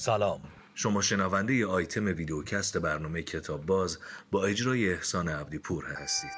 سلام. 0.00 0.40
شما 0.74 1.02
شنونده 1.02 1.54
ی 1.54 1.64
آیتم 1.64 2.04
ویدیوکست 2.04 2.78
برنامه 2.78 3.22
کتاب 3.22 3.66
باز 3.66 3.98
با 4.30 4.44
اجرای 4.44 4.92
احسان 4.92 5.28
عبدی 5.28 5.58
پور 5.58 5.84
هستید. 5.84 6.30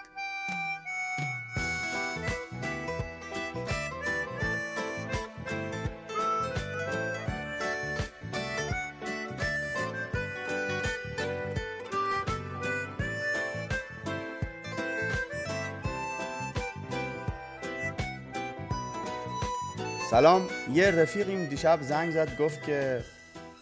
سلام. 20.11 20.49
یه 20.73 20.91
رفیقیم 20.91 21.45
دیشب 21.45 21.79
زنگ 21.83 22.11
زد 22.11 22.39
گفت 22.39 22.63
که 22.63 23.05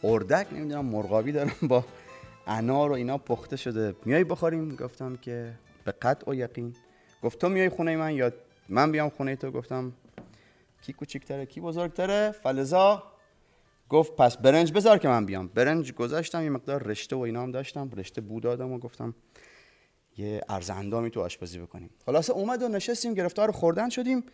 اردک 0.05 0.46
نمی‌دونم 0.53 0.85
مرغابی 0.85 1.32
دارم 1.32 1.54
با 1.68 1.85
انار 2.46 2.91
و 2.91 2.95
اینا 2.95 3.18
پخته 3.18 3.57
شده. 3.57 3.95
میای 4.05 4.25
بخوریم؟ 4.25 4.77
گفتم 4.77 5.17
که 5.17 5.55
به 5.85 5.93
قطع 5.93 6.31
و 6.31 6.35
یقین. 6.35 6.77
گفت 7.22 7.39
تو 7.39 7.49
میای 7.49 7.68
خونه 7.68 7.96
من 7.96 8.14
یا 8.14 8.32
من 8.69 8.93
بیام 8.93 9.08
خونه 9.08 9.36
تو؟ 9.36 9.50
گفتم 9.50 9.93
کی 10.82 10.93
کوچیکتره؟ 10.93 11.46
کی 11.46 11.61
بزرگتره؟ 11.61 12.31
فلزا. 12.31 13.03
گفت 13.89 14.17
پس 14.17 14.36
برنج 14.36 14.72
بذار 14.72 14.99
که 14.99 15.08
من 15.08 15.27
بیام. 15.27 15.49
برنج 15.49 15.93
گذاشتم 15.93 16.43
یه 16.43 16.50
مقدار 16.50 16.83
رشته 16.83 17.17
و 17.17 17.21
اینا 17.21 17.43
هم 17.43 17.50
داشتم. 17.50 17.91
رشته 17.96 18.21
بود 18.21 18.43
دادم 18.43 18.72
و 18.72 18.79
گفتم 18.79 19.14
یه 20.17 20.41
ارزندامی 20.49 21.11
تو 21.11 21.21
آشپزی 21.21 21.58
بکنیم. 21.58 21.91
خلاصه 22.07 22.33
اومد 22.33 22.63
و 22.63 22.69
نشستیم 22.69 23.14
گرفتار 23.14 23.50
خوردن 23.50 23.89
شدیم. 23.89 24.25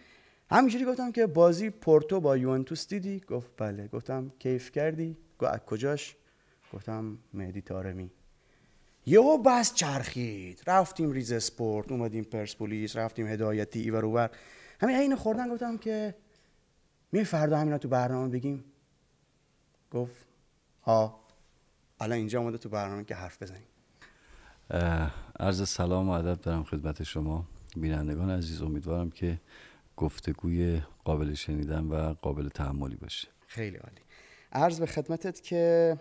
همینجوری 0.51 0.85
گفتم 0.85 1.13
که 1.13 1.27
بازی 1.27 1.71
پورتو 1.71 2.21
با 2.21 2.37
یوونتوس 2.37 2.89
دیدی؟ 2.89 3.21
گفت 3.21 3.51
بله. 3.57 3.89
گفتم 3.89 4.33
کیف 4.39 4.71
کردی؟ 4.71 5.17
گفت 5.39 5.53
از 5.53 5.61
کجاش؟ 5.61 6.17
گفتم 6.73 7.19
مهدی 7.33 7.61
تارمی 7.61 8.11
یهو 9.07 9.39
بس 9.39 9.75
چرخید. 9.75 10.63
رفتیم 10.67 11.13
ریز 11.13 11.33
اسپورت 11.33 11.93
اومدیم 11.93 12.25
پرسپولیس 12.25 12.97
رفتیم 12.97 13.27
هدایتی 13.27 13.81
ایور 13.81 14.05
اوور 14.05 14.31
همین 14.81 14.97
عین 14.97 15.17
خوردن 15.17 15.49
گفتم 15.49 15.79
که 15.79 16.15
می 17.13 17.25
فردا 17.25 17.59
همینا 17.59 17.79
تو 17.79 17.89
برنامه 17.89 18.29
بگیم. 18.29 18.65
گفت 19.91 20.27
ها 20.83 21.21
الان 22.01 22.19
اینجا 22.19 22.41
اومده 22.41 22.59
تو 22.59 22.69
برنامه 22.69 23.05
که 23.05 23.15
حرف 23.15 23.43
بزنیم. 23.43 23.67
عرض 25.41 25.69
سلام 25.69 26.09
و 26.09 26.13
ادب 26.13 26.41
دارم 26.41 26.65
خدمت 26.65 27.03
شما. 27.03 27.47
بینندگان 27.77 28.31
عزیز 28.31 28.63
امیدوارم 28.63 29.11
که 29.11 29.41
گفتگوی 29.97 30.81
قابل 31.05 31.35
شنیدن 31.35 31.85
و 31.85 32.15
قابل 32.15 32.49
تحملی 32.49 32.97
باشه. 32.97 33.29
خیلی 33.47 33.77
عالی. 33.77 34.04
عرض 34.55 34.81
به 34.81 34.87
خدمتت 34.87 35.43
که 35.43 35.97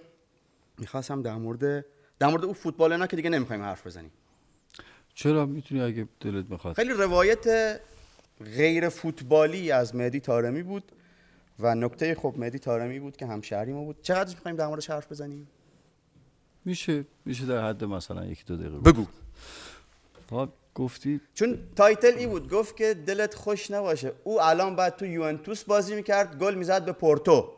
می‌خواستم 0.78 1.22
در 1.22 1.36
مورد 1.36 1.86
در 2.20 2.28
مورد 2.28 2.44
اون 2.44 2.54
فوتبال 2.54 2.92
اینا 2.92 3.08
که 3.08 3.16
دیگه 3.16 3.30
نمی‌خوایم 3.30 3.62
حرف 3.62 3.88
بزنیم. 3.88 4.12
چرا؟ 5.14 5.46
می‌تونی 5.46 5.82
اگه 5.82 6.08
دلت 6.20 6.46
می‌خواد 6.50 6.76
خیلی 6.76 6.94
روایت 6.94 7.80
غیر 8.56 8.90
فوتبالی 8.90 9.72
از 9.72 9.96
مهدی 9.96 10.20
تارمی 10.20 10.64
بود 10.64 10.92
و 11.60 11.76
نکته 11.76 12.16
خب 12.16 12.34
مهدی 12.38 12.60
تارمی 12.60 13.00
بود 13.00 13.18
که 13.18 13.26
همشهری 13.26 13.74
ما 13.74 13.84
بود. 13.84 14.02
چقدر 14.02 14.36
می‌خوایم 14.36 14.58
در 14.58 14.68
موردش 14.68 14.90
حرف 14.90 15.12
بزنیم؟ 15.12 15.48
میشه 16.66 17.06
میشه 17.26 17.46
در 17.46 17.70
حد 17.70 17.84
مثلا 17.84 18.26
یکی 18.26 18.44
دو 18.44 18.58
دقیقه 18.58 18.78
بگو. 18.78 19.06
گفتی؟ 20.76 21.22
چون 21.34 21.60
تایتل 21.76 22.18
ای 22.18 22.28
بود 22.28 22.50
گفت 22.50 22.78
که 22.78 22.94
دلت 22.94 23.34
خوش 23.36 23.72
نباشه. 23.72 24.12
او 24.24 24.42
الان 24.42 24.76
بعد 24.76 24.96
تو 24.96 25.06
یوونتوس 25.06 25.64
بازی 25.64 25.96
می‌کرد 25.96 26.40
گل 26.40 26.56
می‌زد 26.56 26.86
به 26.86 26.92
پورتو. 26.92 27.54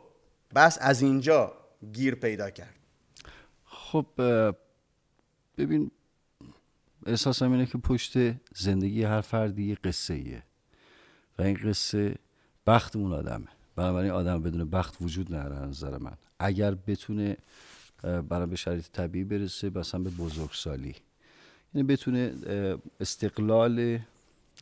بس 0.54 0.78
از 0.80 1.02
اینجا 1.02 1.52
گیر 1.92 2.14
پیدا 2.14 2.50
کرد. 2.50 2.74
خب 3.64 4.06
ببین 5.58 5.90
احساسم 7.06 7.52
اینه 7.52 7.66
که 7.66 7.78
پشت 7.78 8.12
زندگی 8.54 9.02
هر 9.02 9.20
فردی 9.20 9.64
یه 9.64 9.74
قصه 9.74 10.14
ایه 10.14 10.42
و 11.38 11.42
این 11.42 11.58
قصه 11.64 12.14
بختمون 12.66 13.12
آدمه. 13.12 13.46
بنابراین 13.76 14.10
آدم 14.10 14.42
بدون 14.42 14.70
بخت 14.70 14.96
وجود 15.00 15.34
نداره 15.34 15.66
نظر 15.66 15.98
من. 15.98 16.16
اگر 16.38 16.74
بتونه 16.74 17.36
برای 18.02 18.46
به 18.46 18.56
شرایط 18.56 18.86
طبیعی 18.92 19.24
برسه 19.24 19.70
مثلا 19.70 20.00
به 20.00 20.10
بزرگسالی. 20.10 20.94
یعنی 21.74 21.86
بتونه 21.86 22.34
استقلال 23.00 23.98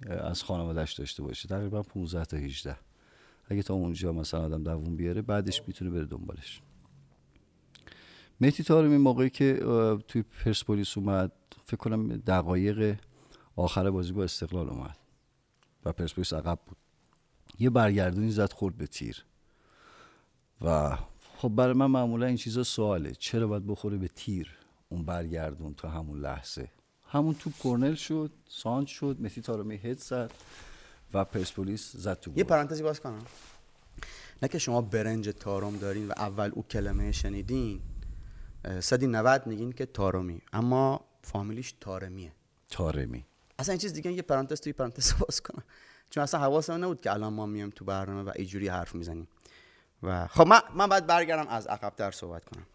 از 0.09 0.43
خانوادهش 0.43 0.93
داشته 0.93 1.23
باشه. 1.23 1.49
تقریبا 1.49 1.83
15 1.83 2.25
تا 2.25 2.37
18 2.37 2.77
اگه 3.49 3.63
تا 3.63 3.75
اونجا 3.75 4.13
مثلا 4.13 4.45
آدم 4.45 4.63
دووم 4.63 4.97
بیاره 4.97 5.23
بعدش 5.23 5.63
می‌تونه 5.67 5.91
بره 5.91 6.05
دنبالش. 6.05 6.61
مهدی 8.41 8.63
تارمی 8.63 8.97
موقعی 8.97 9.31
که 9.31 9.55
توی 10.09 10.23
پرسپولیس 10.23 10.99
اومد 10.99 11.33
فکر 11.67 11.77
کنم 11.77 12.17
دقایق 12.17 12.97
آخر 13.57 13.91
بازی 13.91 14.13
با 14.13 14.25
استقلال 14.25 14.69
اومد 14.69 14.97
و 15.85 15.93
پرسپولیس 15.93 16.33
عقب 16.33 16.59
بود. 16.67 16.77
یه 17.59 17.71
برگردونی 17.71 18.31
زد 18.31 18.53
خورد 18.53 18.77
به 18.77 18.87
تیر. 18.87 19.25
و 20.61 20.97
خب 21.37 21.49
برای 21.49 21.75
من 21.75 21.87
معمولا 21.87 22.27
این 22.27 22.37
چیزا 22.37 22.63
سواله. 22.63 23.13
چرا 23.13 23.47
باید 23.47 23.67
بخوره 23.67 23.97
به 23.97 24.09
تیر 24.09 24.51
اون 24.89 25.05
برگردون 25.05 25.75
تا 25.75 25.89
همون 25.89 26.21
لحظه؟ 26.21 26.69
همون 27.07 27.35
توپ 27.35 27.53
کرنل 27.65 27.95
شد 27.95 28.31
سانت 28.49 28.87
شد 28.87 29.17
مسی 29.21 29.41
تارمی 29.41 29.77
هد 29.77 29.99
زد. 29.99 30.31
و 31.15 31.25
پرسپولیس 31.25 31.97
زد 31.97 32.21
تو 32.21 32.33
یه 32.37 32.45
پرانتزی 32.45 32.83
باز 32.83 33.01
کنم. 33.01 33.23
نه 34.43 34.49
که 34.49 34.59
شما 34.59 34.81
برنج 34.81 35.29
تارم 35.29 35.77
دارین 35.77 36.09
و 36.09 36.13
اول 36.17 36.51
او 36.55 36.63
کلمه 36.63 37.13
شنیدین 37.13 37.81
صدی 38.81 39.07
90 39.07 39.47
میگین 39.47 39.73
که 39.73 39.87
تارمی. 39.87 40.43
اما 40.53 41.05
فامیلیش 41.23 41.75
تارمیه. 41.81 42.33
تارمی. 42.69 43.25
اصلا 43.59 43.73
این 43.73 43.79
چیز 43.79 43.93
دیگه 43.93 44.13
یه 44.13 44.23
پرانتز 44.23 44.61
توی 44.61 44.73
پرانتز 44.73 45.13
باز 45.21 45.41
کنم. 45.41 45.65
چون 46.11 46.23
اصلا 46.23 46.41
حواسم 46.41 46.85
نبود 46.85 47.01
که 47.01 47.13
الان 47.13 47.33
ما 47.33 47.47
میام 47.47 47.71
تو 47.71 47.85
برنامه 47.85 48.31
و 48.31 48.33
اینجوری 48.37 48.69
حرف 48.69 48.95
می‌زنیم. 48.95 49.29
و 50.03 50.27
خب 50.27 50.47
من 50.47 50.61
من 50.75 50.87
باید 50.87 51.07
برگردم 51.07 51.49
از 51.49 51.67
عقب 51.67 52.11
صحبت 52.11 52.45
کنم. 52.45 52.67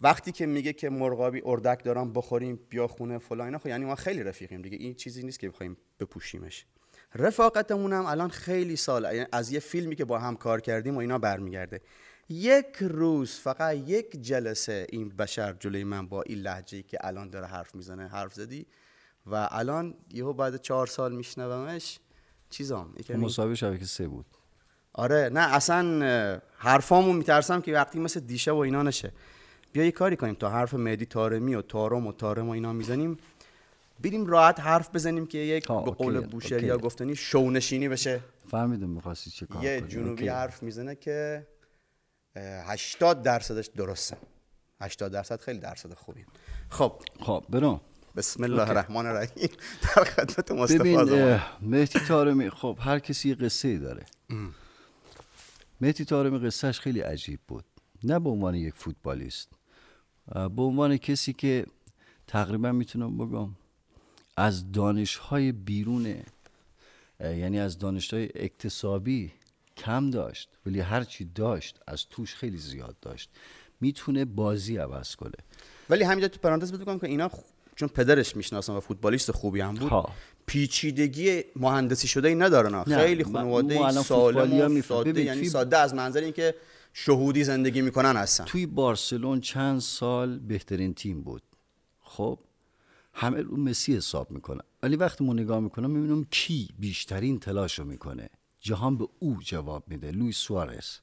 وقتی 0.00 0.32
که 0.32 0.46
میگه 0.46 0.72
که 0.72 0.90
مرغابی 0.90 1.42
اردک 1.44 1.84
دارم 1.84 2.12
بخوریم 2.12 2.60
بیا 2.68 2.86
خونه 2.86 3.18
فلان 3.18 3.58
خب 3.58 3.66
یعنی 3.66 3.84
ما 3.84 3.94
خیلی 3.94 4.22
رفیقیم 4.22 4.62
دیگه. 4.62 4.76
این 4.76 4.94
چیزی 4.94 5.22
نیست 5.22 5.40
که 5.40 5.50
بخوایم 5.50 5.76
بپوشیمش. 6.00 6.66
رفاقتمون 7.14 7.92
هم 7.92 8.06
الان 8.06 8.28
خیلی 8.28 8.76
سال 8.76 9.04
یعنی 9.04 9.26
از 9.32 9.52
یه 9.52 9.60
فیلمی 9.60 9.96
که 9.96 10.04
با 10.04 10.18
هم 10.18 10.36
کار 10.36 10.60
کردیم 10.60 10.96
و 10.96 10.98
اینا 10.98 11.18
برمیگرده. 11.18 11.80
یک 12.28 12.76
روز 12.80 13.30
فقط 13.30 13.76
یک 13.76 14.22
جلسه 14.22 14.86
این 14.88 15.08
بشر 15.08 15.52
جلوی 15.52 15.84
من 15.84 16.06
با 16.06 16.22
این 16.22 16.38
لحجه 16.38 16.82
که 16.82 16.98
الان 17.00 17.30
داره 17.30 17.46
حرف 17.46 17.74
می‌زنه 17.74 18.08
حرف 18.08 18.34
زدی. 18.34 18.66
و 19.26 19.48
الان 19.50 19.94
یهو 20.10 20.32
بعد 20.32 20.60
چهار 20.60 20.86
سال 20.86 21.12
میشنومش 21.12 21.98
چیزام؟ 22.50 22.94
مسابقه 23.08 23.54
شبکه 23.54 23.84
سه 23.84 24.08
بود. 24.08 24.26
آره 24.92 25.30
نه 25.32 25.54
اصلا 25.54 26.40
حرفامو 26.56 27.12
میترسم 27.12 27.60
که 27.60 27.72
وقتی 27.72 27.98
مثل 27.98 28.20
دیشه 28.20 28.50
و 28.50 28.56
اینا 28.56 28.82
نشه. 28.82 29.12
بیا 29.72 29.84
یه 29.84 29.92
کاری 29.92 30.16
کنیم 30.16 30.34
تا 30.34 30.50
حرف 30.50 30.74
مهدی 30.74 31.06
تارمی 31.06 31.54
و 31.54 31.62
تارم 31.62 32.06
و 32.06 32.12
تارم 32.12 32.48
و 32.48 32.50
اینا 32.50 32.72
می‌زنیم. 32.72 33.16
بریم 34.00 34.26
راحت 34.26 34.60
حرف 34.60 34.94
بزنیم 34.94 35.26
که 35.26 35.38
یک 35.38 35.68
به 35.68 35.74
قول 35.74 36.20
بوشهری 36.20 36.66
یا 36.66 36.78
گفتنی 36.78 37.16
شونشینی 37.16 37.88
بشه. 37.88 38.20
فهمیدم 38.50 38.88
می‌خواستی 38.88 39.30
چه 39.30 39.46
کار 39.46 39.64
یه 39.64 39.80
جنوبی 39.80 40.28
حرف 40.28 40.62
می‌زنه 40.62 40.94
که 40.94 41.46
80 42.36 43.22
درصدش 43.22 43.66
درسته. 43.66 44.16
80 44.80 45.12
درصد 45.12 45.40
خیلی 45.40 45.58
درصد 45.58 45.94
خوبی 45.94 46.24
خب. 46.68 47.02
خب 47.20 47.44
برو. 47.48 47.80
بسم 48.16 48.44
الله 48.44 48.68
الرحمن 48.68 49.06
الرحیم. 49.06 49.48
در 49.82 50.04
خدمت 50.04 50.50
مصطفی 50.50 50.78
ببین 50.78 51.40
مهدی 51.60 52.00
تارمی 52.00 52.50
خب 52.50 52.78
هر 52.80 52.98
کسی 52.98 53.28
یه 53.28 53.34
قصه 53.34 53.78
داره. 53.78 54.06
مهدی 55.80 56.04
تارمی 56.04 56.38
قصهش 56.38 56.80
خیلی 56.80 57.00
عجیب 57.00 57.40
بود. 57.48 57.64
نه 58.04 58.18
به 58.18 58.30
عنوان 58.30 58.54
یک 58.54 58.74
فوتبالیست 58.74 59.48
به 60.34 60.62
عنوان 60.62 60.96
کسی 60.96 61.32
که 61.32 61.66
تقریبا 62.26 62.72
می‌تونم 62.72 63.18
بگم 63.18 63.50
از 64.36 64.72
دانشهای 64.72 65.52
بیرون 65.52 66.16
یعنی 67.20 67.60
از 67.60 67.78
دانشهای 67.78 68.28
اکتسابی 68.34 69.32
کم 69.76 70.10
داشت 70.10 70.48
ولی 70.66 70.80
هرچی 70.80 71.24
داشت 71.34 71.80
از 71.86 72.06
توش 72.10 72.34
خیلی 72.34 72.58
زیاد 72.58 72.96
داشت. 73.02 73.30
می‌تونه 73.80 74.24
بازی 74.24 74.76
عوض 74.76 75.16
کنه. 75.16 75.36
ولی 75.90 76.04
همینجا 76.04 76.28
تو 76.28 76.38
پرانتز 76.40 76.72
بگم 76.72 76.98
که 76.98 77.06
اینا 77.06 77.30
چون 77.76 77.88
پدرش 77.88 78.36
می‌شناسم 78.36 78.74
و 78.74 78.80
فوتبالیست 78.80 79.30
خوبی 79.30 79.60
هم 79.60 79.74
بود 79.74 79.88
ها. 79.88 80.14
پیچیدگی 80.46 81.42
مهندسی 81.56 82.08
شده 82.08 82.28
ای 82.28 82.34
ندارن 82.34 82.84
خیلی 82.84 83.24
خانواده 83.24 83.90
سالم 83.90 84.76
و 84.76 84.82
ساده 84.82 85.24
یعنی 85.24 85.48
ساده 85.48 85.78
از 85.78 85.94
منظر 85.94 86.20
اینکه 86.20 86.54
شهودی 86.92 87.44
زندگی 87.44 87.82
می‌کنن 87.82 88.16
هستن 88.16 88.44
توی 88.44 88.66
بارسلون 88.66 89.40
چند 89.40 89.80
سال 89.80 90.38
بهترین 90.38 90.94
تیم 90.94 91.22
بود. 91.22 91.42
خب؟ 92.00 92.38
همه 93.14 93.42
رو 93.42 93.56
مسی 93.56 93.96
حساب 93.96 94.30
می‌کنن 94.30 94.60
ولی 94.82 94.96
وقتی 94.96 95.24
ما 95.24 95.32
نگاه 95.32 95.60
می‌کنم 95.60 95.90
می‌بینم 95.90 96.24
کی 96.30 96.68
بیشترین 96.78 97.38
تلاش 97.38 97.78
رو 97.78 97.84
می‌کنه. 97.84 98.28
جهان 98.60 98.96
به 98.96 99.08
او 99.18 99.38
جواب 99.44 99.84
میده 99.86 100.10
لویس 100.10 100.36
سوارز. 100.36 100.98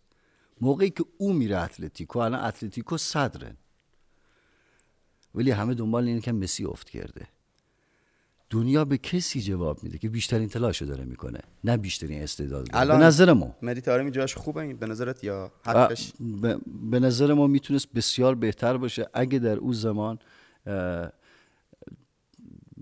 موقعی 0.61 0.89
که 0.89 1.05
او 1.17 1.33
میره 1.33 1.57
اتلتیکو 1.57 2.19
الان 2.19 2.39
اتلتیکو 2.45 2.97
صدرن 2.97 3.57
ولی 5.35 5.51
همه 5.51 5.73
دنبال 5.73 6.07
اینه 6.07 6.21
که 6.21 6.31
مسی 6.31 6.65
افت 6.65 6.89
کرده. 6.89 7.27
دنیا 8.49 8.85
به 8.85 8.97
کسی 8.97 9.41
جواب 9.41 9.83
میده 9.83 9.97
که 9.97 10.09
بیشترین 10.09 10.49
تلاشو 10.49 10.85
داره 10.85 11.05
می‌کنه. 11.05 11.39
نه 11.63 11.77
بیشترین 11.77 12.23
استعداد 12.23 12.67
داره. 12.67 12.87
به 12.87 13.05
نظر 13.05 13.33
ما. 13.33 13.55
مدی 13.61 13.81
تارمی 13.81 14.11
جاش 14.11 14.35
خوبه؟ 14.35 14.61
این 14.61 14.77
به 14.77 14.85
نظرت 14.85 15.23
یا 15.23 15.51
حقش؟ 15.65 16.11
به, 16.41 16.57
به 16.91 16.99
نظر 16.99 17.33
ما 17.33 17.47
می‌تونست 17.47 17.87
بسیار 17.93 18.35
بهتر 18.35 18.77
باشه. 18.77 19.09
اگه 19.13 19.39
در 19.39 19.57
او 19.57 19.73
زمان 19.73 20.19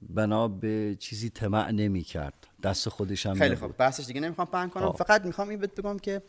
بنا 0.10 0.48
به 0.48 0.96
چیزی 1.00 1.30
طمع 1.30 1.72
نمی 1.72 2.02
کرد. 2.02 2.34
دست 2.64 2.90
خودش 2.90 3.26
هم 3.26 3.34
خیلی. 3.34 3.56
خوب. 3.56 3.78
بحثش 3.78 4.06
دیگه 4.06 4.22
نمی‌خوام 4.22 4.48
پهن 4.48 4.70
کنم. 4.70 4.84
آه. 4.84 4.96
فقط 4.96 5.26
می‌خوام 5.26 5.50
این 5.50 5.60
بهت 5.60 5.76
بگم 5.76 6.00
که 6.00 6.22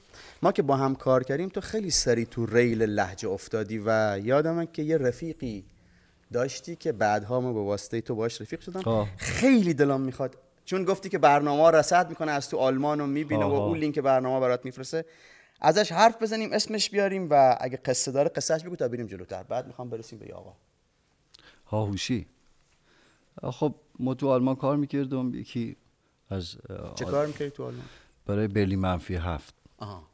ما 0.42 0.52
که 0.52 0.62
با 0.62 0.76
هم 0.76 0.94
کار 0.94 1.24
کردیم 1.24 1.48
تو 1.48 1.60
خیلی 1.60 1.90
سری 1.90 2.26
تو 2.26 2.46
ریل 2.46 2.82
لحجه 2.82 3.28
افتادی 3.28 3.82
و 3.86 4.20
یادمه 4.24 4.68
که 4.72 4.82
یه 4.82 4.98
رفیقی 4.98 5.64
داشتی 6.32 6.76
که 6.76 6.92
بعدها 6.92 7.40
ما 7.40 7.52
به 7.52 7.60
واسطه 7.60 8.00
تو 8.00 8.14
باش 8.14 8.40
رفیق 8.40 8.60
شدم. 8.60 8.82
آه. 8.84 9.08
خیلی 9.16 9.74
دلم 9.74 10.00
می‌خواد. 10.00 10.36
چون 10.64 10.84
گفتی 10.84 11.08
که 11.08 11.18
برنامه 11.18 11.70
رصد 11.70 12.08
می‌کنه 12.08 12.32
از 12.32 12.48
تو 12.48 12.56
آلمان 12.56 13.00
و 13.00 13.06
می‌بینه 13.06 13.44
و 13.44 13.48
آها. 13.48 13.66
اون 13.66 13.78
لینک 13.78 13.98
برنامه 13.98 14.40
برات 14.40 14.64
میفرسته. 14.64 15.04
ازش 15.60 15.92
حرف 15.92 16.22
بزنیم 16.22 16.52
اسمش 16.52 16.90
بیاریم 16.90 17.28
و 17.30 17.56
اگه 17.60 17.76
قصه 17.76 18.12
داره 18.12 18.28
قصهش 18.28 18.62
بگو 18.62 18.76
تا 18.76 18.88
بریم 18.88 19.06
جلوتر. 19.06 19.42
بعد 19.42 19.66
می‌خوام 19.66 19.90
برسیم 19.90 20.18
به 20.18 20.34
آقا 20.34 20.52
هاهوشی. 21.66 22.26
خب 23.42 23.74
ما 23.98 24.14
تو 24.14 24.28
آلمان 24.28 24.56
کار 24.56 24.76
می‌کردم 24.76 25.34
یکی 25.34 25.76
از 26.28 26.56
چه 26.94 27.04
کار 27.04 27.26
می‌کردی 27.26 27.50
تو 27.50 27.64
آلمان؟ 27.64 27.84
برای 28.26 28.48
برلی 28.48 28.76
منفی 28.76 29.14
هفت. 29.14 29.54
آها. 29.78 30.10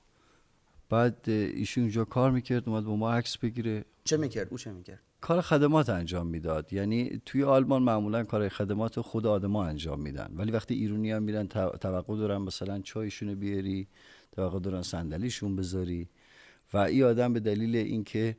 بعد 0.89 1.17
ایشون 1.27 1.85
اونجا 1.85 2.05
کار 2.05 2.31
می‌کرد 2.31 2.69
اومد 2.69 2.85
با 2.85 2.97
ما 2.97 3.13
عکس 3.13 3.39
بگیره. 3.39 3.85
چه 4.05 4.17
می‌کرد؟ 4.17 4.49
او 4.51 4.59
چه 4.59 4.73
می‌کرد؟ 4.73 5.01
کار 5.21 5.41
خدمات 5.41 5.89
انجام 5.89 6.27
می‌داد. 6.27 6.73
یعنی 6.73 7.21
توی 7.27 7.43
آلمان 7.45 7.83
معمولا 7.83 8.25
کار 8.25 8.49
خدمات 8.49 9.01
خود 9.01 9.27
آدما 9.27 9.65
انجام 9.65 10.01
میدن. 10.01 10.33
ولی 10.37 10.53
وقتی 10.53 10.75
ایرونی 10.75 11.11
هم 11.11 11.23
میرن 11.23 11.47
تو- 11.49 11.71
توقع 11.71 12.17
دارن 12.17 12.37
مثلا 12.37 12.81
چایشون 12.81 13.35
بیاری 13.35 13.89
توقع 14.33 14.61
دارن 14.61 14.83
صندلیشون 14.83 15.57
بذاری. 15.57 16.09
و 16.73 16.79
این 16.79 17.05
آدم 17.05 17.33
به 17.33 17.41
دلیل 17.41 17.77
اینکه 17.77 18.37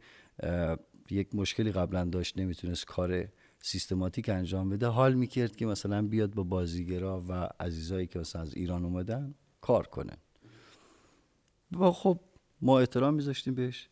یک 1.12 1.36
مشکلی 1.36 1.72
قبلا 1.72 2.06
داشت 2.06 2.38
نمی‌تونست 2.38 2.86
کار 2.86 3.28
سیستماتیک 3.62 4.30
انجام 4.30 4.70
بده 4.70 4.88
حال 4.88 5.14
می‌کرد 5.14 5.56
که 5.56 5.66
مثلا 5.66 6.02
بیاد 6.02 6.34
با 6.34 6.44
بازیگرا 6.44 7.24
و 7.30 7.50
عزیزایی 7.60 8.08
که 8.08 8.20
مثلا 8.20 8.42
از 8.42 8.54
ایران 8.54 8.86
اومدن 8.86 9.34
کار 9.62 9.88
کنه 9.88 10.14
و 11.72 11.92
خب 11.92 12.20
ما 12.62 12.80
احترام 12.80 13.14
میذاشتیم 13.14 13.56
بهش. 13.56 13.88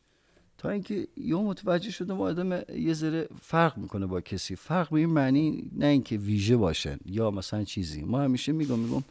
تا 0.58 0.70
اینکه 0.70 1.08
یه 1.18 1.36
متوجه 1.36 1.92
شدم 1.92 2.22
آدم 2.22 2.62
یه 2.76 2.94
ذره 2.94 3.28
فرق 3.42 3.78
می‌کنه 3.78 4.06
با 4.06 4.22
کسی. 4.22 4.56
فرق 4.56 4.90
به 4.90 5.00
این 5.00 5.10
معنی 5.10 5.70
نه 5.72 5.86
اینکه 5.86 6.18
ویژه 6.18 6.58
باشن 6.58 6.98
یا 7.06 7.32
مثلا 7.32 7.64
چیزی. 7.64 8.04
ما 8.04 8.22
همیشه 8.22 8.52
میگم 8.52 8.80
میگم 8.80 9.04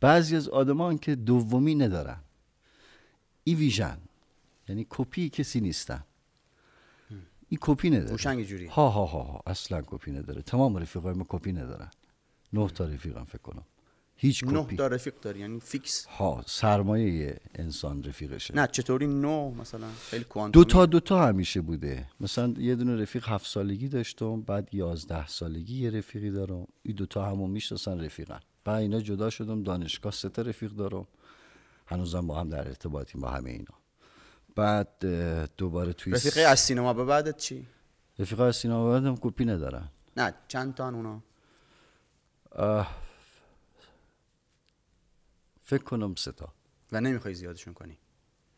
بعضی 0.00 0.36
از 0.36 0.48
آدمان 0.48 0.98
که 0.98 1.14
دومی 1.14 1.74
ندارن. 1.74 2.20
ای 3.44 3.54
ویژن. 3.54 3.98
یعنی 4.68 4.86
کپی 4.90 5.28
کسی 5.28 5.60
نیستن. 5.60 6.04
این 7.48 7.58
کپی 7.60 7.90
نداره. 7.90 8.10
هوشنگ 8.10 8.44
جوری. 8.44 8.66
ها 8.66 8.88
ها 8.88 9.04
ها 9.04 9.22
ها. 9.22 9.42
اصلا 9.46 9.82
کپی 9.86 10.10
نداره. 10.10 10.42
تمام 10.42 10.76
رفیقای 10.76 11.14
ما 11.14 11.26
کپی 11.28 11.52
ندارن. 11.52 11.90
نه 12.52 12.68
تا 12.68 12.84
رفیقم 12.84 13.24
فکر 13.24 13.42
کنم. 13.42 13.64
هیچ 14.16 14.44
نه 14.44 14.62
کپی. 14.64 14.76
تا 14.76 14.86
رفیق 14.86 15.14
داری 15.22 15.40
یعنی 15.40 15.60
فیکس. 15.60 16.06
ها 16.06 16.42
سرمایه 16.46 17.40
انسان 17.54 18.02
رفیقشه. 18.02 18.54
نه 18.54 18.66
چطوری 18.66 19.06
نو 19.06 19.50
مثلا 19.50 19.86
خیلی 20.10 20.22
دو 20.24 20.28
کوانتومی 20.28 20.64
تا 20.66 20.86
دو 20.86 21.00
تا 21.00 21.26
همیشه 21.26 21.60
بوده. 21.60 22.08
مثلا 22.20 22.54
یه 22.58 22.74
دونه 22.74 22.96
رفیق 23.02 23.28
هفت 23.28 23.46
سالگی 23.46 23.88
داشتم 23.88 24.40
بعد 24.40 24.74
یازده 24.74 25.26
سالگی 25.26 25.82
یه 25.82 25.90
رفیقی 25.90 26.30
دارم. 26.30 26.66
این 26.82 26.96
دو 26.96 27.06
تا 27.06 27.24
همون 27.26 27.50
می‌شناسن 27.50 28.00
رفیقن. 28.00 28.40
بعد 28.64 28.80
اینا 28.82 29.00
جدا 29.00 29.30
شدم 29.30 29.62
دانشگاه 29.62 30.12
سه 30.12 30.28
تا 30.28 30.42
رفیق 30.42 30.70
دارم. 30.70 31.06
هنوزم 31.86 32.26
با 32.26 32.40
هم 32.40 32.48
در 32.48 32.68
ارتباطیم 32.68 33.20
با 33.20 33.30
همه 33.30 33.50
اینا. 33.50 33.74
بعد 34.56 35.06
دوباره 35.56 35.92
توی 35.92 36.12
رفیقی 36.12 36.42
از 36.42 36.60
سینما 36.60 36.92
به 36.94 37.04
بعدت 37.04 37.36
چی؟ 37.36 37.66
رفیق 38.18 38.40
از 38.40 38.56
سینما 38.56 38.88
بعدم 38.90 39.16
کپی 39.16 39.44
ندارن. 39.44 39.88
نه 40.16 40.34
چند 40.48 40.74
تا 40.74 40.88
اونا 40.88 41.22
فکر 45.62 45.82
کنم 45.84 46.14
سه 46.14 46.32
تا. 46.32 46.52
و 46.92 47.00
نمی‌خوای 47.00 47.34
زیادشون 47.34 47.74
کنی؟ 47.74 47.98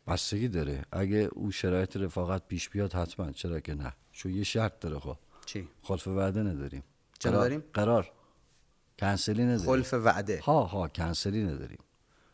بستگی 0.07 0.47
داره. 0.47 0.85
اگه 0.91 1.17
او 1.17 1.51
شرایط 1.51 1.97
رفاقت 1.97 2.47
پیش 2.47 2.69
بیاد 2.69 2.93
حتما. 2.93 3.31
چرا 3.31 3.59
که 3.59 3.73
نه؟ 3.73 3.93
چون 4.11 4.33
یه 4.33 4.43
شرط 4.43 4.79
داره 4.79 4.99
خب. 4.99 5.17
چی؟ 5.45 5.67
خلف 5.81 6.07
وعده 6.07 6.43
نداریم. 6.43 6.83
چرا 7.19 7.31
قرار- 7.31 7.43
داریم؟ 7.43 7.63
قرار. 7.73 8.11
کنسلی 8.99 9.43
نداریم. 9.43 9.65
خلف 9.65 9.93
وعده. 9.93 10.41
ها 10.43 10.63
ها 10.63 10.87
کنسلی 10.87 11.43
نداریم. 11.43 11.79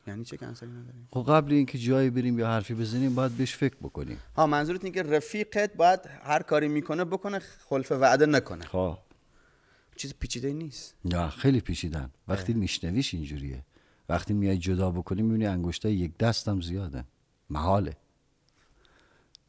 یعنی 0.08 0.26
چه 0.26 0.38
کنسلی 0.38 0.70
نداریم؟ 0.70 1.08
خب 1.12 1.26
قبل 1.28 1.54
اینکه 1.54 1.78
جایی 1.78 2.10
بریم 2.10 2.40
یا 2.40 2.48
حرفی 2.48 2.74
بزنیم 2.74 3.16
باید 3.16 3.32
بهش 3.32 3.56
فکر 3.56 3.76
بکنیم. 3.76 4.18
ها 4.36 4.48
منظورت 4.48 4.84
اینه 4.86 4.96
که 4.96 5.04
رفیقت 5.04 5.74
باید 5.74 6.00
هر 6.24 6.42
کاری 6.42 6.68
می‌کنه 6.68 7.06
بکنه 7.06 7.40
خلف 7.40 7.92
وعده 7.92 8.26
نکنه. 8.26 8.66
ها 8.66 9.06
چیز 9.96 10.14
پیچیده 10.20 10.54
نیست. 10.54 10.96
نه 11.06 11.30
خیلی 11.30 11.62
پیچیدن. 11.62 12.10
وقتی 12.28 12.54
میشنویش 12.54 13.14
اینجوریه. 13.14 13.66
وقتی 14.10 14.34
میای 14.34 14.58
جدا 14.58 14.92
بکنی 14.92 15.22
می‌بینی 15.22 15.46
انگشتای 15.46 15.94
یک 15.94 16.18
دستم 16.18 16.62
زیاده. 16.62 17.04
محاله. 17.50 17.94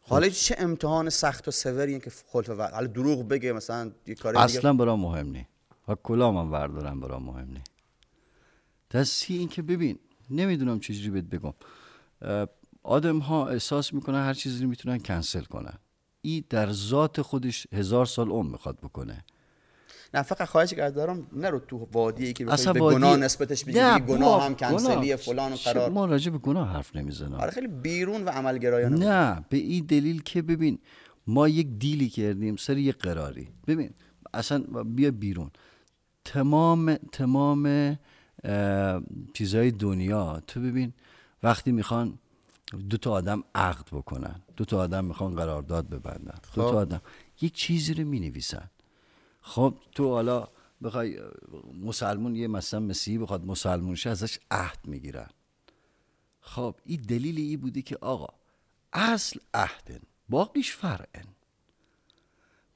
حالا 0.00 0.28
چه 0.28 0.56
امتحان 0.58 1.10
سخت 1.10 1.48
و 1.48 1.50
سوری 1.50 2.00
که 2.00 2.10
خلف 2.26 2.48
وعده؟ 2.48 2.74
حالا 2.74 2.86
دروغ 2.86 3.28
بگه 3.28 3.52
مثلا 3.52 3.92
یه 4.06 4.14
کاری 4.14 4.36
دیگه 4.36 4.44
اصلا 4.44 4.72
برام 4.72 5.00
مهم 5.00 5.26
نی. 5.26 5.46
و 5.88 5.94
کلا 5.94 6.32
من 6.32 6.50
وردارم 6.50 7.00
برام 7.00 7.22
مهم 7.22 7.50
نی. 7.50 7.62
دستی 8.90 9.36
این 9.36 9.48
که 9.48 9.62
ببین 9.62 9.98
نمی‌دونم 10.30 10.80
چجوری 10.80 11.10
بهت 11.10 11.24
بگم. 11.24 11.52
آدم 12.82 13.18
ها 13.18 13.48
احساس 13.48 13.94
می‌کنن 13.94 14.24
هر 14.24 14.34
چیزی 14.34 14.62
رو 14.62 14.68
می‌تونن 14.70 14.98
کنسل 14.98 15.44
کنن. 15.44 15.78
این 16.22 16.44
در 16.50 16.72
ذات 16.72 17.22
خودش 17.22 17.66
هزار 17.72 18.06
سال 18.06 18.30
عمر 18.30 18.50
می‌خواد 18.50 18.78
بکنه. 18.80 19.24
نه 20.14 20.22
فقط 20.22 20.48
خواهش 20.48 20.72
دارم 20.72 21.26
نرو 21.32 21.58
تو 21.58 21.88
وادی 21.92 22.26
ای 22.26 22.32
که 22.32 22.52
اصلا 22.52 22.72
به 22.72 22.80
وادی- 22.80 22.96
گناه 22.96 23.16
نسبتش 23.16 23.64
بدی 23.64 23.80
نه، 23.80 23.98
بگی 23.98 24.12
گناه 24.12 24.44
هم 24.44 24.54
کنسلی. 24.54 25.16
فلان 25.16 25.52
و 25.52 25.56
قرار. 25.56 25.90
ما 25.90 26.04
راجع 26.04 26.30
به 26.32 26.38
گناه 26.38 26.68
حرف 26.68 26.96
نمی‌زنم. 26.96 27.34
آره 27.34 27.50
خیلی 27.50 27.66
بیرون 27.66 28.24
و 28.24 28.28
عملگرایانه. 28.28 28.96
نه 28.96 29.44
به 29.48 29.56
این 29.56 29.84
دلیل 29.86 30.22
که 30.22 30.42
ببین 30.42 30.78
ما 31.26 31.48
یک 31.48 31.68
دیلی 31.78 32.08
کردیم 32.08 32.56
سر 32.56 32.78
یک 32.78 32.96
قراری. 32.98 33.48
ببین 33.66 33.90
اصلا 34.34 34.58
بیا 34.84 35.10
بیرون. 35.10 35.50
تمام 36.24 36.94
تمام 36.94 37.98
چیزهای 39.34 39.70
دنیا. 39.70 40.42
تو 40.46 40.60
ببین 40.60 40.92
وقتی 41.42 41.72
می‌خوان 41.72 42.18
دو 42.90 42.96
تا 42.96 43.10
آدم 43.10 43.44
عقد 43.54 43.86
بکنن 43.92 44.40
دو 44.56 44.64
تا 44.64 44.78
آدم 44.78 45.04
می‌خوان 45.04 45.34
قرارداد 45.34 45.88
ببندن 45.88 46.38
دو 46.54 46.62
خب. 46.62 46.70
تا 46.70 46.78
آدم 46.78 47.00
یک 47.40 47.54
چیزی 47.54 47.94
رو 47.94 48.04
می‌نویسن. 48.04 48.70
خب 49.40 49.74
تو 49.92 50.08
حالا 50.08 50.48
بخوای 50.82 51.20
مسلمون 51.84 52.36
یه 52.36 52.48
مثلا 52.48 52.80
مسیحی 52.80 53.18
بخواد 53.18 53.46
مسلمون 53.46 53.94
شه 53.94 54.10
ازش 54.10 54.38
عهد 54.50 54.78
می‌گیرن. 54.84 55.28
خب 56.40 56.74
این 56.84 57.00
دلیل 57.00 57.38
ای 57.38 57.56
بوده 57.56 57.82
که 57.82 57.98
آقا 58.00 58.34
اصل 58.92 59.40
عهدن 59.54 60.00
باقیش 60.28 60.72
فرعن. 60.72 61.24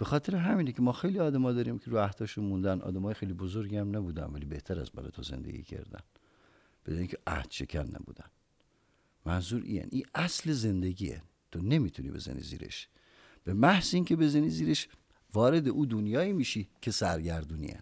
به 0.00 0.07
خاطر 0.07 0.37
همینه 0.37 0.73
که 0.73 0.83
ما 0.83 0.92
خیلی 0.92 1.19
آدما 1.19 1.52
داریم 1.52 1.78
که 1.78 1.90
رو 1.90 1.99
عهداشون 1.99 2.45
موندن. 2.45 2.80
آدمای 2.80 3.14
خیلی 3.14 3.33
بزرگی 3.33 3.76
هم 3.76 3.97
نبودن 3.97 4.25
ولی 4.25 4.45
بهتر 4.45 4.80
از 4.80 4.90
برای 4.90 5.11
تو 5.11 5.23
زندگی 5.23 5.62
کردن. 5.62 6.00
بدون 6.87 6.99
اینکه 6.99 7.19
عهد 7.26 7.50
شکن 7.50 7.80
نبودن. 7.80 8.25
منظور 9.26 9.62
این 9.62 9.88
این 9.90 10.04
اصل 10.14 10.52
زندگیه. 10.52 11.23
تو 11.52 11.59
نمی‌تونی 11.62 12.11
بزنی 12.11 12.40
زیرش. 12.40 12.88
به 13.45 13.54
محض 13.54 13.95
اینکه 13.95 14.16
بزنی 14.16 14.50
زیرش 14.50 14.88
وارد 15.35 15.69
او 15.69 15.87
دنیایی 15.87 16.33
میشی 16.33 16.69
که 16.80 16.90
سرگردونیه 16.90 17.80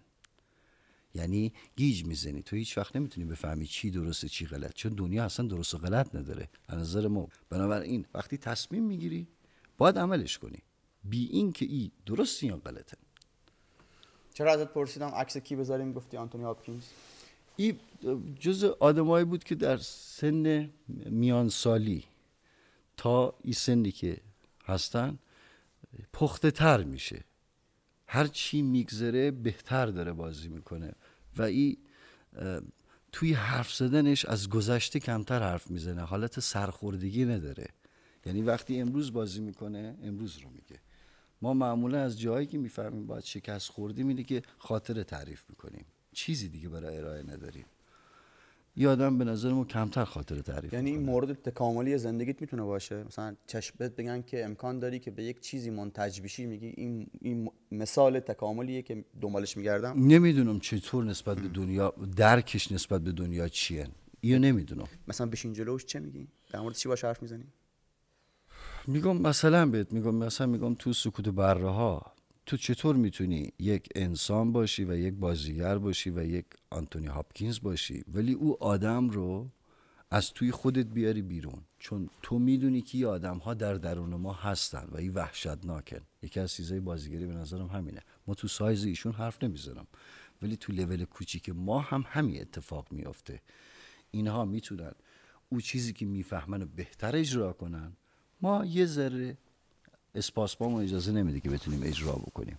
یعنی 1.15 1.53
گیج 1.75 2.05
می‌زنی. 2.05 2.43
تو 2.43 2.55
هیچ 2.55 2.77
وقت 2.77 2.95
نمی‌تونی 2.95 3.27
بفهمی 3.27 3.67
چی 3.67 3.91
درسته 3.91 4.29
چی 4.29 4.45
غلط. 4.45 4.73
چون 4.73 4.93
دنیا 4.93 5.25
اصلا 5.25 5.47
درست 5.47 5.73
و 5.73 5.77
غلط 5.77 6.15
نداره. 6.15 6.49
از 6.67 6.79
نظر 6.79 7.07
ما. 7.07 7.27
بنابراین 7.49 8.05
وقتی 8.13 8.37
تصمیم 8.37 8.83
می‌گیری 8.83 9.27
باید 9.77 9.97
عملش 9.97 10.37
کنی. 10.37 10.59
بی 11.03 11.25
این 11.25 11.51
که 11.51 11.65
ای 11.65 11.91
درست 12.05 12.43
یا 12.43 12.57
غلطه؟ 12.57 12.97
چرا 14.33 14.53
ازت 14.53 14.73
پرسیدم 14.73 15.07
عکس 15.07 15.37
کی 15.37 15.55
بذاریم؟ 15.55 15.93
گفتی 15.93 16.17
آنتونی 16.17 16.43
هاپکینز. 16.43 16.83
این 17.55 17.79
جز 18.39 18.63
آدمایی 18.63 19.25
بود 19.25 19.43
که 19.43 19.55
در 19.55 19.77
سن 19.77 20.69
میان 20.87 21.49
سالی 21.49 22.03
تا 22.97 23.35
این 23.43 23.53
سنی 23.53 23.91
که 23.91 24.17
هستن 24.65 25.19
پخته 26.13 26.51
تر 26.51 26.83
میشه. 26.83 27.23
هر 28.07 28.27
چی 28.27 28.61
میگذره 28.61 29.31
بهتر 29.31 29.85
داره 29.85 30.13
بازی 30.13 30.49
می‌کنه. 30.49 30.93
و 31.37 31.41
اه، 31.43 32.61
توی 33.11 33.33
حرف 33.33 33.73
زدنش 33.73 34.25
از 34.25 34.49
گذشته 34.49 34.99
کمتر 34.99 35.39
حرف 35.43 35.71
می‌زنه. 35.71 36.01
حالت 36.01 36.39
سرخوردگی 36.39 37.25
نداره. 37.25 37.67
یعنی 38.25 38.41
وقتی 38.41 38.79
امروز 38.79 39.13
بازی 39.13 39.41
می‌کنه 39.41 39.97
امروز 40.03 40.37
رو 40.37 40.49
میگه. 40.49 40.79
ما 41.41 41.53
معمولا 41.53 42.01
از 42.01 42.19
جایی 42.19 42.47
که 42.47 42.57
می‌فهمیم 42.57 43.07
باید 43.07 43.23
شکست 43.23 43.69
خوردیم 43.69 44.07
اینه 44.07 44.23
که 44.23 44.41
خاطر 44.57 45.03
تعریف 45.03 45.43
می‌کنیم. 45.49 45.85
چیزی 46.13 46.49
دیگه 46.49 46.69
برای 46.69 46.97
ارائه 46.97 47.23
نداریم. 47.23 47.65
یادم 48.75 49.17
به 49.17 49.25
نظر 49.25 49.53
ما 49.53 49.65
کمتر 49.65 50.03
خاطر 50.03 50.41
تعریف 50.41 50.73
یعنی 50.73 50.89
این 50.89 51.03
مورد 51.03 51.33
تکاملی 51.33 51.97
زندگیت 51.97 52.41
می‌تونه 52.41 52.63
باشه؟ 52.63 53.03
مثلا 53.03 53.35
چشمت 53.47 53.95
بگن 53.95 54.21
که 54.21 54.45
امکان 54.45 54.79
داری 54.79 54.99
که 54.99 55.11
به 55.11 55.23
یک 55.23 55.39
چیزی 55.39 55.69
منتج 55.69 56.21
بشی 56.21 56.45
میگی 56.45 56.73
این, 56.77 57.07
این 57.21 57.51
مثال 57.71 58.19
تکاملیه 58.19 58.81
که 58.81 59.05
دنبالش 59.21 59.57
میگردم؟ 59.57 60.07
نمی‌دونم 60.07 60.59
چطور 60.59 61.03
نسبت 61.03 61.39
به 61.39 61.47
دنیا 61.47 61.93
درکش 62.15 62.71
نسبت 62.71 63.01
به 63.01 63.11
دنیا 63.11 63.47
چیه. 63.47 63.87
اینو 64.21 64.39
نمی‌دونم. 64.39 64.87
مثلا 65.07 65.27
بشین 65.27 65.53
جلوش 65.53 65.85
چه 65.85 65.99
میگی؟ 65.99 66.27
در 66.51 66.59
مورد 66.59 66.75
چی 66.75 66.89
باش 66.89 67.03
حرف 67.03 67.21
می‌زنی؟ 67.21 67.43
میگم 68.87 69.17
مثلا 69.17 69.65
بهت 69.65 69.93
میگم 69.93 70.15
مثلا 70.15 70.47
میگم 70.47 70.73
تو 70.73 70.93
سکوت 70.93 71.29
بره 71.29 71.69
ها 71.69 72.13
تو 72.45 72.57
چطور 72.57 72.95
می‌تونی 72.95 73.53
یک 73.59 73.89
انسان 73.95 74.51
باشی 74.51 74.83
و 74.83 74.95
یک 74.95 75.13
بازیگر 75.13 75.77
باشی 75.77 76.09
و 76.09 76.23
یک 76.23 76.45
آنتونی 76.69 77.07
هاپکینز 77.07 77.59
باشی 77.61 78.03
ولی 78.13 78.33
او 78.33 78.63
آدم 78.63 79.09
رو 79.09 79.49
از 80.11 80.33
توی 80.33 80.51
خودت 80.51 80.85
بیاری 80.85 81.21
بیرون؟ 81.21 81.61
چون 81.79 82.09
تو 82.21 82.39
می‌دونی 82.39 82.81
که 82.81 83.07
آدم 83.07 83.37
ها 83.37 83.53
در 83.53 83.73
درون 83.73 84.15
ما 84.15 84.33
هستن 84.33 84.87
و 84.91 84.97
این 84.97 85.13
وحشتناکن. 85.13 86.01
یکی 86.21 86.39
از 86.39 86.53
چیزای 86.53 86.79
بازیگری 86.79 87.25
به 87.25 87.33
نظرم 87.33 87.67
همینه. 87.67 88.01
ما 88.27 88.33
تو 88.33 88.47
سایز 88.47 88.85
ایشون 88.85 89.13
حرف 89.13 89.43
نمی‌زنم. 89.43 89.87
ولی 90.41 90.57
تو 90.57 90.73
لول 90.73 91.05
کوچیک 91.05 91.49
ما 91.49 91.79
هم 91.79 92.03
همین 92.07 92.41
اتفاق 92.41 92.87
میافته. 92.91 93.41
اینها 94.11 94.45
می‌تونن 94.45 94.91
او 95.49 95.61
چیزی 95.61 95.93
که 95.93 96.05
می‌فهمن 96.05 96.65
بهتر 96.75 97.15
اجرا 97.15 97.53
کنن 97.53 97.97
ما 98.41 98.65
یه 98.65 98.85
ذره 98.85 99.37
اسپاسپام 100.15 100.73
اجازه 100.73 101.11
نمیده 101.11 101.39
که 101.39 101.49
بتونیم 101.49 101.81
اجرا 101.83 102.11
بکنیم. 102.11 102.57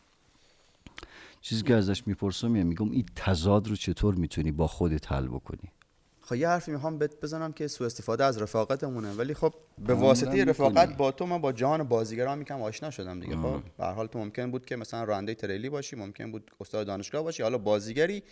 چیزی 1.40 1.62
که 1.62 1.74
ازش 1.74 2.06
می‌پرسم 2.06 2.50
میگم 2.50 2.90
این 2.90 3.06
تضاد 3.16 3.68
رو 3.68 3.76
چطور 3.76 4.14
می‌تونی 4.14 4.52
با 4.52 4.66
خودت 4.66 5.12
حل 5.12 5.26
بکنی؟ 5.26 5.72
خب 6.20 6.36
یه 6.36 6.48
حرفی 6.48 6.70
می‌خوام 6.70 6.98
بهت 6.98 7.20
بزنم 7.20 7.52
که 7.52 7.66
سوء 7.68 7.86
استفاده 7.86 8.24
از 8.24 8.42
رفاقتمونه 8.42 9.12
ولی 9.12 9.34
خب 9.34 9.54
به 9.78 9.94
واسطه 9.94 10.44
رفاقت 10.44 10.96
با 10.96 11.12
تو 11.12 11.26
من 11.26 11.38
با 11.38 11.52
جهان 11.52 11.82
بازیگران 11.82 12.38
میکم 12.38 12.62
آشنا 12.62 12.90
شدم 12.90 13.20
دیگه 13.20 13.36
خب؟ 13.36 13.62
به 13.78 13.86
حال 13.86 14.06
تو 14.06 14.18
ممکن 14.18 14.50
بود 14.50 14.66
که 14.66 14.76
مثلا 14.76 15.04
راننده 15.04 15.34
تریلی 15.34 15.68
باشی 15.68 15.96
ممکن 15.96 16.32
بود 16.32 16.50
استاد 16.60 16.86
دانشگاه 16.86 17.22
باشی 17.22 17.42
حالا 17.42 17.58
بازیگری 17.58 18.22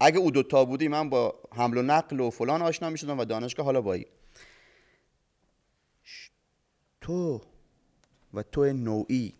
اگه 0.00 0.18
او 0.18 0.30
دوتا 0.30 0.64
بودی 0.64 0.88
من 0.88 1.10
با 1.10 1.34
حمل 1.52 1.76
و 1.76 1.82
نقل 1.82 2.20
و 2.20 2.30
فلان 2.30 2.62
آشنا 2.62 2.90
می‌شدم 2.90 3.18
و 3.18 3.24
دانشگاه 3.24 3.66
حالا 3.66 3.80
بایی 3.80 4.06
تو 7.00 7.40
و 8.34 8.42
تو 8.42 8.72
نوعی. 8.72 9.34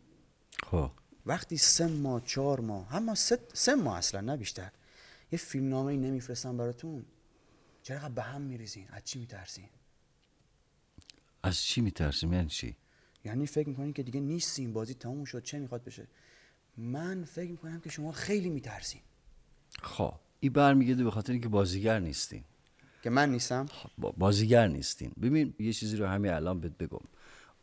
خب. 0.63 0.91
وقتی 1.27 1.57
سه 1.57 1.87
ماه 1.87 2.23
چهار 2.25 2.61
ماه 2.61 2.89
هم 2.89 3.15
سه, 3.15 3.39
سه 3.53 3.75
ماه 3.75 3.99
اصلا 3.99 4.21
نه 4.21 4.37
بیشتر. 4.37 4.71
یه 5.33 5.39
فیلم 5.39 5.69
نامه 5.69 5.93
ای 5.93 5.97
نمیفرستم 5.97 6.57
براتون. 6.57 7.05
چرا 7.83 8.09
به 8.09 8.23
هم 8.23 8.41
میریزین؟ 8.43 8.87
از 8.91 9.05
چی 9.05 9.19
میترسین؟ 9.19 9.69
از 11.43 11.63
چی 11.63 11.81
میترسیم؟ 11.81 12.33
یعنی 12.33 12.49
چی؟ 12.49 12.77
یعنی 13.25 13.47
فکر 13.47 13.69
می‌کنین 13.69 13.93
که 13.93 14.03
دیگه 14.03 14.21
نیستین 14.21 14.73
بازی 14.73 14.95
تموم 14.95 15.25
شد 15.25 15.43
چه 15.43 15.59
می‌خواد 15.59 15.85
بشه؟ 15.85 16.07
من 16.77 17.25
فکر 17.25 17.51
می‌کنم 17.51 17.81
که 17.81 17.91
شما 17.91 18.13
خیلی 18.13 18.49
میترسین. 18.49 19.01
خب. 19.83 20.15
این 20.41 20.53
برمیگرده 20.53 21.05
به 21.05 21.11
خاطر 21.11 21.33
اینکه 21.33 21.49
بازیگر 21.49 21.99
نیستین. 21.99 22.45
که 23.03 23.11
من 23.11 23.31
نیستم؟ 23.31 23.67
با- 23.99 24.11
بازیگر 24.11 24.67
نیستین. 24.67 25.13
ببین 25.23 25.55
یه 25.59 25.73
چیزی 25.73 25.97
رو 25.97 26.07
همین 26.07 26.31
الان 26.31 26.61
بهت 26.61 26.79
بگم. 26.79 26.99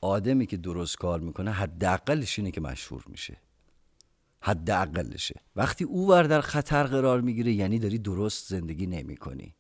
آدمی 0.02 0.46
که 0.46 0.58
درست 0.58 0.98
کار 0.98 1.20
می‌کنه 1.20 1.52
حداقلش 1.52 2.40
اینه 2.40 2.52
که 2.52 2.62
مشهور 2.62 3.04
میشه. 3.08 3.38
حداقلشه. 4.42 5.42
وقتی 5.56 5.84
او 5.84 6.08
ور 6.10 6.24
در 6.24 6.42
خطر 6.42 6.84
قرار 6.84 7.22
می‌گیره 7.22 7.52
یعنی 7.52 7.80
داری 7.80 7.98
درست 7.98 8.50
زندگی 8.50 8.88
نمی‌کنی. 8.88 9.56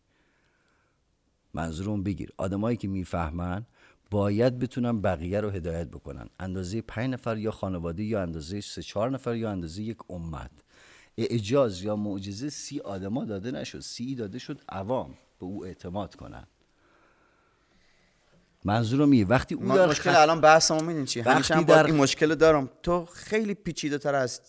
منظورم 1.53 2.03
بگیر. 2.03 2.33
آدمایی 2.37 2.77
که 2.77 2.87
می‌فهمن 2.87 3.65
باید 4.11 4.59
بتونن 4.59 5.01
بقیه 5.01 5.41
رو 5.41 5.49
هدایت 5.49 5.87
بکنن. 5.87 6.29
اندازه 6.39 6.81
پنج 6.81 7.09
نفر 7.09 7.37
یا 7.37 7.51
خانواده 7.51 8.03
یا 8.03 8.21
اندازه 8.21 8.61
سه 8.61 8.81
چهار 8.81 9.09
نفر 9.11 9.35
یا 9.35 9.51
اندازه 9.51 9.83
یک 9.83 9.97
امت. 10.09 10.51
اعجاز 11.17 11.81
یا 11.81 11.95
معجزه 11.95 12.49
سی 12.49 12.79
آدما 12.79 13.25
داده 13.25 13.51
نشد. 13.51 13.79
سی 13.79 14.15
داده 14.15 14.39
شد 14.39 14.61
عوام. 14.69 15.09
به 15.39 15.45
او 15.45 15.65
اعتماد 15.65 16.15
کنن. 16.15 16.47
منظورم 18.67 19.11
اینه. 19.11 19.27
وقتی 19.29 19.55
او 19.55 19.63
ما 19.63 19.77
در 19.77 19.87
مشکل 19.87 20.11
خط- 20.11 20.15
الان 20.17 20.41
بحثمو 20.41 20.81
میدین 20.83 21.05
چی؟ 21.05 21.19
همیشه 21.19 21.55
هم 21.55 21.63
در- 21.63 21.85
این 21.85 21.95
مشکل 21.95 22.35
دارم. 22.35 22.69
تو 22.83 23.05
خیلی 23.05 23.53
پیچیده 23.53 23.97
تر 23.97 24.15
از 24.15 24.41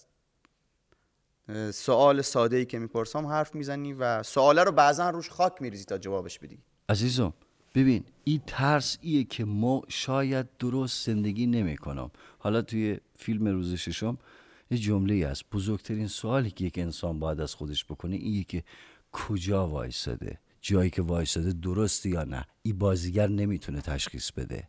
سوال 1.75 2.23
ساده 2.23 2.57
ای 2.57 2.65
که 2.67 2.79
می‌پرسم 2.79 3.27
حرف 3.27 3.55
می‌زنی 3.55 3.93
و 3.93 4.23
سواله 4.23 4.65
رو 4.65 4.73
بعضا 4.73 5.11
روش 5.11 5.31
خاک 5.31 5.53
میریزی 5.63 5.85
تا 5.85 5.99
جوابش 5.99 6.39
بدی. 6.39 6.59
عزیزم 6.89 7.33
ببین 7.75 8.05
این 8.25 8.41
ترس 8.47 8.99
ایه 9.01 9.25
که 9.25 9.45
ما 9.45 9.83
شاید 9.89 10.47
درست 10.59 11.07
زندگی 11.07 11.47
نمی 11.47 11.77
کنم 11.77 12.11
حالا 12.39 12.63
توی 12.63 12.99
فیلم 13.19 13.49
روز 13.49 13.75
ششم 13.75 14.19
یه 14.71 14.79
جمله 14.79 15.15
ای 15.15 15.23
هست. 15.23 15.43
بزرگترین 15.53 16.07
سوالی 16.09 16.51
که 16.51 16.65
یک 16.65 16.79
انسان 16.79 17.19
باید 17.19 17.41
از 17.41 17.55
خودش 17.55 17.85
بکنه 17.85 18.17
ایه 18.17 18.45
که 18.45 18.63
کجا 19.13 19.69
وایساده؟ 19.69 20.39
جایی 20.61 20.91
که 20.91 21.03
وایساده 21.03 21.53
درسته 21.53 22.09
یا 22.09 22.25
نه؟ 22.25 22.45
این 22.63 22.79
بازیگر 22.79 23.29
نمی‌تونه 23.29 23.81
تشخیص 23.81 24.33
بده. 24.33 24.69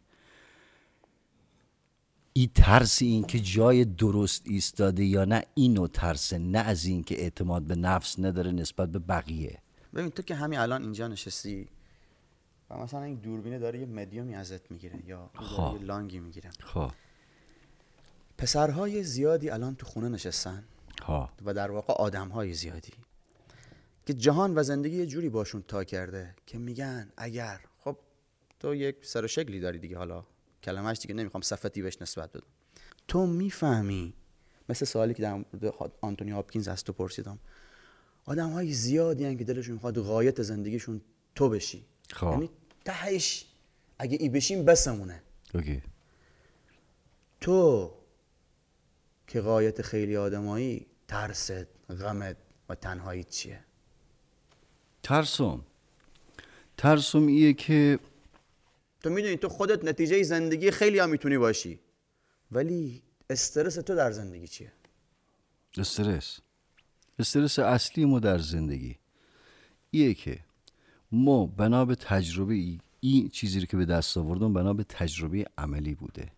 این 2.34 2.50
ترس 2.56 3.02
این 3.02 3.24
که 3.24 3.40
جای 3.40 3.86
درست 3.86 4.42
ایستاده 4.46 5.04
یا 5.06 5.26
نه 5.26 5.44
اینو 5.54 5.88
ترسه 5.88 6.38
نه 6.38 6.60
از 6.60 6.86
این 6.86 7.04
که 7.04 7.22
اعتماد 7.22 7.64
به 7.64 7.76
نفس 7.76 8.20
نداره 8.20 8.52
نسبت 8.52 8.90
به 8.92 9.00
بقیه. 9.00 9.62
ببین 9.94 10.10
تو 10.10 10.22
که 10.22 10.36
همین 10.36 10.60
الان 10.60 10.82
اینجا 10.82 11.08
نشستی 11.08 11.68
و 12.70 12.78
مثلا 12.78 13.04
این 13.04 13.16
دوربینه 13.16 13.60
داره 13.60 13.80
یه 13.80 13.86
مدیومی 13.86 14.36
ازت 14.36 14.72
می‌گیره 14.72 15.00
یا 15.08 15.30
خب. 15.36 15.78
یه 15.80 15.86
لانگی 15.86 16.20
می‌گیره. 16.20 16.50
خب. 16.60 16.92
پسرهای 18.38 19.04
زیادی 19.04 19.50
الان 19.50 19.76
تو 19.76 19.86
خونه 19.86 20.10
نشستن 20.10 20.64
ها 21.04 21.30
و 21.46 21.54
در 21.54 21.72
واقع 21.72 21.94
آدمهای 21.94 22.54
زیادی. 22.54 22.94
که 24.10 24.14
جهان 24.14 24.58
و 24.58 24.64
زندگی 24.64 24.98
یه 24.98 25.06
جوری 25.06 25.30
باشون 25.30 25.64
تا 25.68 25.84
کرده 25.84 26.36
که 26.46 26.58
میگن 26.58 27.12
اگر 27.18 27.60
خب 27.80 27.98
تو 28.60 28.76
یک 28.76 29.06
سر 29.06 29.26
و 29.26 29.28
شکلی 29.28 29.60
داری 29.60 29.80
دیگه 29.80 29.98
حالا 29.98 30.26
کلمهش 30.64 31.00
دیگه 31.00 31.14
نمی‌خوام 31.14 31.42
صفتی 31.42 31.82
بهش 31.82 32.02
نسبت 32.02 32.30
بدم. 32.30 32.48
تو 33.08 33.26
می‌فهمی 33.26 34.14
مثل 34.70 34.86
سوالی 34.86 35.14
که 35.14 35.22
در 35.22 35.34
مورد 35.34 35.74
آنتونی 36.02 36.32
هاپکینز 36.32 36.68
از 36.68 36.84
تو 36.84 36.94
پرسیدم 36.94 37.40
آدم 38.26 38.50
های 38.50 38.74
زیادی 38.74 39.26
هن 39.26 39.38
که 39.38 39.44
دلشون 39.44 39.74
می‌خواد 39.74 40.00
غایت 40.00 40.42
زندگیشون 40.42 41.02
تو 41.36 41.50
بشی. 41.50 41.86
خب. 42.12 42.32
یعنی 42.32 42.50
تهش 42.86 43.46
اگه 44.00 44.18
ای 44.20 44.30
بشیم 44.30 44.66
بسمونه. 44.66 45.22
اوکی. 45.54 45.82
تو 47.42 47.92
که 49.28 49.42
غایت 49.42 49.82
خیلی 49.82 50.18
آدمایی 50.18 50.86
ترست 51.08 51.68
غمت 51.90 52.38
و 52.70 52.76
تنهایی 52.76 53.24
چیه؟ 53.24 53.69
ترسم. 55.10 55.62
ترسم 56.78 57.28
ایه 57.28 57.54
که 57.54 58.00
تو 59.02 59.10
می‌دونی 59.10 59.38
تو 59.38 59.50
خودت 59.50 59.86
نتیجه 59.86 60.24
زندگی 60.24 60.72
خیلی 60.72 61.00
هم 61.00 61.10
می‌تونی 61.10 61.38
باشی. 61.38 61.80
ولی 62.52 63.04
استرس 63.30 63.76
تو 63.76 63.96
در 63.96 64.12
زندگی 64.12 64.48
چیه؟ 64.48 64.72
استرس. 65.78 66.40
استرس 67.20 67.60
اصلی 67.60 68.06
ما 68.06 68.20
در 68.20 68.38
زندگی. 68.38 68.96
ایه 69.92 70.14
که 70.14 70.40
ما 71.12 71.46
بنا 71.46 71.86
به 71.86 71.96
تجربه 71.96 72.54
ای 72.54 72.80
این 73.00 73.30
چیزی 73.30 73.60
رو 73.60 73.66
که 73.66 73.78
به 73.78 73.86
دست 73.86 74.18
آوردم 74.18 74.54
بنا 74.54 74.74
به 74.74 74.84
تجربه 74.84 75.46
عملی 75.58 75.96
بوده. 75.96 76.32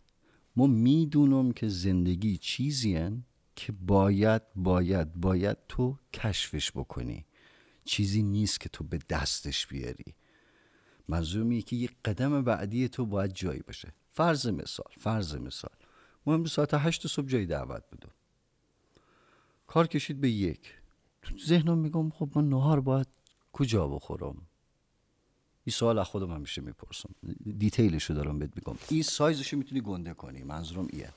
ما 0.56 0.68
می‌دونم 0.68 1.52
که 1.52 1.68
زندگی 1.68 2.38
چیزی 2.38 2.96
هن 2.96 3.24
که 3.56 3.72
باید 3.72 4.42
باید 4.56 5.14
باید 5.14 5.58
تو 5.68 5.98
کشفش 6.14 6.72
بکنی. 6.72 7.26
چیزی 7.86 8.24
نیست 8.24 8.60
که 8.60 8.70
تو 8.70 8.84
به 8.84 9.00
دستش 9.10 9.68
بیاری. 9.68 10.16
منظورم 11.08 11.50
اینه 11.50 11.62
که 11.62 11.76
یک 11.76 11.92
قدم 12.06 12.42
بعدی 12.42 12.90
تو 12.90 13.06
باید 13.06 13.34
جایی 13.34 13.62
باشه. 13.62 13.94
فرض 14.12 14.48
مثال 14.48 14.92
فرض 15.00 15.36
مثال. 15.36 15.72
امروز 16.28 16.52
ساعت 16.52 16.74
هشت 16.74 17.08
صبح 17.08 17.26
جایی 17.26 17.46
دعوت 17.46 17.84
بدم 17.92 18.12
کار 19.68 19.88
کشید 19.88 20.22
به 20.22 20.30
یک. 20.30 20.74
تو 21.22 21.38
ذهنم 21.38 21.78
میگم 21.78 22.10
خب 22.10 22.30
من 22.36 22.50
نهار 22.50 22.82
باید 22.82 23.08
کجا 23.54 23.88
بخورم؟ 23.88 24.36
این 25.64 25.74
سوال 25.74 26.00
از 26.00 26.08
خودم 26.08 26.32
همیشه 26.32 26.62
می‌پرسم. 26.62 27.10
دیتیلش 27.58 28.04
رو 28.04 28.16
دارم 28.16 28.40
بهت 28.40 28.52
میگم. 28.56 28.80
این 28.90 29.04
سایزش 29.04 29.54
می‌تونی 29.54 29.82
گنده 29.82 30.14
کنی. 30.14 30.44
منظورم 30.44 30.88
ایه 30.94 31.10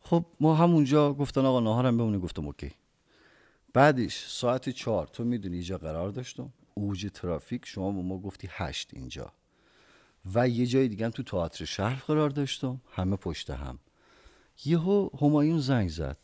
خب 0.00 0.24
ما 0.40 0.54
همونجا 0.54 1.14
گفتن 1.14 1.44
آقا 1.44 1.60
نهارم 1.60 1.96
بمونه 1.96 2.18
گفتم 2.18 2.46
اوکی. 2.46 2.70
بعدش 3.74 4.26
ساعت 4.28 4.68
چهار 4.68 5.06
تو 5.06 5.24
می‌دونی 5.24 5.54
اینجا 5.54 5.78
قرار 5.78 6.10
داشتم 6.10 6.52
اوج 6.74 7.06
ترافیک 7.14 7.66
شما 7.66 7.92
به 7.92 8.02
ما 8.02 8.18
گفتی 8.18 8.48
هشت 8.50 8.90
اینجا. 8.92 9.32
و 10.34 10.48
یه 10.48 10.66
جای 10.66 10.88
دیگه 10.88 11.04
هم 11.04 11.10
تو 11.10 11.22
تئاتر 11.22 11.64
شهر 11.64 12.02
قرار 12.06 12.30
داشتم 12.30 12.80
همه 12.90 13.16
پشت 13.16 13.50
هم. 13.50 13.78
یهو 14.64 15.08
همایون 15.20 15.58
زنگ 15.58 15.88
زد. 15.88 16.18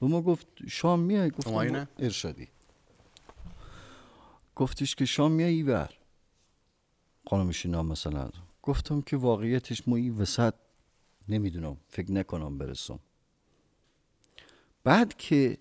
به 0.00 0.06
ما 0.06 0.22
گفت 0.22 0.46
شام 0.68 1.00
میای؟ 1.00 1.30
گفتم؟ 1.30 1.88
ارشادی. 1.98 2.48
گفتش 4.56 4.94
که 4.94 5.04
شام 5.04 5.32
میای 5.32 5.54
ایور 5.54 5.94
نام 7.64 7.86
مثلا 7.86 8.30
گفتم 8.62 9.00
که 9.00 9.16
واقعیتش 9.16 9.88
ما 9.88 9.96
این 9.96 10.18
وسط 10.18 10.54
نمی‌دونم 11.28 11.76
فکر 11.88 12.12
نکنم 12.12 12.58
برسم. 12.58 13.00
بعد 14.84 15.16
که 15.16 15.58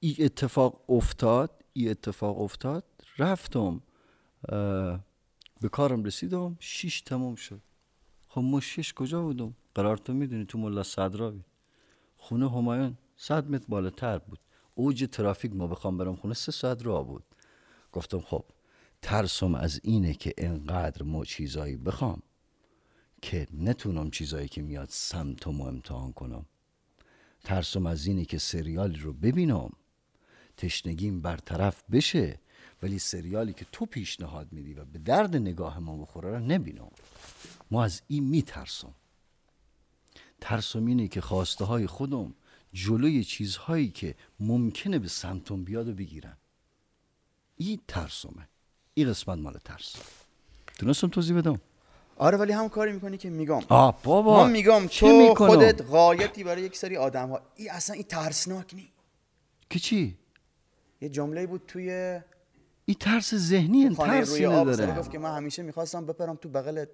ای 0.00 0.16
اتفاق 0.18 0.90
افتاد 0.90 1.64
ای 1.72 1.88
اتفاق 1.88 2.40
افتاد 2.40 2.84
رفتم 3.18 3.82
به 5.60 5.68
کارم 5.72 6.04
رسیدم 6.04 6.56
شیش 6.60 7.00
تمام 7.00 7.34
شد. 7.34 7.60
خب 8.28 8.40
ما 8.40 8.60
شش 8.60 8.92
کجا 8.92 9.22
بودم؟ 9.22 9.54
قرار 9.74 9.96
تو 9.96 10.12
می‌دونی 10.12 10.44
تو 10.44 10.58
ملا 10.58 10.82
صدراوی. 10.82 11.40
خونه 12.16 12.50
همایون 12.50 12.98
صد 13.16 13.50
متر 13.50 13.64
بالاتر 13.68 14.18
بود. 14.18 14.38
اوج 14.74 15.08
ترافیک 15.12 15.54
ما 15.54 15.66
بخوام 15.66 15.98
برم 15.98 16.16
خونه 16.16 16.34
سه 16.34 16.52
ساعت 16.52 16.86
راه 16.86 17.06
بود. 17.06 17.24
گفتم 17.92 18.20
خب 18.20 18.44
ترسم 19.02 19.54
از 19.54 19.80
اینه 19.84 20.14
که 20.14 20.34
انقدر 20.38 21.02
ما 21.02 21.24
چیزایی 21.24 21.76
بخوام 21.76 22.22
که 23.22 23.46
نتونم 23.52 24.10
چیزایی 24.10 24.48
که 24.48 24.62
میاد 24.62 24.88
سمتمو 24.90 25.64
امتحان 25.64 26.12
کنم. 26.12 26.46
ترسم 27.44 27.86
از 27.86 28.06
اینه 28.06 28.24
که 28.24 28.38
سریالی 28.38 28.98
رو 28.98 29.12
ببینم. 29.12 29.70
تشنگیم 30.58 31.20
برطرف 31.20 31.82
بشه 31.92 32.38
ولی 32.82 32.98
سریالی 32.98 33.52
که 33.52 33.66
تو 33.72 33.86
پیشنهاد 33.86 34.52
میدی 34.52 34.74
و 34.74 34.84
به 34.84 34.98
درد 34.98 35.36
نگاه 35.36 35.78
ما 35.78 35.96
بخوره 35.96 36.30
رو 36.30 36.38
نبینم 36.38 36.90
ما 37.70 37.84
از 37.84 38.02
این 38.08 38.24
میترسم. 38.24 38.94
ترسم 40.40 40.86
اینه 40.86 41.08
که 41.08 41.20
خواسته 41.20 41.64
های 41.64 41.86
خودم 41.86 42.34
جلوی 42.72 43.24
چیزهایی 43.24 43.88
که 43.88 44.14
ممکنه 44.40 44.98
به 44.98 45.08
سمتم 45.08 45.64
بیاد 45.64 45.88
و 45.88 45.92
بگیرن. 45.92 46.36
این 47.56 47.80
ترسمه. 47.88 48.48
این 48.94 49.10
قسمت 49.10 49.38
مال 49.38 49.58
ترس. 49.64 49.96
تونستم 50.78 51.08
توضیح 51.08 51.36
بدم؟ 51.36 51.60
آره 52.16 52.38
ولی 52.38 52.52
هم 52.52 52.68
کاری 52.68 52.92
می‌کنی 52.92 53.16
که 53.16 53.30
میگم. 53.30 53.60
آه 53.68 54.02
بابا 54.02 54.36
ما 54.36 54.46
میگم 54.46 54.88
چه 54.88 55.34
تو؟ 55.34 55.46
خودت 55.46 55.82
قایتی 55.82 56.44
برای 56.44 56.62
یک 56.62 56.76
سری 56.76 56.96
آدم 56.96 57.28
ها 57.28 57.40
این 57.56 57.70
اصلا 57.70 57.94
این 57.94 58.04
ترسناک 58.04 58.74
نی. 58.74 58.92
که 59.70 59.78
چی؟ 59.78 60.16
یه 61.00 61.08
جمله 61.08 61.46
بود 61.46 61.62
توی 61.66 62.20
این 62.84 62.96
ترس 63.00 63.34
ذهنی 63.34 63.88
ترسی 63.88 64.46
نداره. 64.46 64.98
گفت 64.98 65.10
که 65.10 65.18
من 65.18 65.36
همیشه 65.36 65.62
می‌خواستم 65.62 66.06
بپرم 66.06 66.36
تو 66.36 66.48
بغلت. 66.48 66.88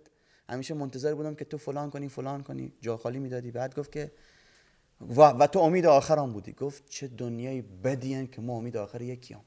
همیشه 0.48 0.74
منتظر 0.74 1.14
بودم 1.14 1.34
که 1.34 1.44
تو 1.44 1.58
فلان 1.58 1.90
کنی 1.90 2.08
فلان 2.08 2.42
کنی. 2.42 2.72
جا 2.80 2.96
خالی 2.96 3.18
می‌دادی. 3.18 3.50
بعد 3.50 3.78
گفت 3.78 3.92
که 3.92 4.12
و, 5.00 5.22
و 5.22 5.46
تو 5.46 5.58
امید 5.58 5.86
آخرم 5.86 6.32
بودی. 6.32 6.52
گفت 6.52 6.88
چه 6.88 7.08
دنیای 7.08 7.62
بدی 7.62 8.26
که 8.26 8.40
ما 8.40 8.52
امید 8.56 8.76
آخر 8.76 9.02
یکیم 9.02 9.38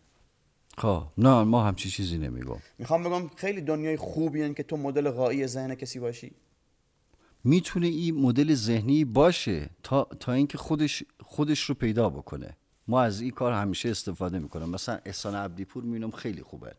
خب 0.78 1.04
نه 1.18 1.44
ما 1.44 1.64
همچی 1.64 1.90
چیزی 1.90 2.18
نمیگم 2.18 2.58
می‌خوام 2.78 3.04
بگم 3.04 3.28
خیلی 3.36 3.62
دنیای 3.62 3.98
خوبی 3.98 4.54
که 4.54 4.64
تو 4.64 4.78
مدل 4.78 5.10
غایی 5.10 5.48
ذهن 5.48 5.76
کسی 5.76 6.00
باشی. 6.00 6.32
می‌تونه 7.44 7.88
این 7.88 8.16
مدل 8.16 8.54
ذهنی 8.54 9.06
باشه 9.06 9.70
تا 9.84 10.04
تا 10.04 10.34
اینکه 10.34 10.58
خودش 10.58 11.04
خودش 11.20 11.64
رو 11.64 11.76
پیدا 11.76 12.10
بکنه. 12.10 12.58
ما 12.88 13.02
از 13.02 13.22
این 13.22 13.32
کار 13.32 13.54
همیشه 13.54 13.90
استفاده 13.90 14.40
می‌کنم. 14.40 14.70
مثلا 14.70 15.00
احسان 15.06 15.36
عبدیپور 15.36 15.84
می‌بینم 15.84 16.12
خیلی 16.12 16.42
خوبه. 16.44 16.76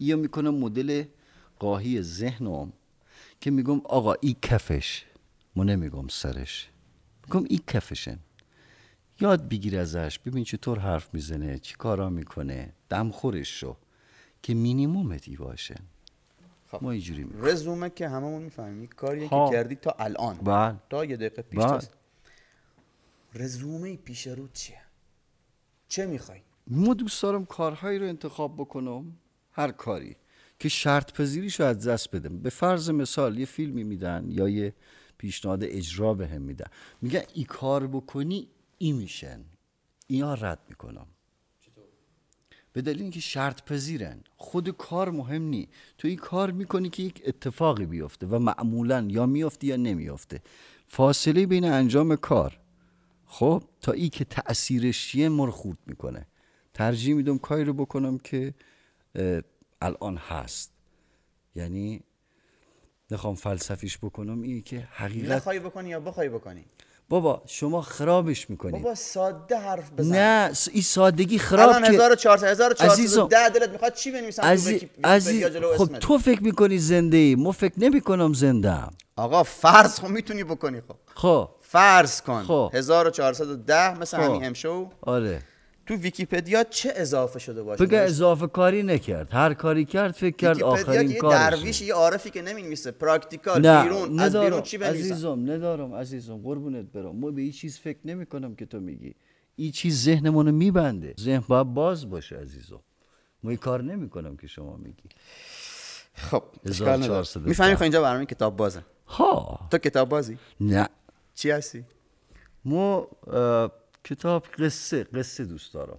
یا 0.00 0.16
می‌کنم 0.16 0.54
مدل 0.54 1.04
قاهی 1.58 2.02
ذهنم 2.02 2.72
که 3.40 3.50
میگم 3.50 3.80
آقا 3.84 4.14
این 4.14 4.36
کفش. 4.42 5.04
ما 5.56 5.64
نمیگم 5.64 6.08
سرش. 6.08 6.68
میگم 7.26 7.46
این 7.48 7.60
کفشن. 7.66 8.18
یاد 9.20 9.48
بگیر 9.48 9.78
ازش. 9.78 10.18
ببین 10.18 10.44
چطور 10.44 10.78
حرف 10.78 11.14
می‌زنه 11.14 11.58
چی 11.58 11.74
کارا 11.74 12.10
می‌کنه. 12.10 12.72
دمخورش 12.88 13.60
شو. 13.60 13.76
که 14.42 14.54
مینیمومت 14.54 15.28
ای 15.28 15.36
باشه. 15.36 15.74
خب. 16.70 16.78
ما 16.82 16.90
اینجوری 16.90 17.26
رزومه 17.38 17.90
که 17.90 18.08
هممون 18.08 18.42
می‌فهمیم 18.42 18.86
کاریه 18.86 19.28
ها. 19.28 19.50
که 19.50 19.56
کردی 19.56 19.74
تا 19.74 19.96
الان. 19.98 20.36
بله. 20.36 20.76
تا 20.90 21.04
یه 21.04 21.16
دقیقه 21.16 21.42
پیش 21.42 21.64
بله. 21.64 21.80
رزومه 23.34 23.96
پیش 23.96 24.26
رو 24.26 24.48
چیه؟ 24.48 24.80
چه 25.90 26.06
می‌خوای؟ 26.06 26.40
ما 26.66 26.94
دوست 26.94 27.22
دارم 27.22 27.44
کارهایی 27.44 27.98
رو 27.98 28.06
انتخاب 28.06 28.54
بکنم 28.56 29.16
هر 29.52 29.70
کاری 29.70 30.16
که 30.58 30.68
شرط 30.68 31.12
پذیریش 31.12 31.60
رو 31.60 31.66
از 31.66 31.86
دست 31.86 32.10
بدم. 32.10 32.38
به 32.38 32.50
فرض 32.50 32.90
مثال 32.90 33.38
یه 33.38 33.46
فیلمی 33.46 33.84
میدن 33.84 34.26
یا 34.28 34.48
یه 34.48 34.74
پیشنهاد 35.18 35.64
اجرا 35.64 36.14
به 36.14 36.26
هم 36.28 36.42
میدن. 36.42 36.66
میگن 37.02 37.22
ای 37.34 37.44
کار 37.44 37.86
بکنی 37.86 38.48
ای 38.78 38.92
میشن. 38.92 39.44
اینا 40.06 40.34
رد 40.34 40.58
می‌کنم. 40.68 41.06
به 42.72 42.82
دلیل 42.82 43.02
اینکه 43.02 43.20
شرط 43.20 43.62
پذیرن. 43.62 44.20
خود 44.36 44.68
کار 44.68 45.10
مهم 45.10 45.42
نی. 45.42 45.68
تو 45.98 46.08
این 46.08 46.16
کار 46.16 46.50
می‌کنی 46.50 46.90
که 46.90 47.02
یک 47.02 47.22
اتفاقی 47.26 47.86
بیفته 47.86 48.26
و 48.26 48.38
معمولا 48.38 49.06
یا 49.08 49.26
میفته 49.26 49.66
یا 49.66 49.76
نمیفته 49.76 50.42
فاصله 50.86 51.46
بین 51.46 51.64
انجام 51.64 52.16
کار 52.16 52.59
خب 53.32 53.62
تا 53.80 53.92
ای 53.92 54.08
که 54.08 54.24
تأثیرش 54.24 55.08
چیه 55.08 55.28
ما 55.28 55.44
رو 55.44 55.50
خورد 55.50 55.78
می‌کنه. 55.86 56.26
ترجیح 56.74 57.14
میدم 57.14 57.38
کاری 57.38 57.64
رو 57.64 57.72
بکنم 57.72 58.18
که 58.18 58.54
الان 59.82 60.16
هست. 60.16 60.72
یعنی 61.54 62.02
نخوام 63.10 63.34
فلسفیش 63.34 63.98
بکنم 63.98 64.42
اینه 64.42 64.60
که 64.60 64.88
حقیقت 64.92 65.30
نخوای 65.30 65.58
بکنی 65.58 65.88
یا 65.88 66.00
بخوای 66.00 66.28
بکنی؟ 66.28 66.64
بابا 67.08 67.42
شما 67.46 67.82
خرابش 67.82 68.50
می‌کنید 68.50 68.82
بابا 68.82 68.94
ساده 68.94 69.58
حرف 69.58 69.92
بزن. 69.92 70.16
نه 70.16 70.52
این 70.72 70.82
سادگی 70.82 71.38
خراب 71.38 71.68
الان 71.68 71.82
که 71.82 71.88
1400 71.88 72.82
عزیزم. 72.82 73.20
1410 73.20 73.48
دلت 73.48 73.70
می‌خواد 73.70 73.94
چی 73.94 74.10
بنویسم؟ 74.10 74.42
عزیز, 74.42 74.82
عزیز 75.04 75.44
خب؟ 75.76 75.98
تو 75.98 76.18
فکر 76.18 76.42
می‌کنی 76.42 76.78
زنده 76.78 77.16
ای؟ 77.16 77.34
ما 77.34 77.52
فکر 77.52 77.74
نمی‌کنم 77.76 78.32
زنده 78.32 78.70
ام 78.70 78.92
آقا 79.16 79.42
فرض 79.42 80.00
خب 80.00 80.08
می‌تونی 80.08 80.44
بکنی 80.44 80.80
خب. 80.80 80.96
خب. 81.14 81.50
فرض 81.70 82.20
کن. 82.20 82.42
خب. 82.42 82.70
1410 82.74 83.98
مثل 83.98 84.16
خب. 84.16 84.22
همین 84.22 84.44
امشو 84.44 84.90
آره. 85.00 85.42
تو 85.86 85.94
ویکیپدیا 85.94 86.64
چه 86.64 86.92
اضافه 86.96 87.38
شده 87.38 87.62
باشه؟ 87.62 87.86
بگه. 87.86 87.98
اضافه 87.98 88.46
کاری 88.46 88.82
نکرد. 88.82 89.28
هر 89.32 89.54
کاری 89.54 89.84
کرد 89.84 90.12
فکر 90.12 90.36
کرد 90.36 90.62
آخرین 90.62 91.08
که 91.08 91.14
یه 91.14 91.20
درویش 91.20 91.82
یه 91.82 91.94
عارفی 91.94 92.30
که 92.30 92.42
نمی‌نویسه. 92.42 92.90
پراکتیکال 92.90 93.66
نه 93.66 93.82
بیرون 93.82 94.20
از 94.20 94.30
ندارم. 94.30 94.44
بیرون 94.44 94.62
چی 94.62 94.78
بنویسم 94.78 95.12
عزیزم 95.12 95.50
ندارم. 95.50 95.94
عزیزم 95.94 96.36
قربونت 96.36 96.86
برم. 96.92 97.16
ما 97.16 97.30
به 97.30 97.42
این 97.42 97.52
چیز 97.52 97.78
فکر 97.78 97.98
نمی 98.04 98.26
کنم 98.26 98.54
که 98.54 98.66
تو 98.66 98.80
میگی. 98.80 99.14
این 99.56 99.72
چیز 99.72 100.04
ذهنمونو 100.04 100.52
میبنده. 100.52 101.14
ذهن 101.20 101.44
باید 101.48 101.66
باز 101.66 102.10
باشه 102.10 102.36
عزیزم. 102.36 102.80
ما 103.42 103.50
این 103.50 103.58
کار 103.58 103.82
نمی 103.82 104.08
کنم 104.08 104.36
که 104.36 104.46
شما 104.46 104.76
میگی. 104.76 105.08
خب 106.14 106.42
اشکال 106.66 106.88
نداره. 106.88 107.20
1410. 107.20 107.48
می‌فهمی 107.48 107.74
خب 107.76 107.82
اینجا 107.82 108.02
برنامه 108.02 108.26
کتاب 108.26 108.56
بازه. 108.56 108.82
ها. 109.06 109.60
تو 109.70 109.78
کتاب 109.78 110.08
بازی؟ 110.08 110.38
نه. 110.60 110.88
چی 111.40 111.50
هستی؟ 111.50 111.84
ما 112.64 113.08
اه، 113.26 113.72
کتاب 114.04 114.46
قصه 114.58 115.04
قصه 115.04 115.44
دوست 115.44 115.74
دارم. 115.74 115.98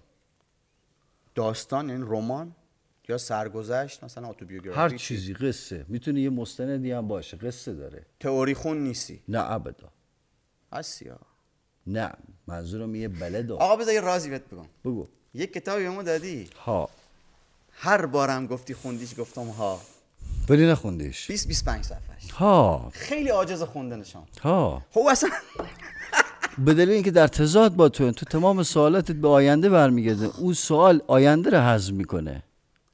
داستان 1.36 1.90
یعنی 1.90 2.04
رمان؟ 2.04 2.56
یا 3.10 3.18
سرگذشت 3.18 4.04
مثلا 4.04 4.28
اتوبیوگرافی؟ 4.30 4.80
هر 4.80 4.90
چی؟ 4.90 4.98
چیزی 4.98 5.34
قصه. 5.34 5.86
می‌تونه 5.88 6.22
یه 6.22 6.30
مستندی 6.30 6.92
هم 6.92 7.08
باشه 7.08 7.38
قصه 7.38 7.74
داره. 7.74 8.06
تئوری 8.20 8.54
خون 8.54 8.78
نیستی؟ 8.78 9.22
نه 9.28 9.52
ابدا. 9.52 9.90
هستی 10.74 11.12
نه 11.88 12.14
منظورم 12.48 12.96
یه 12.96 13.08
بلد 13.08 13.52
آقا 13.52 13.76
بذار 13.76 13.94
یه 13.94 14.02
رازی 14.02 14.30
بهت 14.30 14.46
بگم. 14.50 14.68
بگو. 14.86 15.08
یه 15.34 15.48
کتابی 15.48 15.84
به 15.84 15.90
ما 15.90 16.04
دادی. 16.04 16.50
ها. 16.66 16.90
هر 17.72 18.06
بارم 18.06 18.48
گفتی 18.48 18.74
خوندیش 18.74 19.20
گفتم 19.20 19.48
ها. 19.48 19.82
ولی 20.50 20.68
نخوندیش. 20.68 21.28
20 21.28 21.48
25 21.48 21.86
صفحش 21.86 22.32
ها. 22.32 22.90
خیلی 22.94 23.30
عاجز 23.30 23.64
خوندنشان 23.64 24.24
ها. 24.42 24.82
خب 24.92 25.02
اصلا 25.12 25.30
به 26.66 26.74
دلیل 26.74 26.90
اینکه 26.90 27.12
در 27.12 27.28
تضاد 27.28 27.76
با 27.76 27.90
تو 27.90 28.12
تو 28.12 28.26
تمام 28.26 28.64
سوالاتت 28.64 29.16
به 29.16 29.28
آینده 29.28 29.70
برمیگرده. 29.70 30.30
اون 30.40 30.54
سوال 30.54 31.02
آینده 31.08 31.50
رو 31.50 31.58
هضم 31.58 31.96
می‌کنه. 31.96 32.44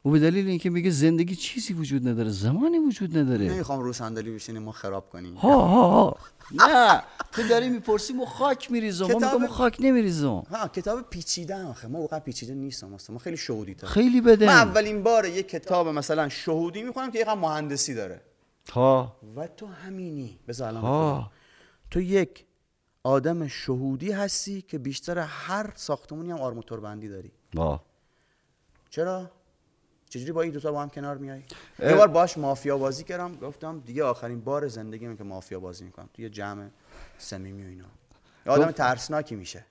و 0.07 0.11
به 0.11 0.19
دلیل 0.19 0.47
اینکه 0.47 0.69
میگه 0.69 0.89
زندگی 0.89 1.35
چیزی 1.35 1.73
وجود 1.73 2.07
نداره 2.07 2.29
زمانی 2.29 2.77
وجود 2.79 3.17
نداره. 3.17 3.45
نمی‌خوام 3.45 3.79
رو 3.79 3.93
صندلی 3.93 4.31
بشینیم 4.31 4.63
ما 4.63 4.71
خراب 4.71 5.09
کنیم. 5.09 5.33
ها 5.35 5.67
ها 5.67 5.87
ها. 5.89 6.17
نه 6.51 7.03
تو 7.31 7.47
داری 7.47 7.69
می‌پرسی 7.69 8.13
ما 8.13 8.25
خاک 8.25 8.71
میریزم 8.71 9.05
ما 9.05 9.13
کتاب- 9.13 9.33
میگم 9.33 9.41
ما 9.41 9.47
خاک 9.47 9.77
نمیریزم. 9.79 10.27
ها 10.51 10.67
کتاب 10.67 11.09
پیچیده 11.09 11.63
آخه. 11.63 11.87
ما 11.87 11.99
واقعا 11.99 12.19
پیچیده 12.19 12.53
نیستم 12.53 12.93
اصلا 12.93 13.13
ما 13.13 13.19
خیلی 13.19 13.37
شهودی 13.37 13.73
تر 13.75 13.87
خیلی 13.87 14.21
بده. 14.21 14.45
من 14.45 14.53
اولین 14.53 15.03
بار 15.03 15.25
یه 15.25 15.43
کتاب 15.43 15.87
مثلا 15.87 16.29
شهودی 16.29 16.83
می‌خونم 16.83 17.11
که 17.11 17.19
یکم 17.19 17.37
مهندسی 17.37 17.93
داره. 17.93 18.21
ها. 18.73 19.17
و 19.35 19.47
تو 19.47 19.65
همینی. 19.67 20.39
بذار 20.47 20.67
الان. 20.67 21.25
تو 21.91 22.01
یک 22.01 22.45
آدم 23.03 23.47
شهودی 23.47 24.11
هستی 24.11 24.61
که 24.61 24.77
بیشتر 24.77 25.19
هر 25.19 25.73
ساختمونی 25.75 26.31
هم 26.31 26.37
آرماتور 26.41 26.79
بندی 26.79 27.07
داری. 27.09 27.31
وا. 27.55 27.81
چرا؟ 28.89 29.31
چجوری 30.09 30.31
با 30.31 30.41
این 30.41 30.51
دوتا 30.51 30.71
با 30.71 30.81
هم 30.81 30.89
کنار 30.89 31.17
میای. 31.17 31.41
یه 31.79 31.95
بار 31.95 32.07
باش 32.07 32.37
مافیا 32.37 32.77
بازی 32.77 33.03
کردم 33.03 33.35
گفتم 33.35 33.79
دیگه 33.79 34.03
آخرین 34.03 34.41
بار 34.41 34.67
زندگیمه 34.67 35.15
که 35.15 35.23
مافیا 35.23 35.59
بازی 35.59 35.83
می‌کنم. 35.83 36.09
توی 36.13 36.29
جمع 36.29 36.67
صمیمی 37.17 37.63
و 37.63 37.67
اینا. 37.67 37.85
یه 38.45 38.51
آدم 38.51 38.71
ترسناکی 38.71 39.35
میشه. 39.35 39.65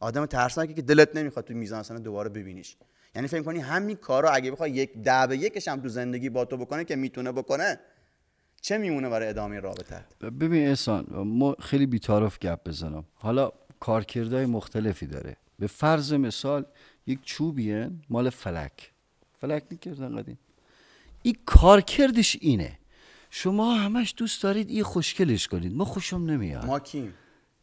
آدم 0.00 0.26
ترسناکی 0.26 0.74
که 0.74 0.82
دلت 0.82 1.16
نمی‌خواد 1.16 1.44
تو 1.44 1.54
میزان 1.54 1.82
سنه 1.82 1.98
دوباره 1.98 2.28
ببینیش. 2.28 2.76
یعنی 3.14 3.28
فکر 3.28 3.42
کنی 3.42 3.58
همین 3.58 3.96
کارا 3.96 4.30
اگه 4.30 4.50
بخوای 4.50 4.70
یک 4.70 4.98
ده 4.98 5.26
به 5.26 5.36
یکش 5.36 5.68
هم 5.68 5.80
تو 5.80 5.88
زندگی 5.88 6.30
با 6.30 6.44
تو 6.44 6.56
بکنه 6.56 6.84
که 6.84 6.96
می‌تونه 6.96 7.32
بکنه 7.32 7.80
چه 8.60 8.78
میمونه 8.78 9.08
برای 9.08 9.28
ادامه 9.28 9.60
رابطه 9.60 10.04
ببین 10.20 10.68
احسان 10.68 11.06
ما 11.10 11.56
خیلی 11.60 11.86
بیتارف 11.86 12.38
گپ 12.38 12.68
بزنم. 12.68 13.04
حالا 13.14 13.52
کارکردهای 13.80 14.46
مختلفی 14.46 15.06
داره. 15.06 15.36
به 15.58 15.66
فرض 15.66 16.12
مثال 16.12 16.64
یک 17.06 17.22
چوبیه 17.22 17.90
مال 18.10 18.30
فلک. 18.30 18.93
فلک 19.44 19.64
می‌کردن 19.70 20.16
قدیم 20.16 20.38
این 21.22 21.36
کارکردش 21.46 22.36
اینه. 22.40 22.78
شما 23.30 23.74
همش 23.74 24.14
دوست 24.16 24.42
دارید 24.42 24.70
این 24.70 24.82
خوشگلش 24.82 25.48
کنید. 25.48 25.74
ما 25.74 25.84
خوشم 25.84 26.16
نمیاد. 26.16 26.64
ما 26.66 26.78
کیم؟ 26.78 27.14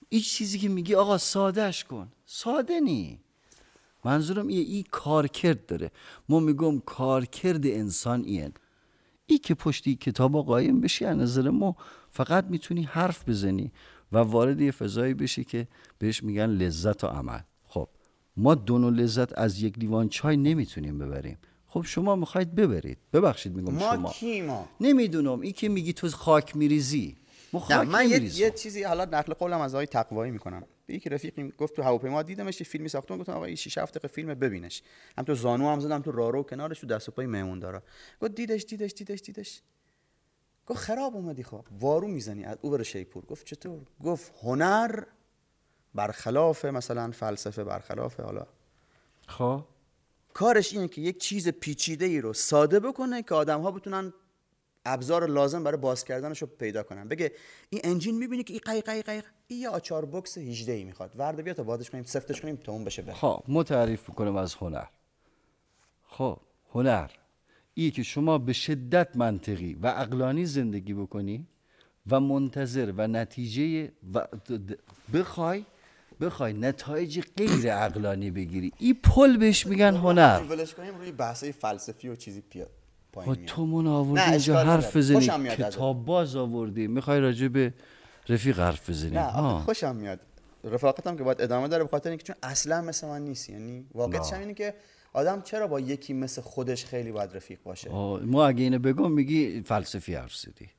این 0.10 0.22
چیزی 0.22 0.60
که 0.60 0.70
میگی 0.70 0.96
آقا 0.96 1.18
سادهش 1.18 1.84
کن. 1.84 2.12
ساده 2.26 2.80
نی. 2.80 3.20
منظورم 4.06 4.48
ایه 4.48 4.62
ای 4.62 4.84
کارکرد 4.92 5.66
داره. 5.66 5.92
ما 6.30 6.40
میگم 6.40 6.80
کارکرد 6.80 7.66
انسان 7.66 8.24
این 8.24 8.52
ای 9.26 9.38
که 9.38 9.54
پشت 9.54 9.88
ای 9.88 9.96
کتابا 9.96 10.42
قایم 10.42 10.82
بشی 10.82 11.06
از 11.06 11.18
نظر 11.18 11.50
ما 11.50 11.76
فقط 12.10 12.46
می‌تونی 12.46 12.84
حرف 12.84 13.30
بزنی 13.30 13.72
و 14.12 14.18
وارد 14.18 14.62
یه 14.62 14.72
فضایی 14.72 15.14
بشی 15.14 15.44
که 15.44 15.68
بهش 16.00 16.24
میگن 16.24 16.46
لذت 16.46 17.04
و 17.04 17.08
عمل. 17.08 17.40
خب 17.64 17.88
ما 18.38 18.56
دو 18.56 18.78
نوع 18.78 18.92
لذت 18.92 19.38
از 19.38 19.62
یک 19.62 19.80
لیوان 19.80 20.10
چای 20.10 20.38
نمی‌تونیم 20.38 20.98
ببریم. 20.98 21.38
خب 21.74 21.82
شما 21.82 22.16
می‌خواید 22.16 22.56
ببرید. 22.56 22.98
ببخشید 23.14 23.56
میگم 23.56 23.74
ما 23.74 23.96
شما. 23.96 24.10
کی 24.10 24.42
ما؟ 24.42 24.70
نمی‌دونم. 24.82 25.42
ای 25.42 25.52
که 25.52 25.70
میگی 25.70 25.94
تو 25.94 26.10
خاک 26.10 26.56
میریزی. 26.56 27.18
ما 27.54 27.84
من 27.84 28.10
یه. 28.10 28.40
یه 28.40 28.52
چیزی 28.52 28.84
حالا 28.84 29.06
نقل 29.06 29.34
قولم 29.34 29.62
از 29.62 29.76
آقای 29.76 29.86
تقوایی 29.86 30.32
می‌کنم. 30.32 30.64
یک 30.88 31.08
رفیقی 31.08 31.54
گفت 31.58 31.76
تو 31.76 31.82
هواپیما 31.82 32.24
دیدمش 32.24 32.62
یه 32.62 32.68
فیلمی 32.68 32.90
ساختم 32.90 33.18
گفتم 33.18 33.32
آقا 33.34 33.46
این 33.46 33.56
6 33.56 33.78
7 33.78 33.94
دقیقه 33.94 34.08
فیلم 34.08 34.34
ببینش. 34.34 34.84
هم 35.18 35.24
تو 35.24 35.36
زانو 35.36 35.70
هم 35.70 35.80
زدم 35.80 36.02
تو 36.02 36.12
رارو 36.12 36.44
کنارش 36.44 36.80
تو 36.80 36.88
دست 36.88 37.10
و 37.10 37.12
پای 37.12 37.26
مهمون 37.26 37.60
داره. 37.60 37.82
گفت 38.22 38.36
دیدش 38.36 38.64
دیدش 38.64 38.94
دیدش 38.94 39.22
دیدش. 39.22 39.62
گفت 40.68 40.80
خراب 40.80 41.16
اومدی 41.16 41.44
خب. 41.44 41.66
وارو 41.80 42.08
می‌زنی 42.08 42.44
از 42.46 42.58
او 42.62 42.70
بره 42.70 42.84
شیپور. 42.84 43.26
گفت 43.26 43.46
چطور؟ 43.46 43.82
گفت 44.04 44.34
هنر 44.44 45.04
برخلاف 45.96 46.66
مثلا 46.66 47.12
فلسفه 47.12 47.64
برخلاف 47.64 48.20
حالا 48.20 48.48
خب. 49.28 49.64
کارش 50.34 50.74
اینه 50.74 50.88
که 50.88 51.02
یک 51.02 51.18
چیز 51.18 51.48
پیچیده 51.48 52.06
ای 52.06 52.22
رو 52.22 52.34
ساده 52.34 52.80
بکنه 52.80 53.24
که 53.24 53.36
آدم 53.36 53.62
ها 53.62 53.72
بتونن 53.72 54.14
ابزار 54.86 55.28
لازم 55.28 55.64
برای 55.64 55.78
باز 55.78 56.04
کردنش 56.04 56.42
رو 56.42 56.48
پیدا 56.48 56.84
کنن. 56.84 57.08
بگه 57.08 57.32
این 57.70 57.82
انجین 57.84 58.18
می‌بینی 58.18 58.44
که 58.44 58.54
این 58.54 58.62
قیق 58.66 58.86
قیق 58.86 59.06
قیق 59.06 59.26
این 59.48 59.60
یه 59.60 59.70
آچار 59.70 60.06
بکس 60.06 60.38
18 60.38 60.74
ای 60.74 60.84
می‌خواد. 60.84 61.12
ورده 61.18 61.44
بیا 61.44 61.54
تا 61.54 61.64
بادش 61.64 61.90
کنیم 61.90 62.04
سفتش 62.04 62.42
کنیم 62.42 62.56
تا 62.56 62.72
اون 62.72 62.84
بشه 62.84 63.02
بره. 63.02 63.16
خب 63.16 63.44
ما 63.48 63.64
تعریف 63.64 64.10
کنم 64.10 64.36
از 64.36 64.54
هنر. 64.56 64.86
خب 66.08 66.40
هنر. 66.74 67.12
ای 67.74 67.92
که 67.92 68.04
شما 68.04 68.38
به 68.38 68.54
شدت 68.54 69.16
منطقی 69.16 69.74
و 69.74 69.88
عقلانی 69.88 70.46
زندگی 70.46 70.94
بکنی 70.94 71.48
و 72.10 72.20
منتظر 72.20 72.94
و 72.98 73.08
نتیجه 73.08 73.92
و 74.14 74.28
بخوای 75.14 75.66
بخوای 76.22 76.54
نتایج 76.54 77.22
غیر 77.38 77.74
عقلانی 77.74 78.32
بگیری. 78.32 78.72
این 78.78 78.98
پل 79.04 79.38
بهش 79.38 79.68
میگن 79.68 79.96
هنر. 79.96 80.42
ولش 80.50 80.74
کنیم 80.74 80.98
روی 80.98 81.12
بحثای 81.12 81.52
فلسفی 81.52 82.10
و 82.10 82.16
چیزی 82.16 82.42
پیا 82.42 82.66
با 82.66 82.72
پایین 83.12 83.36
میاد. 83.36 83.46
تو 83.46 83.66
من 83.66 83.88
آوردی 83.88 84.30
اینجا 84.30 84.64
حرف. 84.64 84.98
بزنی. 84.98 85.50
کتاب 85.50 86.06
باز 86.06 86.36
آوردی. 86.36 86.88
می‌خوای 86.88 87.20
راجع 87.20 87.48
به 87.48 87.74
رفیق 88.30 88.60
حرف 88.60 88.90
بزنی. 88.90 89.12
نه 89.12 89.60
خوشم 89.60 89.96
میاد. 89.96 90.20
رفاقتم 90.64 91.18
که 91.18 91.24
باید 91.24 91.42
ادامه 91.42 91.68
داره 91.68 91.84
به 91.84 91.90
خاطر 91.90 92.10
اینکه 92.10 92.24
چون 92.24 92.36
اصلا 92.44 92.82
مثل 92.82 93.08
من 93.08 93.22
نیست. 93.22 93.50
یعنی 93.50 93.86
واقعیتش 93.94 94.34
اینه 94.34 94.54
که 94.54 94.74
آدم 95.14 95.42
چرا 95.42 95.68
با 95.68 95.80
یکی 95.80 96.14
مثل 96.14 96.42
خودش 96.42 96.86
خیلی 96.86 97.12
باید 97.12 97.36
رفیق 97.36 97.60
باشه؟ 97.64 97.90
ما 98.26 98.48
اگه 98.48 98.64
اینو 98.64 98.80
بگم 98.80 99.12
میگی 99.12 99.62
فلسفی 99.62 100.14
حرف 100.14 100.36
زدی. 100.36 100.70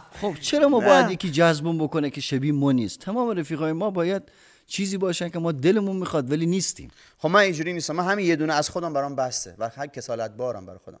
خب 0.20 0.34
چرا 0.40 0.68
ما. 0.68 0.80
باید 0.80 1.10
یکی 1.10 1.30
جذبمون 1.30 1.78
بکنه 1.78 2.10
که 2.10 2.20
شبیه 2.20 2.52
ما 2.52 2.72
نیست؟ 2.72 2.98
تمام 3.00 3.30
رفیقای 3.30 3.72
ما 3.72 3.90
باید 3.90 4.22
چیزی 4.66 4.96
باشن 4.96 5.28
که 5.28 5.38
ما 5.38 5.52
دلمون 5.52 5.96
می‌خواد 5.96 6.30
ولی 6.30 6.46
نیستیم. 6.46 6.90
خب 7.18 7.28
من 7.28 7.40
اینجوری 7.40 7.72
نیستم. 7.72 7.96
من 7.96 8.04
همین 8.04 8.26
یه 8.26 8.36
دونه 8.36 8.54
از 8.54 8.70
خودم 8.70 8.92
برام 8.92 9.16
بسته 9.16 9.54
و 9.58 9.68
هر 9.68 9.86
کسالت 9.86 10.30
بارم 10.30 10.66
برای 10.66 10.78
خودم. 10.78 11.00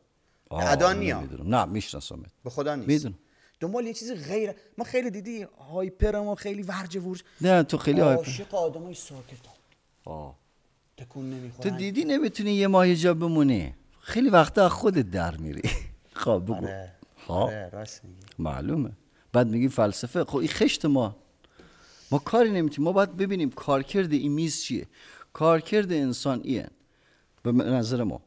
ادا 0.50 0.92
نیا. 0.92 1.18
نمی‌دونم. 1.18 1.54
نه 1.54 1.64
میشناسمت. 1.64 2.26
به 2.44 2.50
خدا 2.50 2.74
نیست. 2.74 2.88
می‌دونم. 2.88 3.18
دنبال 3.60 3.86
یه 3.86 3.94
چیز 3.94 4.12
غیر 4.12 4.52
ما 4.78 4.84
خیلی 4.84 5.10
دیدی 5.10 5.46
هایپرم 5.72 6.26
و 6.26 6.34
خیلی 6.34 6.62
ورج 6.62 6.96
ورج. 6.96 7.22
نه 7.40 7.62
تو 7.62 7.78
خیلی 7.78 8.00
هایپ 8.00 8.18
عاشق 8.18 8.54
آدمای 8.54 8.94
ساکت. 8.94 9.38
آه. 10.04 10.36
تکون 10.96 11.30
نمی‌خورن. 11.30 11.70
تو 11.70 11.76
دیدی 11.76 12.04
نمی‌تونی 12.04 12.52
یه 12.52 12.66
ماه 12.66 12.94
جا 12.94 13.14
بمونی؟ 13.14 13.74
خیلی 14.00 14.28
وقتا 14.28 14.64
از 14.64 14.70
خودت 14.70 15.10
در 15.10 15.36
میری. 15.36 15.62
خب 16.12 16.42
بگو. 16.44 16.54
آره. 16.54 16.92
ها 17.26 17.34
آره 17.34 17.70
راست 17.72 18.02
معلومه. 18.38 18.92
بعد 19.32 19.48
میگی 19.48 19.68
فلسفه. 19.68 20.24
خب 20.24 20.36
این 20.36 20.48
خشت 20.48 20.84
ما. 20.84 21.16
ما 22.10 22.18
کاری 22.18 22.50
نمی‌تونیم. 22.50 22.84
ما 22.84 22.92
باید 22.92 23.16
ببینیم 23.16 23.50
کارکرد 23.50 24.12
این 24.12 24.32
میز 24.32 24.62
چیه. 24.62 24.86
کارکرد 25.32 25.92
انسان 25.92 26.40
ایه. 26.44 26.68
به 27.42 27.52
نظر 27.52 28.02
ما. 28.02 28.22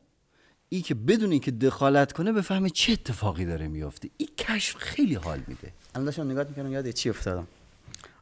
ای 0.70 0.82
که 0.82 0.96
بدون 0.96 1.32
اینکه 1.32 1.52
دخالت 1.52 2.12
کنه 2.12 2.32
بفهمه 2.32 2.70
چه 2.70 2.94
اتفاقی 2.94 3.46
داره 3.46 3.68
میافته. 3.68 4.10
این 4.18 4.30
کشف 4.38 4.76
خیلی 4.78 5.16
حال 5.16 5.44
میده. 5.48 5.74
الان 5.96 6.06
داشتم 6.06 6.32
نگاه 6.32 6.48
می‌کردم 6.48 6.72
یاد 6.72 6.90
چی 6.90 7.10
افتادم؟ 7.10 7.48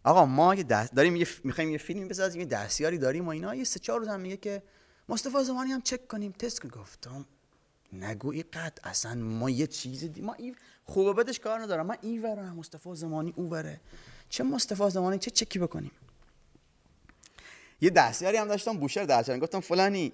آقا 0.03 0.25
ما 0.25 0.55
یه 0.55 0.63
دست 0.63 0.95
داریم 0.95 1.15
یه 1.15 1.27
می‌خوایم 1.43 1.69
یه 1.69 1.77
فیلمی 1.77 2.05
بسازیم 2.05 2.41
یه 2.41 2.47
دستیاری 2.47 2.97
داریم 2.97 3.25
و 3.25 3.29
اینا 3.29 3.55
یه 3.55 3.63
سه 3.63 3.79
چهار 3.79 3.99
روز 3.99 4.07
هم 4.07 4.19
میگه 4.19 4.37
که 4.37 4.63
مصطفی 5.09 5.43
زمانی 5.43 5.71
هم 5.71 5.81
چک 5.81 6.07
کنیم 6.07 6.31
تست 6.31 6.59
کنیم. 6.59 6.73
گفتم 6.81 7.25
نگو 7.93 8.31
این 8.31 8.43
قد 8.53 8.79
اصلا 8.83 9.15
ما 9.15 9.49
یه 9.49 9.67
چیز 9.67 10.03
دی 10.03 10.21
ما 10.21 10.33
این 10.33 10.55
خوبه 10.83 11.23
بدش 11.23 11.39
کار 11.39 11.59
ندارم. 11.59 11.85
من 11.85 11.97
این 12.01 12.21
ورم 12.21 12.55
مصطفی 12.55 12.95
زمانی 12.95 13.33
او 13.35 13.49
وره 13.49 13.79
چه 14.29 14.43
مصطفی 14.43 14.89
زمانی 14.89 15.19
چه 15.19 15.31
چکی 15.31 15.59
بکنیم؟ 15.59 15.91
یه 17.81 17.89
دستیاری 17.89 18.37
هم 18.37 18.47
داشتم 18.47 18.77
بوشهر 18.77 19.05
دستیاری 19.05 19.41
گفتم 19.41 19.59
فلانی. 19.59 20.13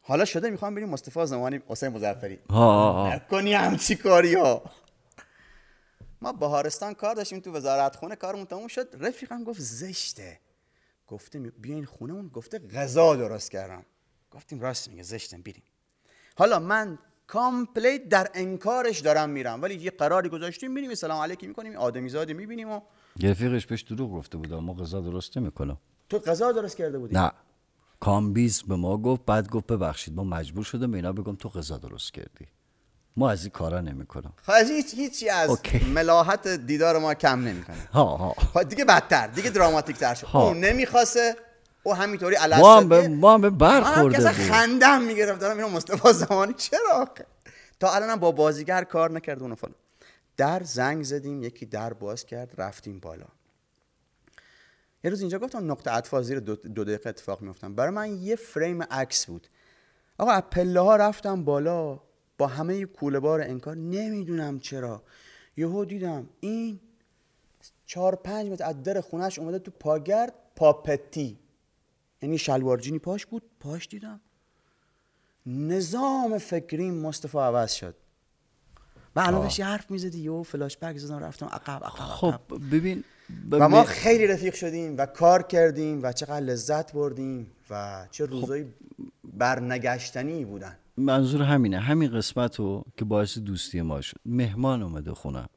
حالا 0.00 0.24
شده 0.24 0.50
می‌خوام 0.50 0.74
بریم 0.74 0.88
مصطفی 0.88 1.26
زمانی 1.26 1.60
حسین 1.66 1.88
مظفری. 1.88 2.38
نکنی 3.14 3.54
همچی 3.54 3.96
کاری 3.96 4.34
ها. 4.34 4.62
ما 6.20 6.32
بهارستان 6.32 6.94
کار 6.94 7.14
داشتیم 7.14 7.40
تو 7.40 7.52
وزارت 7.52 7.96
خونه 7.96 8.16
کارمون 8.16 8.44
تموم 8.46 8.68
شد. 8.68 8.96
رفیقم 9.00 9.44
گفت 9.44 9.60
زشته. 9.60 10.40
گفتیم 11.06 11.52
بیاین 11.58 11.84
خونمون 11.84 12.28
گفته 12.28 12.58
غذا 12.58 13.16
درست 13.16 13.50
کردم. 13.50 13.84
گفتیم 14.30 14.60
راست 14.60 14.88
میگه 14.88 15.02
زشتم 15.02 15.42
بریم. 15.42 15.62
حالا 16.34 16.58
من 16.58 16.98
complete 17.26 18.08
در 18.08 18.30
انکارش 18.34 19.00
دارم 19.00 19.30
میرم 19.30 19.62
ولی 19.62 19.74
یه 19.74 19.90
قراری 19.90 20.28
گذاشتیم 20.28 20.72
میریم 20.72 20.90
یه 20.90 20.96
سلام 20.96 21.20
علیکی 21.20 21.46
می‌کنیم 21.46 21.76
آدمی 21.76 22.08
زادی 22.08 22.34
می‌بینیم 22.34 22.70
و 22.70 22.80
رفیقش 23.22 23.66
بهش 23.66 23.82
دروغ 23.82 24.12
گفته 24.12 24.38
بود 24.38 24.52
ما 24.52 24.74
غذا 24.74 25.00
درست 25.00 25.38
نمی‌کنم 25.38 25.78
تو 26.08 26.18
غذا 26.18 26.52
درست 26.52 26.76
کرده 26.76 26.98
بودی؟ 26.98 27.14
نه. 27.14 27.30
کامبیز 28.00 28.62
به 28.62 28.76
ما 28.76 28.98
گفت 28.98 29.24
بعد 29.26 29.48
گفت 29.48 29.66
ببخشید 29.66 30.14
ما 30.14 30.24
مجبور 30.24 30.64
شدم 30.64 30.94
اینا 30.94 31.12
بگم 31.12 31.36
تو 31.36 31.48
غذا 31.48 31.78
درست 31.78 32.12
کردی. 32.12 32.46
ما 33.16 33.30
از 33.30 33.42
این 33.42 33.50
کارا 33.50 33.80
نمی‌کنم. 33.80 34.32
خب 34.42 34.52
هیچ 34.52 34.94
هیچی 34.94 35.28
از 35.28 35.50
اوکی. 35.50 35.78
ملاحت 35.78 36.48
دیدار 36.48 36.98
ما 36.98 37.14
کم 37.14 37.40
نمی‌کنه. 37.40 37.88
ها 37.92 38.04
ها. 38.04 38.32
خب 38.32 38.62
دیگه 38.62 38.84
بدتر 38.84 39.26
دیگه 39.26 39.50
دراماتیک 39.50 39.96
تر 39.96 40.14
شد. 40.14 40.26
اون 40.32 40.60
نمی‌خواسته 40.60 41.36
او 41.86 41.94
همینطوری 41.94 42.36
ما 42.36 42.76
هم 42.76 42.88
به 42.88 42.96
علاسه 42.96 43.08
ما 43.08 43.34
هم 43.34 43.40
به 43.40 43.50
من 43.50 43.58
برخورده 43.58 44.18
بود. 44.18 44.26
خندم 44.28 45.02
می‌گرفت 45.02 45.40
دارم 45.40 45.56
اینو 45.56 45.68
مصطفی 45.68 46.12
زمانی 46.12 46.54
چرا 46.54 47.08
تا 47.80 47.94
الانم 47.94 48.16
با 48.16 48.32
بازیگر 48.32 48.84
کار 48.84 49.10
نکرد 49.10 49.42
اون 49.42 49.54
فلان. 49.54 49.74
در 50.36 50.62
زنگ 50.62 51.02
زدیم 51.02 51.42
یکی 51.42 51.66
در 51.66 51.92
باز 51.92 52.26
کرد 52.26 52.54
رفتیم 52.58 52.98
بالا. 52.98 53.26
یه 55.04 55.10
روز 55.10 55.20
اینجا 55.20 55.38
گفتم 55.38 55.72
نقطه 55.72 55.90
عطف 55.90 56.22
زیر 56.22 56.40
دو, 56.40 56.56
دو 56.56 56.84
دقیقه 56.84 57.08
اتفاق 57.08 57.40
میفتم 57.40 57.74
برای 57.74 57.90
من 57.90 58.22
یه 58.22 58.36
فریم 58.36 58.82
عکس 58.82 59.26
بود. 59.26 59.48
آقا 60.18 60.30
از 60.30 60.42
پله 60.50 60.80
ها 60.80 60.96
رفتم 60.96 61.44
بالا 61.44 62.00
با 62.38 62.46
همه 62.46 62.84
کوله 62.84 63.20
بار 63.20 63.40
انکار. 63.40 63.76
نمی‌دونم 63.76 64.60
چرا. 64.60 65.02
یهو 65.56 65.84
دیدم 65.84 66.28
این 66.40 66.80
چهار 67.86 68.16
پنج 68.16 68.48
متر 68.48 68.64
از 68.64 68.82
در 68.82 69.00
خونهش 69.00 69.38
اومده 69.38 69.58
تو 69.58 69.70
پاگرد 69.70 70.34
پاپتی. 70.56 71.38
یعنی 72.24 72.38
شلوارجینی 72.38 72.98
پاش 72.98 73.26
بود 73.26 73.42
پاش 73.60 73.88
دیدم. 73.88 74.20
نظام 75.46 76.38
فکریم 76.38 76.94
مصطفی 76.94 77.38
عوض 77.38 77.72
شد. 77.72 77.94
و 79.16 79.20
الان 79.20 79.48
حرف 79.48 79.90
می‌زدی 79.90 80.20
یهو 80.20 80.42
فلاش 80.42 80.78
بک 80.78 80.96
زدم 80.96 81.18
رفتم 81.18 81.46
عقب 81.46 81.84
عقب 81.84 81.90
خب. 81.90 82.34
ببین 82.72 83.04
و 83.50 83.68
ما 83.68 83.84
خیلی 83.84 84.26
رفیق 84.26 84.54
شدیم 84.54 84.98
و 84.98 85.06
کار 85.06 85.42
کردیم 85.42 86.02
و 86.02 86.12
چقدر 86.12 86.40
لذت 86.40 86.92
بردیم 86.92 87.50
و 87.70 88.06
چه 88.10 88.26
روزایی 88.26 88.66
برنگشتنی 89.24 90.44
بودن. 90.44 90.78
منظور 90.96 91.42
همینه. 91.42 91.78
همین 91.78 92.10
قسمت 92.10 92.56
رو 92.56 92.84
که 92.96 93.04
باعث 93.04 93.38
دوستی 93.38 93.82
ما 93.82 94.00
شد. 94.00 94.16
مهمان 94.26 94.82
اومده 94.82 95.14
خونم 95.14 95.48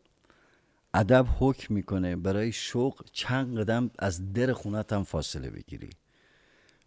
ادب 0.94 1.26
حکم 1.40 1.74
می‌کنه 1.74 2.16
برای 2.16 2.52
شوق 2.52 3.06
چند 3.12 3.60
قدم 3.60 3.92
از 4.00 4.34
در 4.34 4.54
خونت 4.54 4.94
هم 4.94 5.04
فاصله 5.04 5.50
بگیری. 5.50 5.90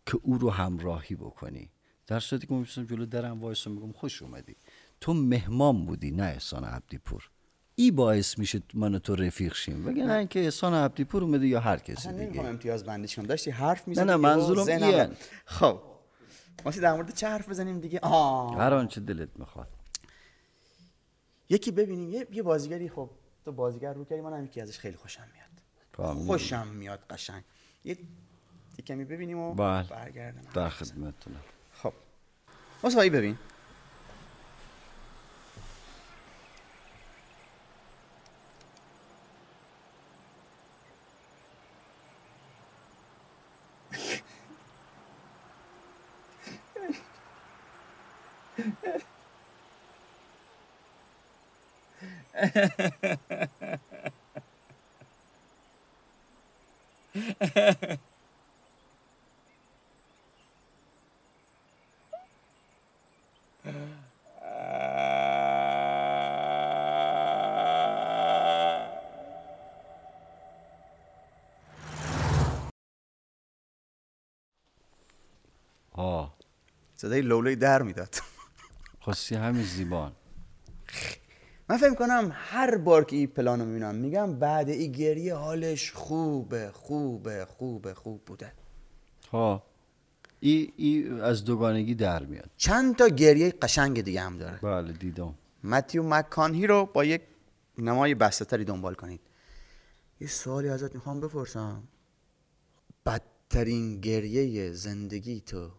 که 0.07 0.19
او 0.23 0.39
رو 0.39 0.51
همراهی 0.51 1.15
بکنی. 1.15 1.71
در 2.07 2.21
صورتی 2.21 2.47
که 2.47 2.55
میشستم 2.55 2.85
جلو 2.85 3.07
درم 3.07 3.41
وایسا 3.41 3.71
میگم 3.71 3.93
خوش 3.93 4.23
اومدی. 4.23 4.57
تو 5.01 5.15
مهمان 5.15 5.87
بودی 5.87 6.11
نه 6.11 6.23
احسان 6.23 6.65
عبدی 6.65 6.99
پور 6.99 7.31
ای 7.75 7.91
باعث 7.91 8.39
میشه 8.39 8.63
من 8.75 8.99
تو 8.99 9.15
رفیق 9.15 9.55
شیم. 9.55 9.87
وگرنه 9.87 10.13
اینکه 10.13 10.41
احسان 10.41 10.75
عبدی 10.75 11.05
پور 11.05 11.23
اومده 11.23 11.47
یا 11.47 11.61
هر 11.61 11.77
کسی 11.77 11.93
اصلا 11.93 12.13
نمی‌خوام 12.13 12.33
دیگه 12.33 12.45
امتیاز 12.45 12.85
بندی 12.85 13.09
کنم 13.09 13.27
داشتی 13.27 13.51
حرف 13.51 13.89
می‌زنی 13.89 14.07
نه، 14.07 14.17
منظورم 14.17 14.67
ایه. 14.67 15.11
خب. 15.45 15.83
واسه 16.65 16.81
در 16.81 16.93
مورد 16.93 17.15
چه 17.15 17.29
حرف 17.29 17.49
بزنیم 17.49 17.81
دیگه؟ 17.81 17.99
آه. 18.03 18.57
هر 18.57 18.75
آنچه 18.75 19.01
دلت 19.01 19.29
می‌خواد. 19.37 19.69
یکی 21.49 21.71
ببینیم. 21.71 22.11
یه, 22.11 22.27
یه 22.33 22.43
بازیگری 22.43 22.89
خب 22.89 23.11
تو 23.45 23.53
بازیگر 23.53 23.93
رو 23.93 24.05
کردی. 24.05 24.21
من 24.21 24.33
هم 24.33 24.45
یکی 24.45 24.61
ازش 24.61 24.79
خیلی 24.79 24.97
خوشم 24.97 25.29
میاد. 25.33 26.17
خوشم 26.27 26.67
میاد 26.67 27.01
قشنگ. 27.11 27.45
یه 27.85 27.99
کمی 28.87 29.05
ببینیم 29.05 29.39
و 29.39 29.55
بله. 29.55 29.83
برگردم 29.89 30.41
در 30.55 30.69
خدمتتونم. 30.69 31.41
خب. 31.73 31.93
مصاحبی 32.85 33.11
ببین 33.11 33.37
آه 75.93 76.35
صدای 77.01 77.21
لولوی 77.21 77.57
در 77.57 77.83
می‌داد. 77.83 78.15
خواستی 79.01 79.35
همین 79.35 79.63
زیبان. 79.63 80.13
من 81.69 81.77
فکر 81.77 81.95
کنم 81.95 82.31
هر 82.35 82.77
بار 82.77 83.05
که 83.05 83.17
این 83.17 83.27
پلانو 83.27 83.65
می‌بینم 83.65 83.95
میگم 83.95 84.39
بعد 84.39 84.69
این 84.69 84.93
گریه 84.93 85.35
حالش 85.35 85.93
خوبه 85.93 86.71
خوبه 86.73 87.45
خوبه 87.45 87.95
خوب 87.95 88.25
بوده. 88.25 88.53
ها 89.33 89.63
ای, 90.41 90.73
ای 90.77 91.21
از 91.21 91.45
دوگانگی 91.45 91.95
در 91.95 92.23
میاد. 92.23 92.51
چند 92.57 92.97
تا 92.97 93.09
گریه 93.09 93.51
قشنگ 93.51 94.03
دیگه 94.03 94.21
هم 94.21 94.39
داره. 94.39 94.59
بله 94.63 94.93
دیدم. 94.93 95.35
متیو 95.65 96.03
مکانهی 96.03 96.67
رو 96.67 96.87
با 96.87 97.05
یک 97.05 97.23
نمای 97.79 98.15
بسته 98.15 98.45
تری 98.45 98.65
دنبال 98.65 98.95
کنید. 98.95 99.21
یه 100.21 100.29
سوالی 100.29 100.69
ازت 100.69 100.95
می‌خوام 100.95 101.21
بپرسم. 101.21 101.83
بدترین 103.07 104.01
گریه 104.01 104.73
زندگی 104.73 105.41
تو 105.41 105.71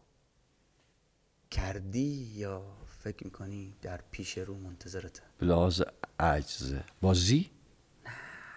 کردی 1.52 2.32
یا 2.36 2.64
فکر 3.04 3.24
می‌کنی 3.24 3.74
در 3.82 4.02
پیش 4.12 4.38
رو 4.38 4.58
منتظرته؟ 4.58 5.22
به 5.38 5.46
لحاظ 5.46 5.82
عجزه. 6.20 6.84
بازی؟ 7.02 7.50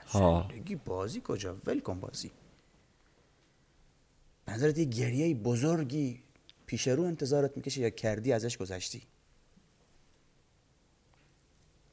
ها 0.07 0.49
زندگی 0.51 0.77
بازی 0.77 1.23
کجا؟ 1.25 1.57
ول 1.67 1.81
کن 1.81 2.01
بازی. 2.01 2.31
به 4.45 4.53
نظرت 4.53 4.79
یه 4.79 4.85
گریه 4.85 5.35
بزرگی 5.35 6.23
پیش 6.67 6.89
رو 6.89 7.03
انتظارت 7.03 7.57
می‌کشه 7.57 7.81
یا 7.81 7.91
کردی 7.91 8.33
ازش 8.33 8.57
گذشتی؟ 8.57 9.03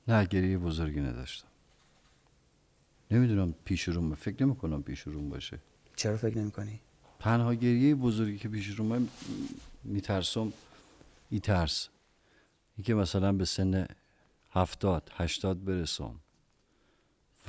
نه 0.08 0.26
گریه 0.26 0.58
بزرگی 0.58 1.00
نداشتم. 1.00 1.48
نمی‌دونم 3.12 3.56
پیش 3.66 3.88
روم 3.88 4.16
فکر 4.16 4.44
نمی 4.44 4.56
کنم 4.56 4.84
پیش 4.84 5.02
روم 5.02 5.30
باشه. 5.30 5.60
چرا 5.96 6.18
فکر 6.18 6.38
نمی‌کنی؟ 6.38 6.80
تنها 7.20 7.54
گریه 7.54 7.96
بزرگی 7.96 8.38
که 8.38 8.50
پیش 8.50 8.68
روم 8.68 9.08
میترسم 9.84 10.54
ای 11.32 11.39
ترس. 11.39 11.89
این 12.78 12.86
که 12.86 12.94
مثلا 12.94 13.32
به 13.32 13.46
سن 13.46 13.86
هفتاد 14.52 15.12
هشتاد 15.15 15.63
برسم 15.63 16.20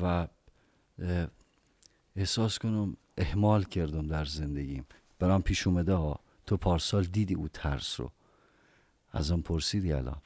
و 0.02 0.28
احساس 2.16 2.58
کنم 2.58 2.96
اهمال 3.18 3.64
کردم 3.64 4.06
در 4.06 4.24
زندگیم. 4.24 4.86
برام 5.18 5.42
پیش 5.42 5.66
اومده 5.66 5.94
ها 5.94 6.20
تو 6.46 6.56
پارسال 6.56 7.04
دیدی 7.04 7.34
او 7.34 7.48
ترس 7.48 8.00
رو. 8.00 8.10
ازم 9.12 9.40
پرسیدی 9.40 9.92
الان. 9.92 10.22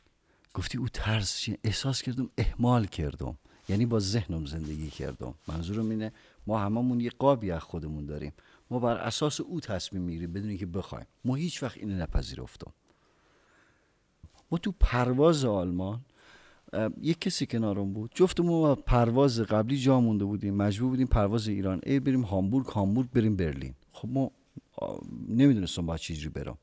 گفتی 0.54 0.78
او 0.78 0.88
ترس 0.88 1.38
چیه؟ 1.38 1.58
احساس 1.64 2.02
کردم 2.02 2.30
اهمال 2.38 2.86
کردم. 2.86 3.38
یعنی 3.68 3.86
با 3.86 4.00
ذهنم 4.00 4.46
زندگی 4.46 4.90
کردم. 4.90 5.34
منظورم 5.48 5.90
اینه 5.90 6.12
ما 6.46 6.58
هممون 6.58 7.00
یه 7.00 7.10
قابی 7.10 7.50
از 7.50 7.62
خودمون 7.62 8.06
داریم. 8.06 8.32
ما 8.70 8.78
بر 8.78 8.96
اساس 8.96 9.40
او 9.40 9.60
تصمیم 9.60 10.02
می‌گیریم 10.02 10.32
بدون 10.32 10.56
که 10.56 10.66
بخوایم. 10.66 11.06
ما 11.24 11.34
هیچ 11.34 11.62
وقت 11.62 11.76
اینو 11.76 12.02
نپذیرفتم. 12.02 12.72
ما 14.50 14.58
تو 14.58 14.72
پرواز 14.80 15.44
آلمان 15.44 16.00
یک 17.00 17.20
کسی 17.20 17.46
کنارم 17.46 17.92
بود. 17.92 18.10
جفتمون 18.14 18.50
با 18.50 18.74
پرواز 18.74 19.40
قبلی 19.40 19.78
جا 19.78 20.00
مونده 20.00 20.24
بودیم. 20.24 20.54
مجبور 20.54 20.90
بودیم 20.90 21.06
پرواز 21.06 21.48
ایران 21.48 21.80
ای 21.86 22.00
بریم 22.00 22.22
هامبورگ 22.22 22.66
هامبورگ 22.66 23.10
بریم 23.10 23.36
برلین. 23.36 23.74
خب 23.92 24.08
ما 24.08 24.30
نمی‌دونستم 25.28 25.86
باید 25.86 26.00
چجوری 26.00 26.28
برم. 26.28 26.58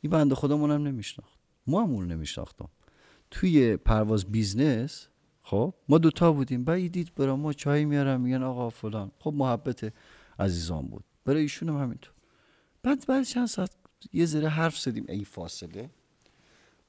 این 0.00 0.12
بنده 0.12 0.34
خودمون 0.34 0.70
هم 0.70 0.86
نمیشناخت. 0.86 1.38
ما 1.66 1.82
هم 1.82 1.90
اون 1.90 2.12
نمیشناختم. 2.12 2.68
توی 3.30 3.76
پرواز 3.76 4.24
business 4.24 5.08
خب 5.42 5.74
ما 5.88 5.98
دوتا 5.98 6.32
بودیم. 6.32 6.64
بعد 6.64 6.92
دید 6.92 7.14
برای 7.14 7.36
ما 7.36 7.52
چای 7.52 7.84
میارن 7.84 8.20
میگن 8.20 8.42
آقا 8.42 8.70
فلان. 8.70 9.10
خب 9.18 9.32
محبت 9.36 9.92
عزیزان 10.38 10.86
بود. 10.86 11.04
برای 11.24 11.42
ایشون 11.42 11.68
هم 11.68 11.76
همینطور. 11.82 12.12
بعد 12.82 13.06
بعد 13.06 13.24
چند 13.24 13.46
ساعت 13.46 13.70
یه 14.12 14.26
ذره 14.26 14.48
حرف 14.48 14.78
زدیم. 14.78 15.04
ای 15.08 15.24
فاصله. 15.24 15.90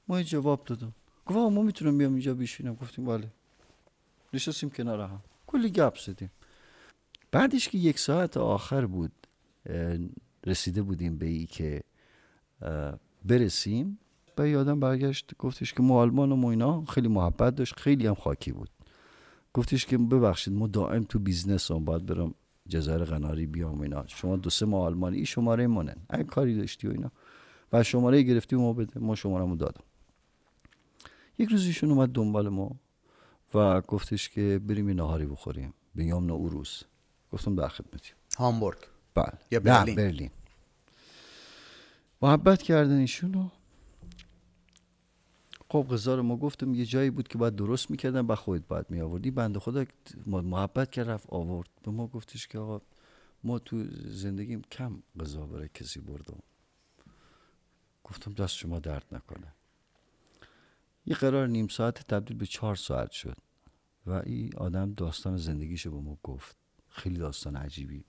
ما 0.08 0.22
جواب 0.22 0.64
دادم. 0.64 0.94
گفت 1.26 1.38
ما 1.38 1.62
می‌تونم 1.62 1.98
بیام 1.98 2.12
اینجا 2.12 2.34
بشینم. 2.34 2.74
گفتیم 2.74 3.04
بله. 3.04 3.30
نشستیم 4.32 4.70
کنار 4.70 5.00
هم. 5.00 5.22
کلی 5.46 5.70
گپ 5.70 5.98
زدیم. 5.98 6.30
بعدش 7.30 7.68
که 7.68 7.78
یک 7.78 7.98
ساعت 7.98 8.36
آخر 8.36 8.86
بود 8.86 9.12
رسیده 10.46 10.82
بودیم 10.82 11.18
به 11.18 11.26
ای 11.26 11.46
که 11.46 11.82
برسیم 13.24 13.98
و 14.38 14.48
یادم 14.48 14.80
برگشت 14.80 15.30
گفتش 15.38 15.74
که 15.74 15.82
ما 15.82 16.00
آلمان 16.00 16.32
و 16.32 16.46
اینا 16.46 16.84
خیلی 16.84 17.08
محبت 17.08 17.54
داشت 17.54 17.80
خیلی 17.80 18.06
هم 18.06 18.14
خاکی 18.14 18.52
بود. 18.52 18.70
گفتش 19.54 19.86
که 19.86 19.98
ببخشید 19.98 20.54
ما 20.54 20.66
دائم 20.66 21.04
تو 21.04 21.18
بیزنس 21.18 21.70
هم 21.70 21.84
باید 21.84 22.06
برم 22.06 22.34
جزایر 22.68 23.04
قناری 23.04 23.46
بیام 23.46 23.80
اینا. 23.80 24.06
شما 24.06 24.36
دو 24.36 24.50
سه 24.50 24.66
ماه 24.66 24.82
آلمانی 24.84 25.26
شماره 25.26 25.66
منن 25.66 25.96
اگه 26.10 26.24
کاری 26.24 26.56
داشتی 26.56 26.88
و 26.88 26.90
اینا. 26.90 27.10
و 27.72 27.82
شماره 27.82 28.22
گرفتی 28.22 28.56
ما 28.56 28.72
بده 28.72 29.00
ما 29.00 29.14
شماره 29.14 29.56
دادم. 29.56 29.84
یک 31.38 31.48
روز 31.48 31.66
ایشون 31.66 31.90
اومد 31.90 32.08
دنبال 32.08 32.48
ما 32.48 32.76
و 33.54 33.80
گفتش 33.80 34.28
که 34.28 34.60
بریم 34.68 34.88
یه 34.88 34.94
نهاری 34.94 35.26
بخوریم. 35.26 35.74
به 35.94 36.04
یامن 36.04 36.30
اوروس. 36.30 36.82
گفتم 37.32 37.54
در 37.54 37.68
خدمتیم 37.68 38.14
هامبورگ. 38.38 38.78
بله. 39.14 39.32
یا 39.50 39.58
نه 39.58 39.64
برلین. 39.64 39.94
برلین. 39.94 40.30
محبت 42.22 42.62
کردن 42.62 42.98
ایشونو. 42.98 43.48
خب 45.70 45.86
غذا 45.90 46.14
رو 46.14 46.22
ما 46.22 46.36
گفتم 46.36 46.74
یه 46.74 46.84
جایی 46.84 47.10
بود 47.10 47.28
که 47.28 47.38
باید 47.38 47.56
درست 47.56 47.90
می‌کردن 47.90 48.26
و 48.26 48.34
خودت 48.34 48.66
باید 48.68 48.86
می 48.90 49.00
آوردی 49.00 49.30
بنده 49.30 49.58
خدا 49.58 49.84
محبت 50.26 50.90
کرد 50.90 51.08
رفت 51.08 51.26
آورد. 51.30 51.68
به 51.82 51.90
ما 51.90 52.06
گفتش 52.06 52.48
که 52.48 52.58
آقا 52.58 52.80
ما 53.44 53.58
تو 53.58 53.84
زندگیم 54.06 54.62
کم 54.72 55.02
غذا 55.20 55.46
برای 55.46 55.68
کسی 55.74 56.00
بردم. 56.00 56.38
گفتم 58.04 58.32
دست 58.32 58.54
شما 58.54 58.78
درد 58.78 59.04
نکنه. 59.12 59.54
یه 61.10 61.16
قرار 61.16 61.46
نیم 61.46 61.68
ساعت 61.68 62.06
تبدیل 62.06 62.36
به 62.36 62.46
چهار 62.46 62.76
ساعت 62.76 63.10
شد 63.10 63.36
و 64.06 64.12
این 64.12 64.56
آدم 64.56 64.94
داستان 64.94 65.36
زندگیشو 65.36 65.90
به 65.90 66.00
ما 66.00 66.18
گفت. 66.22 66.56
خیلی 66.88 67.18
داستان 67.18 67.56
عجیبی. 67.56 68.04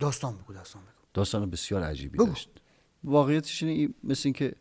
داستان 0.00 0.36
بگو 0.36 0.52
داستان 0.52 0.82
بگو. 0.82 0.90
داستان 1.14 1.50
بسیار 1.50 1.82
عجیبی 1.82 2.18
بگو. 2.18 2.26
داشت. 2.26 2.50
واقعیتش 3.04 3.62
اینه 3.62 3.74
این 3.74 3.94
مثل 4.04 4.22
اینکه 4.24 4.52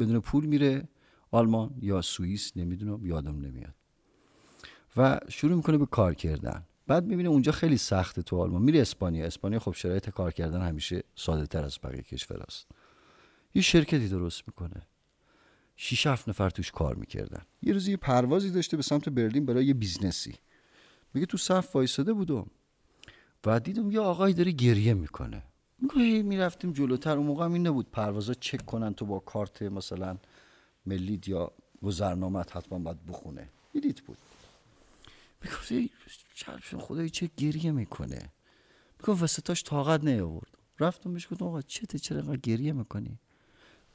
بدون 0.00 0.20
پول 0.20 0.46
میره 0.46 0.88
آلمان 1.30 1.74
یا 1.80 2.02
سوئیس 2.02 2.52
نمی‌دونم 2.56 3.06
یادم 3.06 3.40
نمیاد. 3.40 3.74
و 4.96 5.20
شروع 5.28 5.56
می‌کنه 5.56 5.78
به 5.78 5.86
کار 5.86 6.14
کردن. 6.14 6.66
بعد 6.86 7.04
می‌بینه 7.04 7.28
اونجا 7.28 7.52
خیلی 7.52 7.76
سخته 7.76 8.22
تو 8.22 8.40
آلمان. 8.40 8.62
میره 8.62 8.80
اسپانیا. 8.80 9.26
اسپانیا 9.26 9.58
خب 9.58 9.72
شرایط 9.72 10.10
کار 10.10 10.32
کردن 10.32 10.60
همیشه 10.60 11.02
ساده 11.14 11.46
تر 11.46 11.64
از 11.64 11.78
بقیه 11.82 12.02
کشور 12.02 12.42
است 12.42 12.66
یه 13.54 13.62
شرکتی 13.62 14.08
درست 14.08 14.42
می‌کنه. 14.46 14.86
شیش 15.76 16.06
هفت 16.06 16.28
نفر 16.28 16.50
توش 16.50 16.70
کار 16.70 16.94
می‌کردن. 16.94 17.42
یه 17.62 17.72
روز 17.72 17.88
یه 17.88 17.96
پروازی 17.96 18.50
داشته 18.50 18.76
به 18.76 18.82
سمت 18.82 19.08
برلین 19.08 19.46
برای 19.46 19.66
یه 19.66 19.74
business 19.74 20.22
ی. 20.22 20.34
میگه 21.14 21.26
تو 21.26 21.36
صف 21.36 21.76
وایساده 21.76 22.12
بودم. 22.12 22.46
و 23.46 23.60
دیدم 23.60 23.90
یه 23.90 24.00
آقایی 24.00 24.34
داره 24.34 24.50
گریه 24.50 24.94
می‌کنه. 24.94 25.42
میگه 25.78 26.22
می‌رفتیم 26.22 26.72
جلوتر. 26.72 27.16
اون 27.16 27.26
موقع 27.26 27.44
هم 27.44 27.52
این 27.52 27.66
نبود 27.66 27.90
پروازا 27.90 28.34
چک 28.34 28.66
کنن 28.66 28.94
تو 28.94 29.06
با 29.06 29.18
کارت 29.18 29.62
مثلا 29.62 30.18
ملید 30.86 31.28
یا 31.28 31.52
گذرنامت 31.82 32.56
حتما 32.56 32.78
باید 32.78 33.06
بخونه. 33.06 33.48
دیدید 33.72 34.02
بود. 34.06 34.18
می‌گفت 35.44 35.72
چرشون 36.34 36.80
خدایی 36.80 37.10
چه 37.10 37.30
گریه 37.36 37.72
می‌کنه. 37.72 38.32
می‌گفت 39.00 39.22
وسطاش 39.22 39.64
طاقت 39.64 40.04
نیاورد. 40.04 40.58
رفتم 40.80 41.12
بهش 41.12 41.28
گفتم 41.30 41.44
آقا 41.44 41.62
چته 41.62 41.98
چرا 41.98 42.36
گریه 42.36 42.72
می‌کنی؟ 42.72 43.18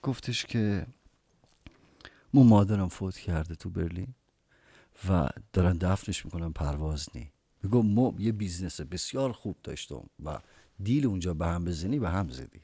گفتش 0.04 0.46
که 0.46 0.86
مو 2.34 2.44
مادرم 2.44 2.88
فوت 2.88 3.18
کرده 3.18 3.56
تو 3.56 3.70
برلین 3.70 4.14
و 5.10 5.30
دارن 5.54 5.78
دفنش 5.78 6.26
می‌کنن 6.26 6.52
پرواز 6.52 7.10
نی. 7.16 7.32
میگو 7.64 7.82
ما 7.82 8.14
یه 8.18 8.32
business 8.32 8.82
بسیار 8.82 9.32
خوب 9.32 9.56
داشتم 9.64 10.04
و 10.26 10.40
deal 10.84 11.06
اونجا 11.06 11.34
به 11.34 11.48
هم 11.48 11.66
بزنی 11.66 12.00
به 12.00 12.10
هم 12.10 12.30
زدی. 12.30 12.62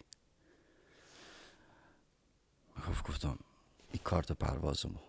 گفت 2.90 3.08
گفتم 3.08 3.38
این 3.92 4.02
کارت 4.04 4.32
پروازمو. 4.32 5.00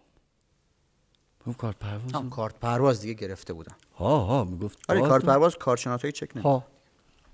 گفت 1.47 1.59
کارت 1.59 1.77
پرواز 1.79 2.13
هم 2.13 2.31
کارت 2.31 2.59
پرواز 2.61 3.01
دیگه 3.01 3.15
گرفته 3.15 3.53
بودن. 3.53 3.77
ها 3.95 4.25
ها 4.25 4.45
می‌گفت 4.45 4.91
آره. 4.91 5.01
کارت 5.01 5.25
پرواز 5.25 5.57
کارشناسایی 5.57 6.13
چک 6.13 6.37
نمی 6.37 6.43
ها 6.43 6.67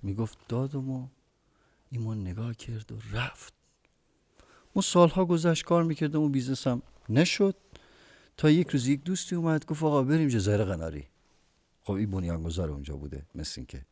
می‌گفت 0.03 0.39
دادم 0.49 0.91
و 0.91 1.09
ایمان 1.91 2.21
نگاه 2.21 2.55
کرد 2.55 2.93
و 2.93 2.97
رفت. 3.13 3.55
ما 4.77 4.83
سالها 4.83 5.25
گذشت 5.25 5.65
کار 5.65 5.83
می‌کردم 5.83 6.21
و 6.21 6.29
بیزنسم 6.29 6.83
نشد. 7.11 7.57
تا 8.37 8.51
یک 8.51 8.69
روز 8.69 8.87
یک 8.87 9.03
دوستی 9.03 9.35
اومد 9.35 9.67
گفت 9.67 9.83
آقا 9.83 10.03
بریم 10.03 10.29
جزایر 10.29 10.65
قناری. 10.65 11.07
خب 11.83 11.93
این 11.93 12.11
بنیانگذار 12.11 12.71
اونجا 12.71 12.97
بوده 12.97 13.27
مثل 13.35 13.55
این 13.57 13.67
که 13.67 13.87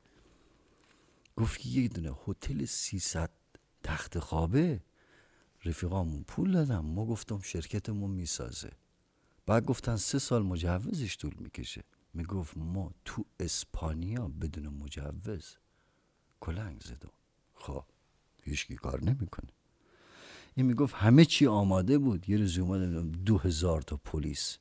گفت 1.37 1.67
یک 1.67 1.95
دونه 1.95 2.17
هتل 2.27 2.65
300 2.65 3.31
تخت 3.83 4.19
خوابه. 4.19 4.81
رفیقامون 5.65 6.23
پول 6.23 6.53
دادم 6.53 6.85
ما 6.85 7.07
گفتم 7.07 7.41
شرکتمون 7.41 8.11
می‌سازه. 8.11 8.71
بعد 9.47 9.67
گفتن 9.67 9.97
سه 9.97 10.19
سال 10.19 10.43
مجوزش 10.43 11.17
طول 11.17 11.35
می‌کشه. 11.39 11.85
می‌گفت 12.15 12.57
ما 12.57 12.93
تو 13.05 13.25
اسپانیا 13.41 14.29
بدون 14.29 14.67
مجوز 14.67 15.57
کلنگ 16.41 16.81
زدم. 16.81 17.13
خب 17.55 17.85
هیچکی 18.43 18.75
کار 18.75 19.05
نمی‌کنه. 19.05 19.51
این 20.59 20.67
می‌گفت 20.67 20.95
همه 20.95 21.25
چی 21.25 21.47
آماده 21.47 21.99
بود. 21.99 22.29
یه 22.29 22.37
روز 22.37 22.59
اومدم 22.59 23.11
دو 23.11 23.39
هزار 23.39 23.83
تا 23.83 23.97
پلیس 23.97 24.59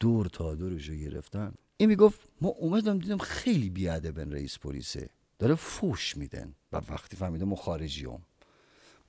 دور 0.00 0.26
تا 0.26 0.54
دورشو 0.54 0.94
گرفتن. 0.94 1.54
این 1.76 1.88
می‌گفت 1.88 2.20
ما 2.40 2.48
اومدم 2.48 2.98
دیدم 2.98 3.18
خیلی 3.18 3.70
بیادبن 3.70 4.32
رئیس 4.32 4.58
پلیسه. 4.58 5.10
داره 5.38 5.54
فوش 5.54 6.16
میدن 6.16 6.54
و 6.72 6.80
وقتی 6.88 7.16
فهمیده 7.16 7.44
ما 7.44 7.56
خارجی 7.56 8.04
هم. 8.04 8.22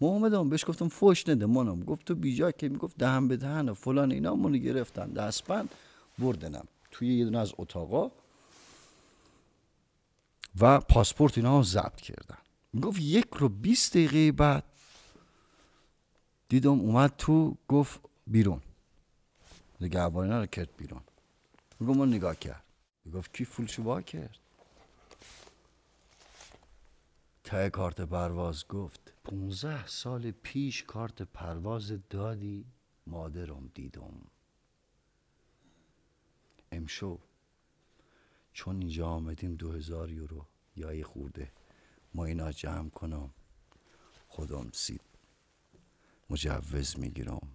ما 0.01 0.07
اومدم 0.07 0.49
بهش 0.49 0.65
گفتم 0.65 0.87
فوش 0.87 1.29
نده 1.29 1.45
مانم. 1.45 1.79
گفت 1.83 2.05
تو 2.05 2.15
بیجا 2.15 2.51
که؟ 2.51 2.69
می‌گفت 2.69 2.97
دهن 2.97 3.27
به 3.27 3.37
دهن 3.37 3.69
و 3.69 3.73
فلان 3.73 4.11
اینا 4.11 4.35
منو 4.35 4.57
گرفتن. 4.57 5.13
دستبند 5.13 5.69
بردنم. 6.19 6.65
توی 6.91 7.17
یه 7.17 7.25
دونه 7.25 7.37
از 7.37 7.53
اتاقا 7.57 8.11
و 10.59 10.79
پاسپورت 10.79 11.37
اینا 11.37 11.57
هم 11.57 11.63
ضبط 11.63 12.01
کردن. 12.01 12.37
می‌گفت 12.73 12.99
یک 13.01 13.27
رو 13.37 13.49
20 13.49 13.97
دقیقه 13.97 14.31
بعد 14.31 14.63
دیدم 16.49 16.79
اومد 16.79 17.13
تو 17.17 17.57
گفت 17.67 17.99
بیرون. 18.27 18.62
نگهبانینا 19.81 20.39
رو 20.39 20.45
کرد 20.45 20.77
بیرون. 20.77 21.01
میگم 21.79 21.97
ما 21.97 22.05
نگاه 22.05 22.35
کرد. 22.35 22.63
می‌گفت 23.05 23.33
کی 23.33 23.45
فولشو 23.45 23.83
وا 23.83 24.01
کرد؟ 24.01 24.38
ته 27.43 27.69
کارت 27.69 28.01
پرواز 28.01 28.67
گفت 28.67 29.13
پونزه 29.23 29.88
سال 29.88 30.31
پیش 30.31 30.83
کارت 30.83 31.21
پرواز 31.21 31.93
دادی 32.09 32.65
مادرم 33.07 33.71
دیدم. 33.73 34.13
امشو 36.71 37.19
چون 38.53 38.79
اینجا 38.79 39.07
آمدیم 39.07 39.55
دو 39.55 39.71
هزار 39.71 40.12
یورو. 40.12 40.45
یا 40.75 40.93
یه 40.93 41.03
خورده. 41.03 41.51
ما 42.13 42.25
اینا 42.25 42.51
جمع 42.51 42.89
کنم. 42.89 43.29
خودم 44.27 44.69
سید 44.73 45.08
مجوز 46.29 46.99
می‌گیرم. 46.99 47.47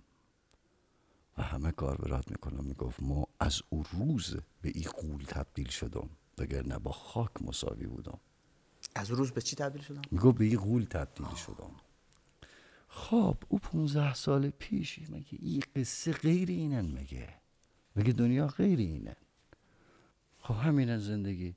و 1.38 1.42
همه 1.42 1.72
کار 1.72 1.96
برات 1.96 2.30
می‌کنم. 2.30 2.64
می‌گفت 2.64 3.02
ما 3.02 3.28
از 3.40 3.62
او 3.68 3.84
روز 3.92 4.37
به 4.62 4.72
این 4.74 4.90
قول 4.90 5.24
تبدیل 5.24 5.68
شدم. 5.68 6.08
وگرنه 6.38 6.78
با 6.78 6.92
خاک 6.92 7.42
مساوی 7.42 7.87
بودم. 7.87 8.18
از 8.94 9.10
روز 9.10 9.32
به 9.32 9.42
چی 9.42 9.56
تبدیل 9.56 9.82
شدن 9.82 10.02
می‌گفت 10.10 10.38
به 10.38 10.44
این 10.44 10.58
قول 10.58 10.84
تبدیل 10.84 11.34
شدم. 11.34 11.70
خب 12.88 13.37
او 13.48 13.58
15 13.58 14.14
سال 14.14 14.50
پیش 14.50 15.00
مگه 15.10 15.38
این 15.42 15.62
قصه 15.76 16.12
غیر 16.12 16.48
اینن 16.48 16.92
مگه؟ 16.98 17.34
مگه 17.96 18.12
دنیا 18.12 18.46
غیر 18.46 18.78
اینن؟ 18.78 19.16
خب 20.38 20.54
همینن 20.54 20.98
زندگی. 20.98 21.54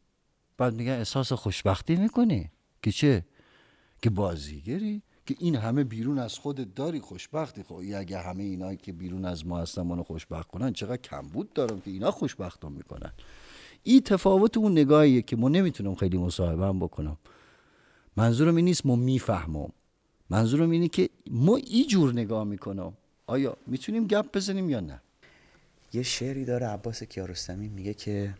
بعد 0.57 0.73
میگن 0.73 0.91
احساس 0.91 1.33
خوشبختی 1.33 1.95
می‌کنی؟ 1.95 2.51
که 2.83 2.91
چه؟ 2.91 3.25
که 4.01 4.09
بازیگری؟ 4.09 5.03
که 5.27 5.35
این 5.39 5.55
همه 5.55 5.83
بیرون 5.83 6.19
از 6.19 6.39
خودت 6.39 6.75
داری 6.75 6.99
خوشبختی. 6.99 7.63
خب 7.63 7.81
اگه 7.95 8.17
همه 8.17 8.43
اینایی 8.43 8.77
که 8.77 8.93
بیرون 8.93 9.25
از 9.25 9.47
ما 9.47 9.59
هستن 9.59 9.81
منو 9.81 10.03
خوشبخت 10.03 10.47
کنن 10.47 10.73
چقدر 10.73 10.97
کمبود 10.97 11.53
دارم 11.53 11.81
که 11.81 11.91
اینا 11.91 12.11
خوشبختم 12.11 12.71
می‌کنن. 12.71 13.11
این 13.83 14.01
تفاوت 14.01 14.57
اون 14.57 14.71
نگاهیه 14.71 15.21
که 15.21 15.35
ما 15.35 15.49
نمی‌تونم 15.49 15.95
خیلی 15.95 16.17
مصاحبه 16.17 16.79
بکنم. 16.79 17.17
منظورم 18.17 18.55
این 18.55 18.65
نیست 18.65 18.85
ما 18.85 18.95
می‌فهمم. 18.95 19.69
منظورم 20.29 20.69
اینه 20.69 20.87
که 20.87 21.09
ما 21.31 21.55
این 21.55 21.87
جور 21.87 22.13
نگاه 22.13 22.43
می‌کنم. 22.43 22.93
آیا 23.27 23.57
می‌تونیم 23.67 24.07
گپ 24.07 24.37
بزنیم 24.37 24.69
یا 24.69 24.79
نه؟ 24.79 25.01
یه 25.93 26.03
شعری 26.03 26.45
داره 26.45 26.67
عباس 26.67 27.03
کیارستمی 27.03 27.67
میگه 27.67 27.93
که 27.93 28.33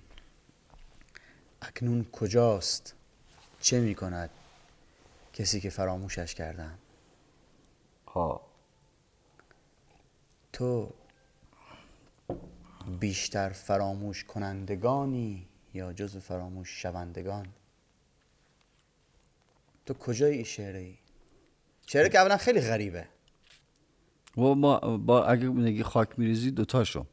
اکنون 1.62 2.06
کجاست؟ 2.12 2.93
چه 3.62 3.80
می‌کند؟ 3.80 4.30
کسی 5.38 5.60
که 5.60 5.69
فراموشش 5.69 6.36
کردم. 6.36 6.78
ها 8.08 8.41
تو 10.54 10.93
بیشتر 13.00 13.50
فراموش 13.50 14.23
کنندگانی 14.23 15.47
یا 15.73 15.93
جز 15.93 16.17
فراموش 16.17 16.82
شوندگان؟ 16.82 17.47
تو 19.86 19.93
کجای 19.93 20.34
این 20.34 20.43
شعره 20.43 20.80
ای 20.80 20.97
شعره 21.88 22.10
که 22.10 22.19
اولا 22.19 22.38
خیلی 22.38 22.62
غریبه. 22.62 23.08
و 24.38 24.41
ما 24.41 24.97
با 24.97 25.26
اگه 25.26 25.50
نگی 25.50 25.84
خاک 25.84 26.19
میریزی 26.19 26.52
دوتاشو 26.52 27.06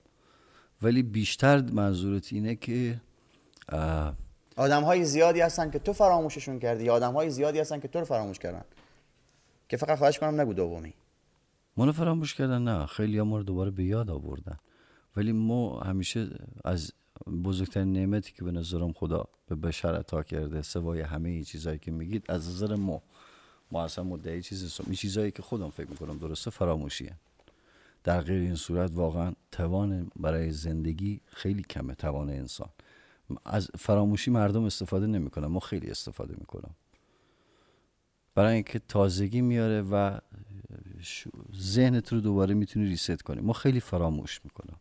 ولی 0.82 1.02
بیشتر 1.02 1.60
منظورت 1.60 2.32
اینه 2.32 2.54
که 2.54 3.00
آدم 4.56 4.82
های 4.82 5.04
زیادی 5.04 5.40
هستن 5.40 5.70
که 5.70 5.78
تو 5.78 5.92
فراموششون 5.92 6.58
کردی 6.58 6.84
یا 6.84 6.94
آدم 6.94 7.12
های 7.12 7.30
زیادی 7.30 7.58
هستن 7.58 7.80
که 7.80 7.88
تو 7.88 7.98
رو 7.98 8.04
فراموش 8.04 8.38
کردن. 8.38 8.64
که 9.68 9.76
فقط 9.76 9.98
خواهش 9.98 10.18
کنم 10.18 10.40
نگو 10.40 10.54
دومی. 10.54 10.94
منو 11.76 11.92
فراموش 11.92 12.34
کردن 12.34 12.62
نه 12.62 12.86
خیلی 12.86 13.22
ما 13.22 13.36
رو 13.36 13.42
دوباره 13.42 13.70
به 13.70 13.84
یاد 13.84 14.10
آوردن. 14.10 14.58
ولی 15.16 15.32
ما 15.32 15.80
همیشه 15.80 16.28
از 16.64 16.92
بزرگترین 17.44 17.92
نعمتی 17.92 18.32
که 18.32 18.44
به 18.44 18.52
نظرم 18.52 18.92
خدا 18.92 19.24
به 19.48 19.54
بشر 19.54 19.94
عطا 19.94 20.22
کرده 20.22 20.62
سوای 20.62 21.00
همه 21.00 21.28
این 21.28 21.44
چیزهایی 21.44 21.78
که 21.78 21.90
میگید 21.90 22.24
از 22.28 22.48
نظر 22.48 22.74
ما 22.74 23.02
ما 23.72 23.84
اصلا 23.84 24.04
مدعی 24.04 24.42
چیزی 24.42 24.64
نیستم 24.64 24.84
این 24.86 24.94
چیزهایی 24.94 25.30
که 25.30 25.42
خودم 25.42 25.70
فکر 25.70 25.90
می‌کنم 25.90 26.18
درسته 26.18 26.50
فراموشیه. 26.50 27.16
در 28.04 28.20
غیر 28.20 28.40
این 28.40 28.54
صورت 28.54 28.90
واقعا 28.94 29.32
توان 29.52 30.10
برای 30.16 30.50
زندگی 30.50 31.20
خیلی 31.26 31.62
کمه 31.62 31.94
توان 31.94 32.30
انسان. 32.30 32.68
از 33.44 33.70
فراموشی 33.78 34.30
مردم 34.30 34.64
استفاده 34.64 35.06
نمی‌کنن 35.06 35.46
ما 35.46 35.60
خیلی 35.60 35.90
استفاده 35.90 36.34
می‌کنم. 36.38 36.74
برای 38.34 38.54
اینکه 38.54 38.78
تازگی 38.78 39.40
میاره 39.40 39.82
و 39.82 40.18
ذهنت 41.56 42.12
رو 42.12 42.20
دوباره 42.20 42.54
می‌تونی 42.54 42.86
ریست 42.86 43.22
کنی. 43.22 43.40
ما 43.40 43.52
خیلی 43.52 43.80
فراموش 43.80 44.40
می‌کنم. 44.44 44.80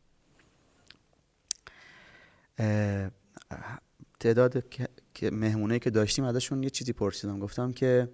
تعداد 4.20 4.70
که- 4.70 4.90
که 5.14 5.32
مهمونه 5.32 5.80
که 5.80 5.90
داشتیم 5.90 6.26
ازشون 6.26 6.64
یه 6.64 6.70
چیزی 6.70 6.94
پرسیدم. 6.94 7.40
گفتم 7.40 7.72
که 7.72 8.10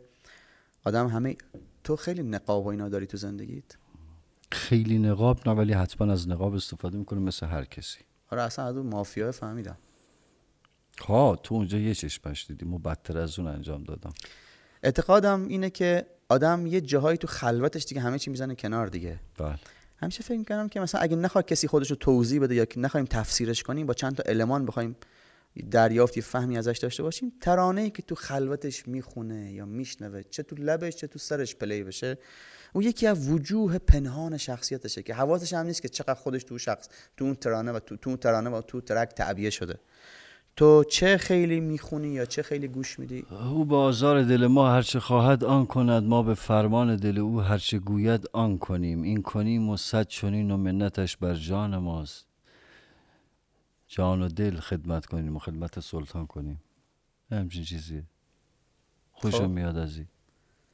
آدم 0.83 1.07
همه 1.07 1.35
تو 1.83 1.95
خیلی 1.95 2.23
نقاب 2.23 2.65
و 2.65 2.67
اینا 2.67 2.89
داری 2.89 3.05
تو 3.05 3.17
زندگیت؟ 3.17 3.77
خیلی 4.51 4.99
نقاب 4.99 5.49
نه 5.49 5.53
ولی 5.53 5.73
حتما 5.73 6.13
از 6.13 6.29
نقاب 6.29 6.53
استفاده 6.53 6.97
می‌کنه 6.97 7.19
مثل 7.19 7.45
هر 7.45 7.65
کسی. 7.65 7.99
آره 8.31 8.41
اصلا 8.41 8.65
از 8.65 8.77
اون 8.77 8.87
مافیا 8.87 9.31
فهمیدم. 9.31 9.77
ها 11.01 11.35
تو 11.35 11.55
اونجا 11.55 11.77
یه 11.77 11.95
چشمش 11.95 12.45
دیدی. 12.47 12.65
ما 12.65 12.77
بدتر 12.77 13.17
از 13.17 13.39
اون 13.39 13.47
انجام 13.47 13.83
دادم. 13.83 14.13
اعتقادم 14.83 15.47
اینه 15.47 15.69
که 15.69 16.05
آدم 16.29 16.67
یه 16.67 16.81
جاهایی 16.81 17.17
تو 17.17 17.27
خلوتش 17.27 17.85
دیگه 17.85 18.01
همه 18.01 18.19
چی 18.19 18.29
می‌زنه 18.29 18.55
کنار 18.55 18.87
دیگه. 18.87 19.19
بله. 19.37 19.55
همیشه 19.97 20.23
فکر 20.23 20.37
می‌کنم 20.37 20.69
که 20.69 20.79
مثلا 20.79 21.01
اگه 21.01 21.15
نخواد 21.15 21.45
کسی 21.45 21.67
خودش 21.67 21.89
رو 21.89 21.95
توضیح 21.95 22.41
بده 22.41 22.55
یا 22.55 22.65
که 22.65 22.79
نخوایم 22.79 23.05
تفسیرش 23.05 23.63
کنیم 23.63 23.87
با 23.87 23.93
چند 23.93 24.15
تا 24.15 24.23
المان 24.25 24.65
بخوایم 24.65 24.95
دریافتی 25.71 26.21
فهمی 26.21 26.57
ازش 26.57 26.77
داشته 26.77 27.03
باشیم 27.03 27.33
ترانه 27.41 27.81
ای 27.81 27.89
که 27.89 28.01
تو 28.01 28.15
خلوتش 28.15 28.87
می‌خونه 28.87 29.51
یا 29.51 29.65
میشنوه 29.65 30.23
چه 30.29 30.43
تو 30.43 30.55
لبش 30.55 30.95
چه 30.95 31.07
تو 31.07 31.19
سرش 31.19 31.55
پلی 31.55 31.83
بشه 31.83 32.17
او 32.73 32.83
یکی 32.83 33.07
از 33.07 33.29
وجوه 33.29 33.77
پنهان 33.77 34.37
شخصیتشه 34.37 35.03
که 35.03 35.13
حواسش 35.13 35.53
هم 35.53 35.65
نیست 35.65 35.81
که 35.81 35.89
چقدر 35.89 36.13
خودش 36.13 36.43
تو 36.43 36.57
شخص 36.57 36.89
تو 37.17 37.25
اون 37.25 37.35
ترانه 37.35 37.71
و 37.71 37.79
تو, 37.79 37.97
تو 37.97 38.09
اون 38.09 38.17
ترانه 38.17 38.49
و 38.49 38.61
تو 38.61 38.81
ترک 38.81 39.09
تعبیه 39.09 39.49
شده. 39.49 39.79
تو 40.59 40.83
چه 40.83 41.17
خیلی 41.17 41.59
می‌خونی 41.59 42.07
یا 42.07 42.25
چه 42.25 42.43
خیلی 42.43 42.67
گوش 42.67 42.99
میدی؟ 42.99 43.25
او 43.29 43.65
به 43.65 43.75
آزار 43.75 44.23
دل 44.23 44.47
ما 44.47 44.71
هرچه 44.71 44.99
خواهد 44.99 45.43
آن 45.43 45.65
کند 45.65 46.03
ما 46.03 46.23
به 46.23 46.33
فرمان 46.33 46.95
دل 46.95 47.17
او 47.17 47.41
هرچه 47.41 47.79
گوید 47.79 48.27
آن 48.33 48.57
کنیم. 48.57 49.01
این 49.01 49.21
کنیم 49.21 49.69
و 49.69 49.77
صد 49.77 50.07
چنین 50.07 50.51
و 50.51 50.57
منتش 50.57 51.17
بر 51.17 51.33
جان 51.33 51.77
ماست. 51.77 52.27
جان 53.87 54.21
و 54.21 54.27
دل 54.27 54.59
خدمت 54.59 55.05
کنیم 55.05 55.35
و 55.35 55.39
خدمت 55.39 55.79
سلطان 55.79 56.27
کنیم. 56.27 56.61
همچین 57.31 57.63
چیزیه. 57.63 58.03
خوشم 59.11 59.37
خب. 59.37 59.49
میاد 59.49 59.77
از 59.77 59.97
این 59.97 60.07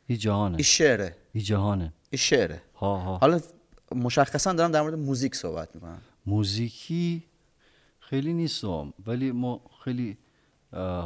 این 0.08 0.18
جهانه. 0.18 0.56
این 0.56 0.64
شعره. 0.64 1.16
این 1.34 1.44
جهانه. 1.44 1.94
این 2.10 2.18
شعره. 2.18 2.62
ها 2.76 2.98
ها. 2.98 3.18
حالا 3.18 3.40
مشخصا 3.96 4.54
دارم 4.54 4.72
در 4.72 4.82
مورد 4.82 4.96
موزیک 4.96 5.36
صحبت 5.36 5.76
می‌کنم. 5.76 6.02
موزیکی 6.26 7.24
خیلی 8.10 8.34
نیستم 8.34 8.94
ولی 9.08 9.32
ما 9.32 9.62
خیلی 9.84 10.18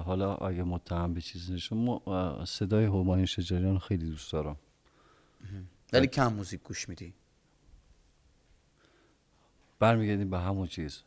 حالا 0.06 0.36
اگه 0.36 0.64
متهم 0.64 1.14
به 1.14 1.22
چیزی 1.22 1.54
نشم 1.54 1.78
ما 1.78 2.02
صدای 2.46 2.86
همایون 2.86 3.26
شجریان 3.26 3.80
خیلی 3.80 4.10
دوست 4.10 4.32
دارم. 4.32 4.56
ولی 5.94 6.08
کم 6.08 6.34
موزیک 6.34 6.64
گوش 6.64 6.90
میدی؟ 6.90 7.14
برمیگردیم 9.80 10.30
به 10.30 10.40
همون 10.40 10.68
چیز. 10.68 11.04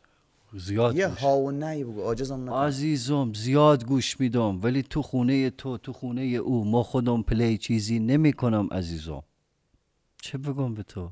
زیاد 0.54 0.96
یه 0.96 1.08
گوش. 1.08 1.18
ها 1.18 1.38
و 1.38 1.50
نه 1.50 1.84
بگو 1.84 2.02
عاجزم 2.02 2.50
عزیزم 2.50 3.32
زیاد 3.32 3.84
گوش 3.84 4.20
میدم 4.20 4.62
ولی 4.62 4.82
تو 4.82 5.02
خونه 5.02 5.50
تو 5.50 5.78
تو 5.78 5.92
خونه 5.92 6.22
او 6.22 6.64
ما 6.64 6.82
خودم 6.82 7.22
پلی 7.22 7.58
چیزی 7.58 7.98
نمی 7.98 8.32
کنم 8.32 8.68
عزیزم. 8.72 9.22
چه 10.22 10.38
بگم 10.38 10.74
به 10.74 10.82
تو؟ 10.82 11.10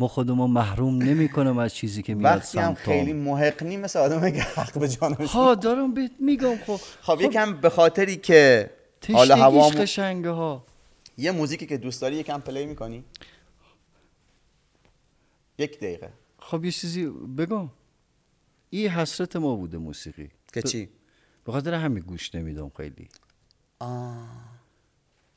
ما 0.00 0.08
خودمو 0.08 0.46
محروم 0.46 1.02
نمی 1.02 1.28
کنم 1.28 1.58
از 1.58 1.74
چیزی 1.74 2.02
که 2.02 2.14
میاد 2.14 2.36
وقتی 2.36 2.58
هم 2.58 2.74
خیلی 2.74 3.12
محق 3.12 3.62
نی 3.62 3.76
مثل 3.76 3.98
آدم 3.98 4.30
که 4.30 4.42
حق 4.42 4.78
به 4.78 4.88
جانش 4.88 5.30
ها 5.30 5.54
دارم 5.54 5.94
بهت 5.94 6.12
میگم 6.20 6.56
خب. 6.56 6.80
خب 7.00 7.20
یکم 7.20 7.60
به 7.60 7.70
خاطری 7.70 8.16
که 8.16 8.70
حالا 9.12 9.36
هوا 9.36 9.68
قشنگه 9.68 10.30
ها. 10.30 10.66
یه 11.18 11.30
موزیکی 11.30 11.66
که 11.66 11.76
دوست 11.76 12.02
داری 12.02 12.16
یکم 12.16 12.40
پلی 12.40 12.66
می‌کنی؟ 12.66 13.04
یک 15.58 15.78
دقیقه. 15.78 16.12
خب 16.38 16.64
یه 16.64 16.70
چیزی 16.70 17.06
بگم. 17.06 17.70
این 18.70 18.88
حسرت 18.88 19.36
ما 19.36 19.56
بوده 19.56 19.78
موسیقی. 19.78 20.30
که 20.52 20.62
چی؟ 20.62 20.88
به 21.44 21.52
خاطر 21.52 21.74
همین 21.74 22.04
گوش 22.04 22.34
نمیدم 22.34 22.68
خیلی. 22.76 23.08
آه. 23.78 24.28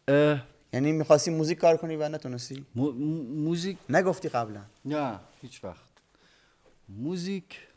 اه، 0.07 0.43
یعنی 0.73 0.91
می‌خواستی 0.91 1.31
موزیک 1.31 1.57
کار 1.57 1.77
کنی 1.77 1.95
و 1.95 2.09
نتونستی؟ 2.09 2.65
مو- 2.75 2.91
مو- 2.91 3.23
موزیک 3.23 3.77
نگفتی 3.89 4.29
قبلا. 4.29 4.61
نه 4.85 5.19
هیچ 5.41 5.63
وقت. 5.63 5.85
موزیک 6.89 7.67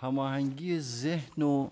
هماهنگی 0.00 0.80
ذهن 0.80 1.42
و 1.42 1.70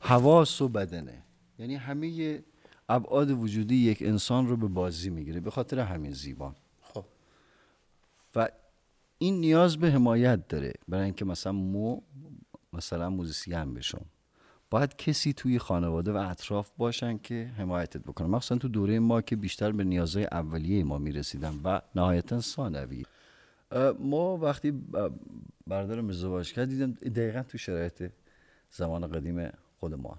حواس 0.00 0.60
و 0.62 0.68
بدنه. 0.68 1.22
یعنی 1.58 1.74
همه 1.74 2.42
ابعاد 2.88 3.30
وجودی 3.30 3.76
یک 3.76 4.02
انسان 4.02 4.48
رو 4.48 4.56
به 4.56 4.66
بازی 4.68 5.10
می‌گیره 5.10 5.40
به 5.40 5.50
خاطر 5.50 5.78
همین 5.78 6.12
زیبان 6.12 6.54
خب. 6.82 7.04
و 8.34 8.48
این 9.18 9.40
نیاز 9.40 9.76
به 9.76 9.90
حمایت 9.90 10.48
داره 10.48 10.72
برای 10.88 11.04
اینکه 11.04 11.24
مثلا 11.24 11.52
مو 11.52 12.00
مثلا 12.72 13.10
موزیسین 13.10 13.74
بشم. 13.74 14.04
باید 14.70 14.96
کسی 14.96 15.32
توی 15.32 15.58
خانواده 15.58 16.12
و 16.12 16.16
اطراف 16.16 16.70
باشن 16.76 17.18
که 17.18 17.50
حمایتت 17.58 18.00
بکنن. 18.02 18.26
مخصوصا 18.26 18.58
تو 18.58 18.68
دوره 18.68 18.98
ما 18.98 19.20
که 19.20 19.36
بیشتر 19.36 19.72
به 19.72 19.84
نیازهای 19.84 20.24
اولیه 20.24 20.84
ما 20.84 20.98
می‌رسیدن 20.98 21.60
و 21.64 21.80
نهایتا 21.94 22.40
ثانوی. 22.40 23.02
ما 23.98 24.36
وقتی 24.36 24.70
ب- 24.70 25.10
برادرم 25.66 26.08
ازدواج 26.08 26.52
کرد 26.52 26.68
دیدم 26.68 26.92
دقیقا 26.92 27.42
تو 27.42 27.58
شرایط 27.58 28.10
زمان 28.70 29.06
قدیم 29.06 29.50
خود 29.80 29.94
ما. 29.94 30.18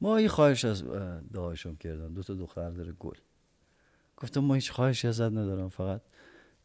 ما 0.00 0.20
یه 0.20 0.28
خواهش 0.28 0.64
از 0.64 0.84
دعایشون 1.32 1.76
کردن. 1.76 2.12
دو 2.12 2.22
تا 2.22 2.34
دختر 2.34 2.70
داره 2.70 2.92
گل. 2.92 3.16
گفتم 4.16 4.40
ما 4.40 4.54
هیچ 4.54 4.70
خواهشی 4.72 5.08
ازت 5.08 5.22
ندارم 5.32 5.68
فقط. 5.68 6.00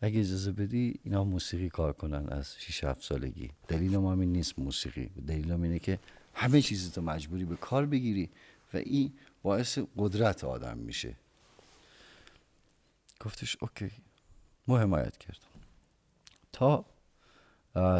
اگه 0.01 0.19
اجازه 0.19 0.51
بدی 0.51 0.99
اینا 1.03 1.23
موسیقی 1.23 1.69
کار 1.69 1.93
کنن 1.93 2.29
از 2.29 2.55
6 2.59 2.83
7 2.83 3.01
سالگی. 3.03 3.51
دلیل 3.67 3.97
ما 3.97 4.11
همین 4.11 4.31
نیست 4.31 4.59
موسیقی. 4.59 5.09
دلیل 5.27 5.51
اینه 5.51 5.79
که 5.79 5.99
همه 6.39 6.61
چیز 6.61 6.91
تو 6.91 7.01
مجبوری 7.01 7.45
به 7.45 7.55
کار 7.55 7.85
بگیری 7.85 8.29
و 8.73 8.77
این 8.77 9.13
باعث 9.43 9.79
قدرت 9.97 10.43
آدم 10.43 10.77
میشه. 10.77 11.15
گفتش 13.19 13.57
اوکی. 13.61 13.91
ما 14.67 14.79
حمایت 14.79 15.17
کردم 15.17 15.47
تا 16.51 16.85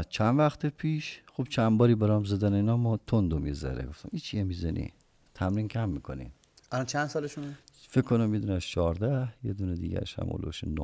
چند 0.10 0.40
وقت 0.40 0.66
پیش 0.66 1.22
خب 1.34 1.44
چند 1.44 1.78
باری 1.78 1.96
برام 1.96 2.24
زدن 2.24 2.54
اینا 2.54 2.78
ما 2.78 2.98
تندو 2.98 3.40
می‌ذاره. 3.40 3.86
گفتم 3.86 4.10
این 4.12 4.20
چیه 4.20 4.44
می‌زنی؟ 4.44 4.94
تمرین 5.34 5.68
کم 5.68 5.90
می‌کنی. 5.90 6.32
الان 6.72 6.86
چند 6.86 7.08
سالشونه؟ 7.08 7.58
فکر 7.90 8.06
کنم 8.06 8.34
یه 8.34 8.40
دونه 8.40 8.60
14 8.60 9.34
یه 9.44 9.54
دونه 9.54 9.76
دیگرش 9.76 10.20
هم 10.20 10.30
اولوش 10.30 10.64
9 10.64 10.84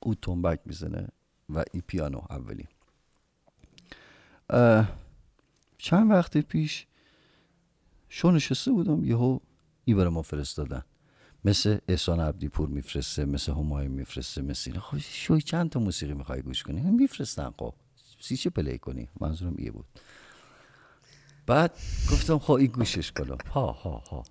او 0.00 0.14
تنبک 0.14 0.60
می‌زنه 0.64 1.08
و 1.48 1.64
ای 1.72 1.80
پیانو 1.80 2.20
اولی. 2.30 2.68
چند 5.86 6.10
وقت 6.10 6.36
پیش 6.36 6.86
شو 8.08 8.30
نشسته 8.30 8.70
بودم 8.70 9.04
یهو 9.04 9.38
ای 9.84 9.94
برای 9.94 10.08
ما 10.08 10.22
فرستادن. 10.22 10.82
مثل 11.44 11.78
احسان 11.88 12.20
عبدی 12.20 12.48
پور 12.48 12.68
میفرسته 12.68 13.24
مثل 13.24 13.52
همایون 13.52 13.92
میفرسته 13.92 14.42
مثل 14.42 14.70
اینا. 14.70 14.82
خب 14.82 14.98
شوی 14.98 15.40
چند 15.40 15.70
تا 15.70 15.80
موسیقی 15.80 16.14
می‌خوای 16.14 16.42
گوش 16.42 16.62
کنی؟ 16.62 16.80
میفرستن. 16.80 17.50
خب 17.58 17.74
سی 18.20 18.36
چه 18.36 18.50
play 18.50 18.78
کنی؟ 18.78 19.08
منظورم 19.20 19.54
ایه 19.58 19.70
بود. 19.70 19.86
بعد 21.46 21.70
گفتم 22.10 22.38
خب 22.38 22.52
این 22.52 22.70
گوشش 22.70 23.12
کنم. 23.12 23.38
ها 23.50 23.72
ها 23.72 24.02
ها 24.10 24.24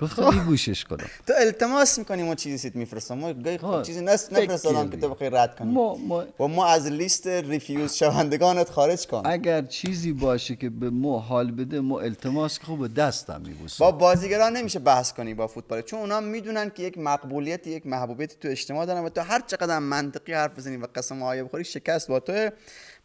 گفتم 0.00 0.26
این 0.26 0.44
گوشش 0.44 0.84
کنم 0.84 1.06
تو 1.26 1.32
التماس 1.38 1.98
می‌کنی 1.98 2.22
ما 2.22 2.34
چیزی 2.34 2.58
سیت 2.58 2.76
میفرستم. 2.76 3.18
ما 3.18 3.32
گاهی 3.32 3.58
خب 3.58 3.82
چیزی 3.82 4.00
نس 4.00 4.30
فکر 4.30 4.44
نفرستادم 4.44 4.90
که. 4.90 4.96
تو 4.96 5.08
بخوای 5.08 5.30
رد 5.30 5.56
کنی. 5.58 5.72
ما, 5.72 5.96
ما 5.96 6.24
و 6.40 6.46
ما 6.46 6.66
از 6.66 6.86
لیست 6.86 7.26
ریفیوز 7.26 7.94
شوندگانت 7.94 8.70
خارج 8.70 9.06
کن. 9.06 9.22
اگر 9.24 9.62
چیزی 9.62 10.12
باشه 10.12 10.56
که 10.56 10.70
به 10.70 10.90
ما 10.90 11.18
حال 11.18 11.50
بده 11.50 11.80
ما 11.80 12.00
التماس 12.00 12.58
که 12.58 12.64
خوب 12.64 12.94
دستم 12.94 13.42
میبوسم 13.46 13.84
با 13.84 13.92
بازیگران 13.92 14.56
نمیشه 14.56 14.78
بحث 14.78 15.12
کنی 15.12 15.34
با 15.34 15.46
فوتبال. 15.46 15.82
چون 15.82 16.00
اونا 16.00 16.20
می‌دونن 16.20 16.70
که 16.70 16.82
یک 16.82 16.98
مقبولیت 16.98 17.66
یک 17.66 17.86
محبوبیت 17.86 18.40
تو 18.40 18.48
اجتماع 18.48 18.86
دارن 18.86 19.04
و 19.04 19.08
تو 19.08 19.20
هر 19.20 19.42
چقدر 19.46 19.78
منطقی 19.78 20.32
حرف 20.32 20.58
بزنی 20.58 20.76
و 20.76 20.86
قسم 20.94 21.22
آیه 21.22 21.44
بخوری 21.44 21.64
شکست 21.64 22.08
با 22.08 22.20
تو 22.20 22.50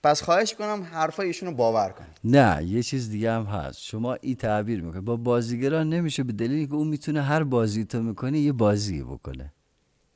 پس 0.03 0.21
خواهش 0.23 0.53
کنم 0.53 0.87
حرفای 0.91 1.27
ایشون 1.27 1.49
رو 1.49 1.55
باور 1.55 1.89
کنی 1.89 2.07
نه 2.23 2.63
یه 2.63 2.83
چیز 2.83 3.09
دیگه 3.09 3.31
هم 3.31 3.43
هست. 3.43 3.79
شما 3.79 4.13
این 4.13 4.35
تعبیر 4.35 4.81
می‌کنه 4.81 5.01
با 5.01 5.15
بازیگران 5.15 5.89
نمیشه 5.89 6.23
به 6.23 6.33
دلیلی 6.33 6.67
که 6.67 6.73
اون 6.73 6.87
می‌تونه 6.87 7.21
هر 7.21 7.43
بازی 7.43 7.85
تو 7.85 8.03
می‌کنه 8.03 8.39
یه 8.39 8.51
بازی 8.51 9.03
بکنه. 9.03 9.53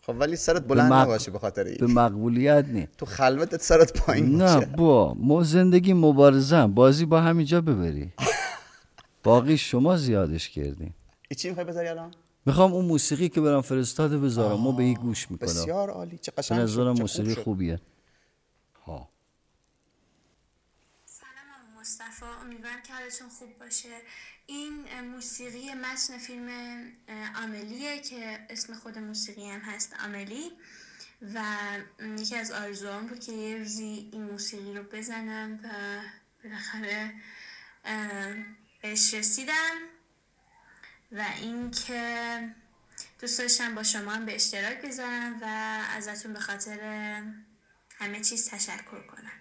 خب 0.03 0.15
ولی 0.19 0.35
سرت 0.35 0.67
بلند 0.67 0.91
مق- 0.91 0.95
نباشه 0.95 1.31
به 1.31 1.39
خاطر 1.39 1.63
به 1.63 1.69
این 1.85 1.93
مقبولیت 1.93 2.65
نی. 2.67 2.87
تو 2.97 3.05
خلوتت 3.05 3.61
سرت 3.61 3.97
پایین 3.97 4.35
نه 4.37 4.55
باشه. 4.55 4.65
با 4.65 5.13
ما 5.13 5.43
زندگی 5.43 5.93
مبارزم 5.93 6.73
بازی 6.73 7.05
با 7.05 7.21
همینجا 7.21 7.61
ببری. 7.61 8.13
باقی 9.23 9.57
شما 9.57 9.97
زیادش 9.97 10.49
کردین. 10.49 10.93
چی 11.37 11.47
می‌خوای 11.49 11.65
بذاری 11.65 11.87
الان؟ 11.87 12.11
می‌خوام 12.45 12.73
اون 12.73 12.85
موسیقی 12.85 13.29
که 13.29 13.41
برام 13.41 13.61
فرستاده 13.61 14.17
بذارم. 14.17 14.59
ما 14.59 14.71
به 14.71 14.83
این 14.83 14.93
گوش 14.93 15.31
می‌کنم. 15.31 15.47
بسیار 15.47 15.89
عالی. 15.89 16.17
چه 16.17 16.31
به 16.31 16.41
قشنگ 16.41 16.59
نظرم 16.59 16.93
موسیقی. 16.93 17.35
خوبیه 17.35 17.79
ها 18.85 19.09
سلام 21.05 21.31
آقا 21.55 21.81
مصطفی 21.81 22.25
امیدوارم 22.45 22.81
که 22.81 22.93
حالتون 22.93 23.29
خوب 23.29 23.57
باشه. 23.57 24.01
این 24.47 25.01
موسیقی 25.01 25.73
متن 25.73 26.17
فیلم 26.17 26.49
آملیه 27.35 27.99
که 28.01 28.45
اسم 28.49 28.73
خود 28.73 28.97
موسیقی 28.97 29.49
هم 29.49 29.59
هست 29.59 29.95
آملی. 30.03 30.51
و 31.33 31.43
یکی 32.19 32.35
از 32.35 32.51
آرزوام 32.51 33.07
بود 33.07 33.19
که 33.19 33.31
یه 33.31 33.57
روزی 33.57 34.09
این 34.13 34.23
موسیقی 34.23 34.73
رو 34.73 34.83
بزنم 34.83 35.59
و 35.63 35.69
بالاخره 36.43 37.13
بهش 38.81 39.13
رسیدم. 39.13 39.75
و 41.11 41.25
اینکه 41.41 42.39
دوست 43.19 43.39
داشتم 43.39 43.75
با 43.75 43.83
شما 43.83 44.11
هم 44.11 44.25
به 44.25 44.35
اشتراک 44.35 44.81
بذارم 44.81 45.39
و 45.41 45.45
ازتون 45.97 46.33
به 46.33 46.39
خاطر 46.39 46.79
همه 47.97 48.21
چیز 48.21 48.49
تشکر 48.49 49.01
کنم. 49.07 49.34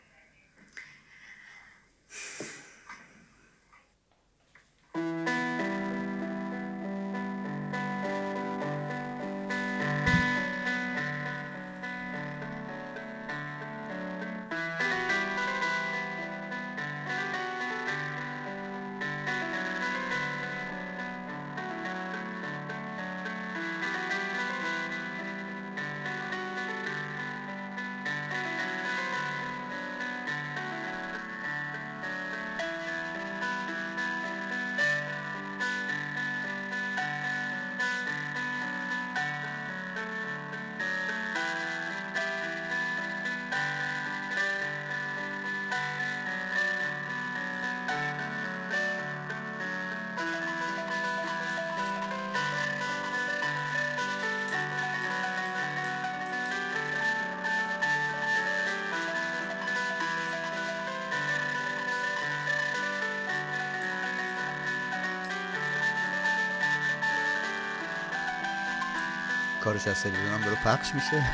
کارش 69.65 69.89
از 69.89 70.03
تلویزیون 70.03 70.35
هم 70.35 70.41
داره 70.41 70.57
پخش 70.57 70.95
میشه. 70.95 71.25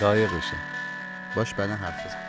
لایقشه 0.00 0.56
باش 1.34 1.54
بعدا 1.54 1.74
حرف 1.74 2.06
بزن. 2.06 2.27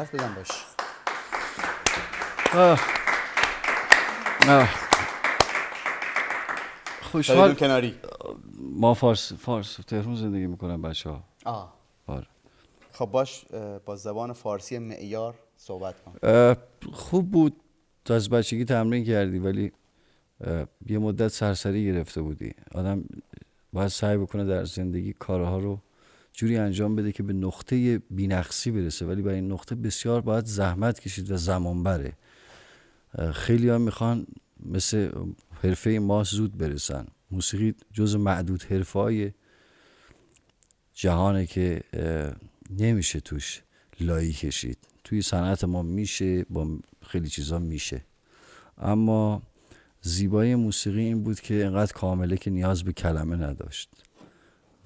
حرف 0.00 0.14
بزن 0.14 0.34
باش. 0.34 0.48
آه. 2.54 2.80
آه. 4.48 4.68
خوشحال 7.02 7.54
کناری. 7.54 7.94
ما 8.58 8.94
فارس 8.94 9.32
فارس 9.32 9.76
تهران 9.76 10.14
زندگی 10.14 10.46
می‌کنم 10.46 10.82
بچه 10.82 11.10
ها 11.10 11.24
آه. 11.44 11.74
آره. 12.06 12.26
خب 12.92 13.06
باش 13.06 13.44
با 13.84 13.96
زبان 13.96 14.32
فارسی 14.32 14.78
معیار 14.78 15.34
صحبت 15.56 15.94
کن. 16.04 16.14
خوب 16.92 17.30
بود. 17.30 17.60
تا 18.04 18.14
از 18.14 18.30
بچگی 18.30 18.64
تمرین 18.64 19.04
کردی 19.04 19.38
ولی 19.38 19.72
یه 20.86 20.98
مدت 20.98 21.28
سرسری 21.28 21.86
گرفته 21.86 22.22
بودی. 22.22 22.54
آدم 22.74 23.04
باید 23.72 23.88
سعی 23.88 24.16
بکنه 24.16 24.44
در 24.44 24.64
زندگی 24.64 25.12
کارها 25.12 25.58
رو 25.58 25.78
جوری 26.40 26.56
انجام 26.56 26.96
بده 26.96 27.12
که 27.12 27.22
به 27.22 27.32
نقطه 27.32 27.98
بینقصی 27.98 28.70
برسه. 28.70 29.06
ولی 29.06 29.22
برای 29.22 29.36
این 29.36 29.52
نقطه 29.52 29.74
بسیار 29.74 30.20
باید 30.20 30.44
زحمت 30.44 31.00
کشید 31.00 31.30
و 31.30 31.36
زمان 31.36 31.82
بره 31.82 32.12
خیلی 33.32 33.68
ها 33.68 33.78
می‌خوان 33.78 34.26
مثل 34.66 35.10
حرفه 35.62 35.90
ما 35.90 36.24
زود 36.24 36.58
برسن. 36.58 37.06
موسیقی 37.30 37.74
جز 37.92 38.16
معدود 38.16 38.62
حرفه 38.62 39.34
جهانه 40.94 41.46
که 41.46 41.82
نمیشه 42.70 43.20
توش 43.20 43.62
لایی 44.00 44.32
کشید. 44.32 44.78
توی 45.04 45.22
صنعت 45.22 45.64
ما 45.64 45.82
میشه 45.82 46.44
با 46.44 46.78
خیلی 47.02 47.28
چیزا 47.28 47.58
میشه. 47.58 48.04
اما 48.78 49.42
زیبایی 50.02 50.54
موسیقی 50.54 51.00
این 51.00 51.22
بود 51.22 51.40
که 51.40 51.66
انقدر 51.66 51.92
کامله 51.92 52.36
که 52.36 52.50
نیاز 52.50 52.82
به 52.84 52.92
کلمه 52.92 53.36
نداشت. 53.36 53.88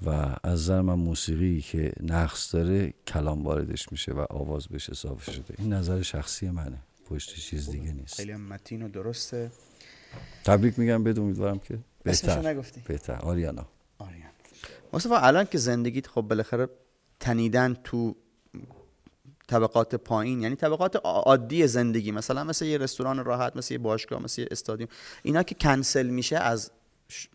و 0.07 0.11
از 0.43 0.61
نظر 0.61 0.81
من 0.81 0.95
موسیقی 0.95 1.61
که 1.61 1.93
نقص 2.01 2.55
داره 2.55 2.95
کلام 3.07 3.43
واردش 3.43 3.93
میشه 3.93 4.13
و 4.13 4.27
آواز 4.31 4.67
بهش 4.67 4.91
اضافه 4.91 5.33
شده. 5.33 5.55
این 5.59 5.73
نظر 5.73 6.03
شخصی 6.03 6.51
منه. 6.51 6.79
پشت 7.11 7.35
چیز 7.35 7.71
دیگه 7.71 7.93
نیست. 7.93 8.15
خیلی 8.15 8.33
هم 8.33 8.41
متین 8.41 8.83
و 8.83 8.89
درسته. 8.89 9.51
تبریک 10.45 10.79
میگم 10.79 11.05
بهت. 11.05 11.19
امیدوارم 11.19 11.59
که 11.59 11.79
بهتر. 12.03 12.49
نگفتی. 12.49 12.83
بهتر. 12.89 13.15
آریانا. 13.15 13.67
آریان 13.99 14.31
مصطفی 14.93 15.15
الان 15.15 15.45
که 15.45 15.59
زندگیت 15.59 16.07
خب 16.07 16.21
بالاخره 16.21 16.69
تنیدن 17.21 17.77
تو 17.85 18.17
طبقات 19.47 19.95
پایین 19.95 20.43
یعنی 20.43 20.57
طبقات 20.57 20.97
عادی 21.05 21.67
زندگی 21.67 22.11
مثلا 22.11 22.45
مثل 22.45 22.65
یه 22.65 22.79
رستوران 22.79 23.25
راحت 23.25 23.57
مثل 23.57 23.75
یه 23.75 23.79
باشگاه 23.79 24.23
مثل 24.23 24.43
یه 24.43 24.49
استادیوم 24.51 24.91
اینا 25.23 25.43
که 25.43 25.55
کنسل 25.55 26.07
میشه 26.07 26.37
از 26.37 26.71
ش... 27.09 27.29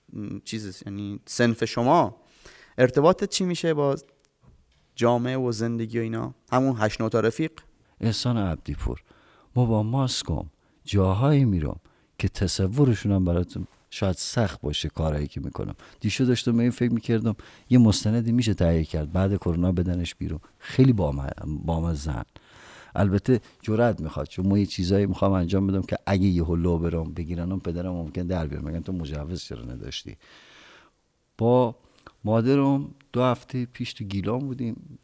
چیز 0.43 0.83
یعنی 0.85 1.19
سنف 1.25 1.65
شما 1.65 2.21
ارتباطت 2.79 3.29
چی 3.29 3.43
میشه 3.43 3.73
با 3.73 3.95
جامعه 4.95 5.37
و 5.37 5.51
زندگی 5.51 5.99
و 5.99 6.01
اینا؟ 6.01 6.33
همون 6.51 6.75
هشت 6.79 7.01
نوتا 7.01 7.19
رفیق؟ 7.19 7.51
احسان 8.01 8.37
عبدی 8.37 8.73
پور 8.73 9.03
ما 9.55 9.65
با 9.65 9.83
ماسکم 9.83 10.45
جاهایی 10.85 11.45
میرم 11.45 11.79
که 12.17 12.29
تصورشون 12.29 13.11
هم 13.11 13.25
براتون 13.25 13.67
شاید 13.89 14.15
سخت 14.15 14.61
باشه 14.61 14.89
کارهایی 14.89 15.27
که 15.27 15.41
می‌کنم. 15.41 15.75
دیشو 15.99 16.23
داشتم 16.23 16.57
به 16.57 16.61
این 16.61 16.71
فکر 16.71 16.93
می‌کردم 16.93 17.35
یه 17.69 17.77
مستندی 17.77 18.31
میشه 18.31 18.53
تهیه 18.53 18.83
کرد. 18.83 19.11
بعد 19.11 19.35
کرونا 19.35 19.71
بدنش 19.71 20.15
بیرون. 20.15 20.39
خیلی 20.59 20.93
بام 20.93 21.93
زن. 21.93 22.25
البته 22.95 23.41
جرأت 23.61 24.01
می‌خواد. 24.01 24.27
چون 24.27 24.47
ما 24.47 24.57
یه 24.57 24.65
چیزایی 24.65 25.05
می‌خوام 25.05 25.31
انجام 25.31 25.67
بدم 25.67 25.81
که 25.81 25.97
اگه 26.05 26.27
یه 26.27 26.43
هلو 26.43 26.77
برم 26.77 27.13
بگیرنم 27.13 27.59
پدرم 27.59 27.93
ممکن 27.93 28.27
در 28.27 28.47
بیارم 28.47 28.65
میگن 28.65 28.81
تو 28.81 28.91
مجوز 28.91 29.43
چرا 29.43 29.63
نداشتی؟ 29.63 30.17
با 31.37 31.75
مادرم 32.23 32.95
دو 33.13 33.23
هفته 33.23 33.65
پیش 33.65 33.93
تو 33.93 34.03
گیلان 34.03 34.39
بودیم 34.39 34.99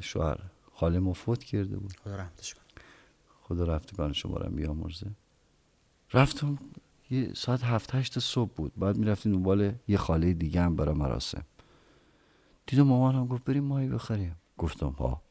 شوهر 0.00 0.40
خاله 0.74 0.98
ما 0.98 1.12
فوت 1.12 1.44
کرده 1.44 1.78
بود. 1.78 1.92
خدا 2.04 2.16
رحمتش 2.16 2.54
کن 2.54 2.60
خدا 3.42 3.64
رفتگان 3.64 4.12
شما 4.12 4.36
رو 4.36 4.50
بیامرزه. 4.50 5.10
رفتم 6.12 6.58
یه 7.10 7.34
ساعت 7.34 7.64
هفت 7.64 7.94
هشت 7.94 8.18
صبح 8.18 8.52
بود. 8.52 8.72
بعد 8.76 8.96
می‌رفتیم 8.96 9.32
دنبال 9.32 9.72
یه 9.88 9.96
خاله 9.96 10.32
دیگه 10.32 10.60
هم 10.62 10.76
برای 10.76 10.94
مراسم. 10.94 11.44
دیدم 12.66 12.82
مامانم 12.82 13.26
گفت 13.26 13.44
بریم 13.44 13.64
ماهی 13.64 13.88
بخریم. 13.88 14.36
گفتم 14.58 14.88
ها. 14.88 15.22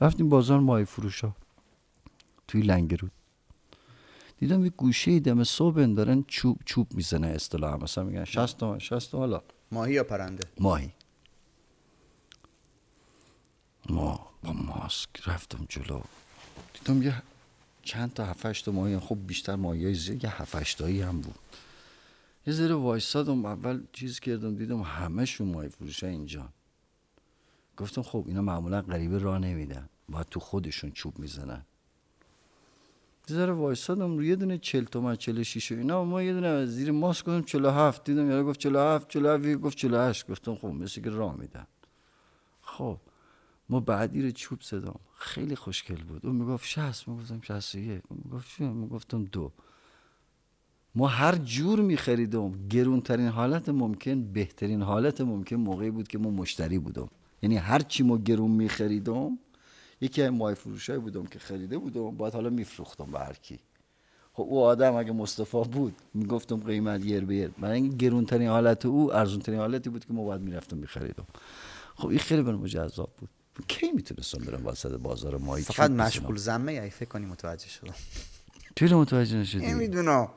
رفتیم 0.00 0.28
بازار 0.28 0.60
ماهی 0.60 0.84
فروش 0.84 1.24
ها 1.24 1.36
توی 2.48 2.62
لنگرود. 2.62 3.12
دیدم 4.38 4.64
یه 4.64 4.70
گوشه 4.70 5.20
دم 5.20 5.44
صبح 5.44 5.86
دارن 5.86 6.24
چوب 6.28 6.58
چوب 6.64 6.94
می‌زنه 6.94 7.26
اصطلاح 7.26 7.82
مثلا 7.82 8.04
میگن 8.04 8.24
60 8.24 8.58
تومن 8.58 8.78
60 8.78 9.10
تومن 9.10 9.20
حالا 9.20 9.42
ماهی 9.72 9.92
یا 9.92 10.04
پرنده؟ 10.04 10.48
ماهی. 10.58 10.92
ما 13.88 14.30
با 14.42 14.52
ماسک 14.52 15.08
رفتم 15.26 15.66
جلو. 15.68 16.00
دیدم 16.74 17.02
یه 17.02 17.22
چند 17.82 18.14
تا 18.14 18.24
هفتش 18.24 18.62
تا 18.62 18.72
ماهی. 18.72 18.98
خب 18.98 19.18
بیشتر 19.26 19.56
ماهی 19.56 19.84
های 19.84 19.94
زیر 19.94 20.24
یه 20.24 20.42
هفتش 20.42 20.74
تایی 20.74 21.02
هم 21.02 21.20
بود. 21.20 21.38
یه 22.46 22.52
ذره 22.52 22.74
وایسادم 22.74 23.44
اول 23.44 23.82
چیز 23.92 24.20
کردم 24.20 24.56
دیدم 24.56 24.82
همهشون 24.82 25.48
ماهی 25.48 25.68
فروش 25.68 26.04
اینجا. 26.04 26.48
گفتم 27.76 28.02
خب 28.02 28.24
اینا 28.26 28.42
معمولا 28.42 28.82
غریبه 28.82 29.18
راه 29.18 29.38
نمیدن. 29.38 29.88
باید 30.08 30.26
تو 30.26 30.40
خودشون 30.40 30.90
چوب 30.90 31.18
می‌زنن. 31.18 31.64
یه 33.28 33.36
ذره 33.36 33.52
وایسادم 33.52 34.20
یه 34.20 34.36
دونه 34.36 34.58
چل 34.58 34.84
تومن 34.84 35.16
چل 35.16 35.42
شیش 35.42 35.72
و 35.72 35.74
اینا. 35.74 36.04
ما 36.04 36.22
یه 36.22 36.32
دونه 36.32 36.66
زیر 36.66 36.90
ماسک 36.90 37.24
گفتم 37.26 37.42
چلو 37.42 37.70
هفت 37.70 38.04
دیدم 38.04 38.30
یارو 38.30 38.46
گفت 38.46 38.60
چلو 38.60 38.78
هفت 38.78 39.08
چلو 39.08 39.28
هفت 39.28 39.44
یکی 39.44 39.56
گفت 39.56 39.76
چلو 39.76 39.98
هشت. 39.98 40.30
گفتم 40.30 40.54
خب 40.54 40.68
مثل 40.68 41.00
که 41.00 41.10
راه 41.10 41.36
میدن. 41.40 41.66
خب 42.62 42.98
ما 43.68 43.80
بعدی 43.80 44.22
رو 44.22 44.30
چوب 44.30 44.60
زدم. 44.60 45.00
خیلی 45.14 45.56
خوشگل 45.56 46.02
بود. 46.02 46.26
اون 46.26 46.36
می‌گفت 46.36 46.66
شست 46.66 47.08
می‌گفتم 47.08 47.40
شست 47.40 47.74
و 47.74 47.78
یک. 47.78 48.02
اون 48.08 48.20
می‌گفت 48.24 48.58
چه 48.58 48.64
می‌گفتم 48.64 49.24
دو. 49.24 49.52
ما 50.94 51.06
هر 51.06 51.34
جور 51.34 51.80
میخریدم. 51.80 52.68
گرونترین 52.68 53.28
حالت 53.28 53.68
ممکن 53.68 54.32
بهترین 54.32 54.82
حالت 54.82 55.20
ممکن 55.20 55.56
موقعی 55.56 55.90
بود 55.90 56.08
که 56.08 56.18
ما 56.18 56.30
مشتری 56.30 56.78
بودم. 56.78 57.08
یعنی 57.42 57.56
هر 57.56 57.78
چی 57.78 58.02
ما 58.02 58.18
گرون 58.18 58.50
میخریدم 58.50 59.38
یکی 60.00 60.22
از 60.22 60.30
مای 60.30 60.54
فروشای 60.54 60.98
بودم 60.98 61.26
که 61.26 61.38
خریده 61.38 61.78
بودم 61.78 62.16
باید 62.16 62.34
حالا 62.34 62.50
میفروختم 62.50 63.12
به 63.12 63.18
هر 63.18 63.32
کی. 63.32 63.58
خب 64.32 64.42
او 64.42 64.64
آدم 64.64 64.94
اگه 64.94 65.12
مصطفی 65.12 65.62
بود 65.64 65.94
می‌گفتم 66.14 66.56
قیمت 66.56 67.04
یر 67.04 67.24
به 67.24 67.36
یر 67.36 67.48
برای 67.48 67.74
اینکه 67.74 67.96
گرونترین 67.96 68.48
حالت 68.48 68.86
او 68.86 69.14
ارزونترین 69.14 69.58
حالتی 69.58 69.90
بود 69.90 70.04
که 70.04 70.12
ما 70.12 70.24
باید 70.24 70.40
می‌رفتم 70.40 70.76
میخریدم. 70.76 71.26
خب 71.96 72.08
این 72.08 72.18
خیلی 72.18 72.42
برام 72.42 72.66
جذاب 72.66 73.10
بود. 73.18 73.28
کی 73.68 73.92
می‌تونستم 73.92 74.44
برم 74.44 74.66
وسط 74.66 74.90
بازار 74.90 75.36
ماهی 75.36 75.62
فقط؟ 75.62 75.90
مشغول 75.90 76.36
زمه 76.36 76.72
ای؟ 76.72 76.90
فکر 76.90 77.08
کنی 77.08 77.26
متوجه 77.26 77.68
شدم. 77.68 77.94
چرا 78.76 79.00
متوجه 79.00 79.36
نشدی؟ 79.36 79.66
نمی‌دونم. 79.66 80.28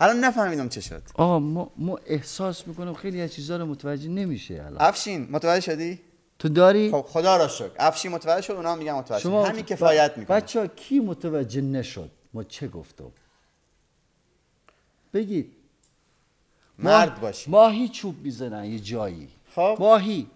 الان 0.00 0.24
نفهمیدم 0.24 0.68
چه 0.68 0.80
شد. 0.80 1.02
آقا 1.14 1.38
ما, 1.38 1.72
ما 1.76 1.98
احساس 2.06 2.68
می‌کنم 2.68 2.94
خیلی 2.94 3.20
از 3.20 3.32
چیزا 3.32 3.56
رو 3.56 3.66
متوجه 3.66 4.08
نمیشه 4.08 4.54
الان. 4.54 4.76
افشین 4.80 5.28
متوجه 5.30 5.60
شدی؟ 5.60 6.00
تو 6.38 6.48
داری؟ 6.48 6.90
خب 6.90 7.04
خدا 7.08 7.36
را 7.36 7.48
شکر. 7.48 7.70
افشین 7.78 8.12
متوجه 8.12 8.40
شد 8.46 8.52
اونا 8.52 8.72
هم 8.72 8.78
میگن 8.78 8.92
متوجه 8.92 9.22
شد. 9.22 9.28
شما 9.28 9.46
همین 9.46 9.64
کفایت 9.64 10.12
می‌کنه. 10.16 10.36
بچه 10.36 10.60
ها 10.60 10.66
کی 10.66 11.00
متوجه 11.00 11.60
نشد؟ 11.60 12.10
ما 12.34 12.44
چه 12.44 12.68
گفتم؟ 12.68 13.12
بگید 15.14 15.52
مرد 16.78 17.20
باشی 17.20 17.50
ماهی 17.50 17.88
چوب 17.88 18.14
می‌زنن 18.22 18.64
یه 18.64 18.78
جایی. 18.78 19.28
خب. 19.54 19.76
ماهی. 19.78 20.26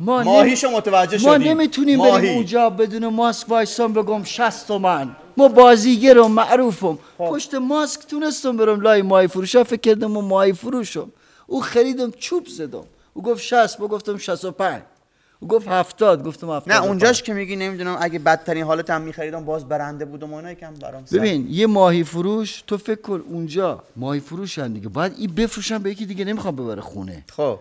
ما 0.00 0.22
نمی- 0.22 0.30
ماهیشو 0.32 0.70
متوجه 0.70 1.26
ما 1.26 1.34
شدیم. 1.38 1.48
نمی‌تونیم 1.48 1.98
ماهی. 1.98 2.12
بریم 2.12 2.34
اونجا 2.36 2.70
بدون 2.70 3.06
ماسک 3.06 3.48
وایسان 3.48 3.92
بگم 3.92 4.24
60 4.24 4.68
تومن. 4.68 5.16
ما 5.36 5.48
بازیگرم 5.48 6.30
معروفم. 6.32 6.98
پشت 7.18 7.54
ماسک 7.54 8.06
تونستم 8.06 8.56
برم 8.56 8.80
لای 8.80 9.02
مای 9.02 9.28
فروش. 9.28 9.56
فکر 9.56 9.76
کردم 9.80 10.06
ما 10.06 10.20
مای 10.20 10.52
فروشم. 10.52 11.12
او 11.46 11.60
خریدم 11.60 12.10
چوب 12.10 12.46
زدم. 12.46 12.84
او 13.14 13.22
گفت 13.22 13.42
60 13.42 13.78
با 13.78 13.88
گفتم 13.88 14.16
65 14.18 14.82
او 14.82 14.99
گفت 15.48 15.68
70 15.68 16.24
گفتم 16.24 16.50
70 16.50 16.72
نه 16.72 16.82
اونجاش 16.82 17.22
که 17.22 17.34
میگی 17.34 17.56
نمی‌دونم 17.56 17.96
اگه 18.00 18.18
بدترین 18.18 18.64
حالت 18.64 18.90
هم 18.90 19.02
میخریدم 19.02 19.44
باز 19.44 19.68
برنده 19.68 20.04
بودم 20.04 20.32
و 20.32 20.36
اینا 20.36 20.50
یکم 20.52 20.74
برام 20.74 21.04
سخت. 21.04 21.14
ببین 21.14 21.46
یه 21.50 21.66
ماهی 21.66 22.04
فروش 22.04 22.64
تو 22.66 22.78
فکر 22.78 23.00
کن 23.00 23.22
اونجا 23.28 23.82
ماهی 23.96 24.20
فروش 24.20 24.58
هم 24.58 24.72
دیگه. 24.72 24.88
باید 24.88 25.12
این 25.18 25.34
بفروشن 25.34 25.78
به 25.78 25.90
یکی 25.90 26.06
دیگه 26.06 26.24
نمی‌خوام 26.24 26.56
ببره 26.56 26.80
خونه. 26.80 27.24
خب. 27.36 27.58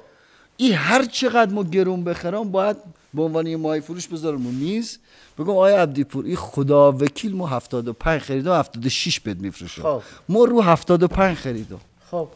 این 0.58 0.74
هر 0.74 1.06
چقدر 1.06 1.54
ما 1.54 1.64
گرون 1.64 2.04
بخرم 2.04 2.52
باید 2.52 2.78
به 3.14 3.22
عنوان 3.22 3.48
یه 3.48 3.58
ماهی 3.58 3.82
فروش 3.82 4.08
بذارم 4.08 4.44
رو 4.44 4.52
میز. 4.52 4.98
بگم 5.40 5.50
آیا 5.50 5.82
عبدی 5.82 6.04
پور 6.04 6.26
این 6.26 6.36
خدا 6.36 6.92
وکیل 6.92 7.36
ما 7.36 7.48
75 7.48 8.22
خریدم 8.22 8.60
76 8.60 9.20
بد 9.20 9.40
میفروشم 9.40 9.82
خب. 9.82 10.02
ما 10.30 10.44
رو 10.44 10.62
75 10.62 11.38
خریدم 11.38 11.80
خب. 12.12 12.28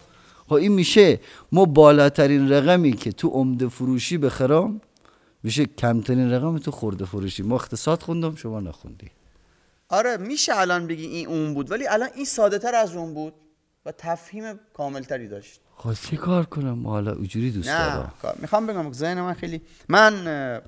خب 0.47 0.53
این 0.53 0.71
میشه. 0.71 1.19
ما 1.51 1.65
بالاترین 1.65 2.51
رقمی 2.51 2.93
که 2.93 3.11
تو 3.11 3.27
عمده 3.27 3.67
فروشی 3.67 4.17
بخرم 4.17 4.81
میشه 5.43 5.65
کمترین 5.65 6.31
رقم 6.31 6.57
تو 6.57 6.71
خورده 6.71 7.05
فروشی. 7.05 7.43
ما 7.43 7.55
اقتصاد 7.55 8.01
خوندم 8.01 8.35
شما 8.35 8.59
نخوندی. 8.59 9.11
آره 9.89 10.17
میشه 10.17 10.55
الان 10.55 10.87
بگی 10.87 11.05
این 11.05 11.27
اون 11.27 11.53
بود 11.53 11.71
ولی 11.71 11.87
الان 11.87 12.09
این 12.15 12.25
ساده 12.25 12.59
تر 12.59 12.75
از 12.75 12.95
اون 12.95 13.13
بود 13.13 13.33
و 13.85 13.91
تفهیم 13.91 14.59
کاملتری 14.73 15.27
داشت. 15.27 15.59
خب 15.75 15.93
چه 15.93 16.17
کار 16.17 16.45
کنم؟ 16.45 16.79
ما 16.79 16.89
حالا 16.89 17.13
اونجوری 17.13 17.51
دوست 17.51 17.69
نه 17.69 17.95
دارم. 17.95 18.37
می‌خوام 18.39 18.67
بگم 18.67 18.89
که 18.89 18.97
ذهن 18.97 19.21
من 19.21 19.33
خیلی 19.33 19.61
من 19.89 20.61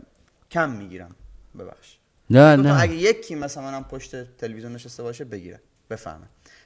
کم 0.51 0.69
می‌گیرم. 0.69 1.15
ببخش. 1.59 1.97
نه 2.30 2.55
نه. 2.55 2.82
اگه 2.82 2.95
یکی 2.95 3.36
مثلا 3.36 3.63
منم 3.63 3.84
پشت 3.84 4.38
تلویزیون 4.38 4.73
نشسته 4.73 5.03
باشه 5.03 5.26
بگیره 5.26 5.61
بفهمه 5.89 6.26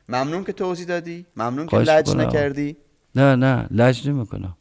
ممنون 0.10 0.44
که 0.44 0.54
توضیح 0.54 0.86
دادی. 0.86 1.26
ممنون 1.36 1.68
که 1.68 1.78
لج. 1.78 2.16
نکردی. 2.16 2.78
نه 3.16 3.36
نه. 3.36 3.68
لج 3.72 4.08
نمی‌کنم. 4.08 4.58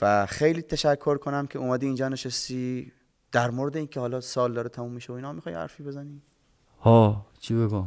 و 0.00 0.26
خیلی 0.26 0.62
تشکر 0.62 1.18
کنم 1.18 1.46
که 1.46 1.58
اومدی 1.58 1.86
اینجا 1.86 2.08
نشستی 2.08 2.92
در 3.32 3.50
مورد 3.50 3.76
اینکه 3.76 4.00
حالا 4.00 4.20
سال 4.20 4.52
داره 4.52 4.68
تموم 4.68 4.92
میشه 4.92 5.12
و 5.12 5.16
اینا. 5.16 5.32
می‌خوای 5.32 5.54
حرفی 5.54 5.82
بزنی؟ 5.82 6.22
ها 6.80 7.26
چی 7.40 7.54
بگم؟ 7.54 7.86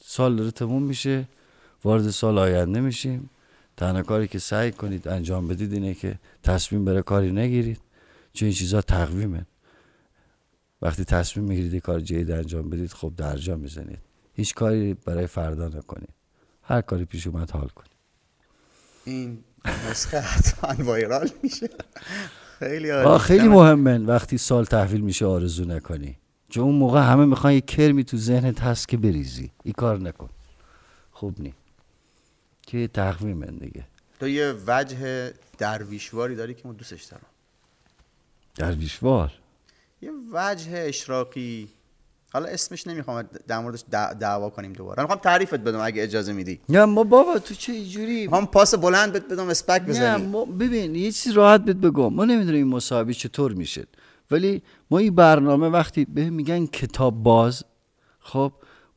سال 0.00 0.36
داره 0.36 0.50
تموم 0.50 0.82
میشه 0.82 1.28
وارد 1.84 2.10
سال 2.10 2.38
آینده 2.38 2.80
میشیم. 2.80 3.30
تنها 3.76 4.02
کاری 4.02 4.28
که 4.28 4.38
سعی 4.38 4.72
کنید 4.72 5.08
انجام 5.08 5.48
بدید 5.48 5.72
اینه 5.72 5.94
که 5.94 6.18
تصمیم 6.42 6.84
بره 6.84 7.02
کاری 7.02 7.32
نگیرید 7.32 7.80
چون 8.32 8.46
این 8.46 8.54
چیزا 8.54 8.80
تقویمه. 8.80 9.46
وقتی 10.82 11.04
تصمیم 11.04 11.46
می‌گیرید 11.46 11.82
کار 11.82 12.00
جدید 12.00 12.30
انجام 12.30 12.70
بدید 12.70 12.92
خب 12.92 13.12
درجا 13.16 13.56
می‌زنید. 13.56 13.98
هیچ 14.34 14.54
کاری 14.54 14.94
برای 14.94 15.26
فردا 15.26 15.68
نکنید. 15.68 16.14
هر 16.62 16.80
کاری 16.80 17.04
پیش 17.04 17.26
اومد 17.26 17.50
حال 17.50 17.68
کنید. 17.68 17.93
این 19.04 19.44
نسخه 19.90 20.20
حتما 20.20 20.84
وایرال 20.84 21.30
میشه. 21.42 21.68
خیلی 22.58 22.90
عالی. 22.90 23.18
خیلی 23.18 23.48
مهمه. 23.48 23.98
وقتی 23.98 24.38
سال 24.38 24.64
تحویل 24.64 25.00
میشه 25.00 25.26
آرزو 25.26 25.64
نکنی. 25.64 26.18
چون 26.48 26.64
اون 26.64 26.74
موقع 26.74 27.00
همه 27.00 27.24
می‌خوان 27.24 27.52
یه 27.52 27.60
کرمی 27.60 28.04
تو 28.04 28.16
ذهنت 28.16 28.60
هست 28.60 28.88
که 28.88 28.96
بریزی. 28.96 29.50
این 29.64 29.74
کار 29.76 29.98
نکن. 29.98 30.28
خوب 31.12 31.40
نی. 31.40 31.54
که 32.66 32.78
یه 32.78 32.88
تقویمه 32.88 33.46
دیگه. 33.46 33.84
تو 34.20 34.28
یه 34.28 34.54
وجه 34.66 35.32
درویشواری 35.58 36.34
داری 36.36 36.54
که 36.54 36.62
ما 36.64 36.72
دوستش 36.72 37.02
دارم. 37.04 37.26
درویشوار؟ 38.54 39.32
یه 40.02 40.10
وجه 40.32 40.70
اشراقی 40.72 41.68
حالا 42.34 42.46
اسمش 42.46 42.86
نمی‌خوام 42.86 43.24
در 43.48 43.58
موردش 43.60 43.80
دع- 43.80 44.14
دعوا 44.20 44.50
کنیم 44.50 44.72
دوباره. 44.72 45.02
می‌خوام 45.02 45.18
تعریفت 45.18 45.54
بدم 45.54 45.80
اگه 45.82 46.02
اجازه 46.02 46.32
میدی. 46.32 46.60
نه 46.68 46.84
ما 46.84 47.04
بابا 47.04 47.38
تو 47.38 47.54
چه 47.54 47.72
اینجوری 47.72 48.24
هم 48.26 48.46
پاس 48.46 48.74
بلند 48.74 49.12
بهت 49.12 49.28
بدم 49.28 49.48
اسپک 49.48 49.80
نه 49.82 49.88
بزنی. 49.88 50.26
ما 50.26 50.44
ببین 50.44 50.94
یه 50.94 51.12
چیز 51.12 51.32
راحت 51.32 51.64
بهت 51.64 51.76
بگم. 51.76 52.12
ما 52.14 52.24
نمی‌دونیم 52.24 52.64
این 52.66 52.74
مصاحبه 52.74 53.14
چطور 53.14 53.52
میشه. 53.52 53.86
ولی 54.30 54.62
ما 54.90 54.98
این 54.98 55.14
برنامه 55.14 55.68
وقتی 55.68 56.04
به 56.04 56.30
میگن 56.30 56.66
کتاب 56.66 57.22
باز 57.22 57.64
خب 58.20 58.52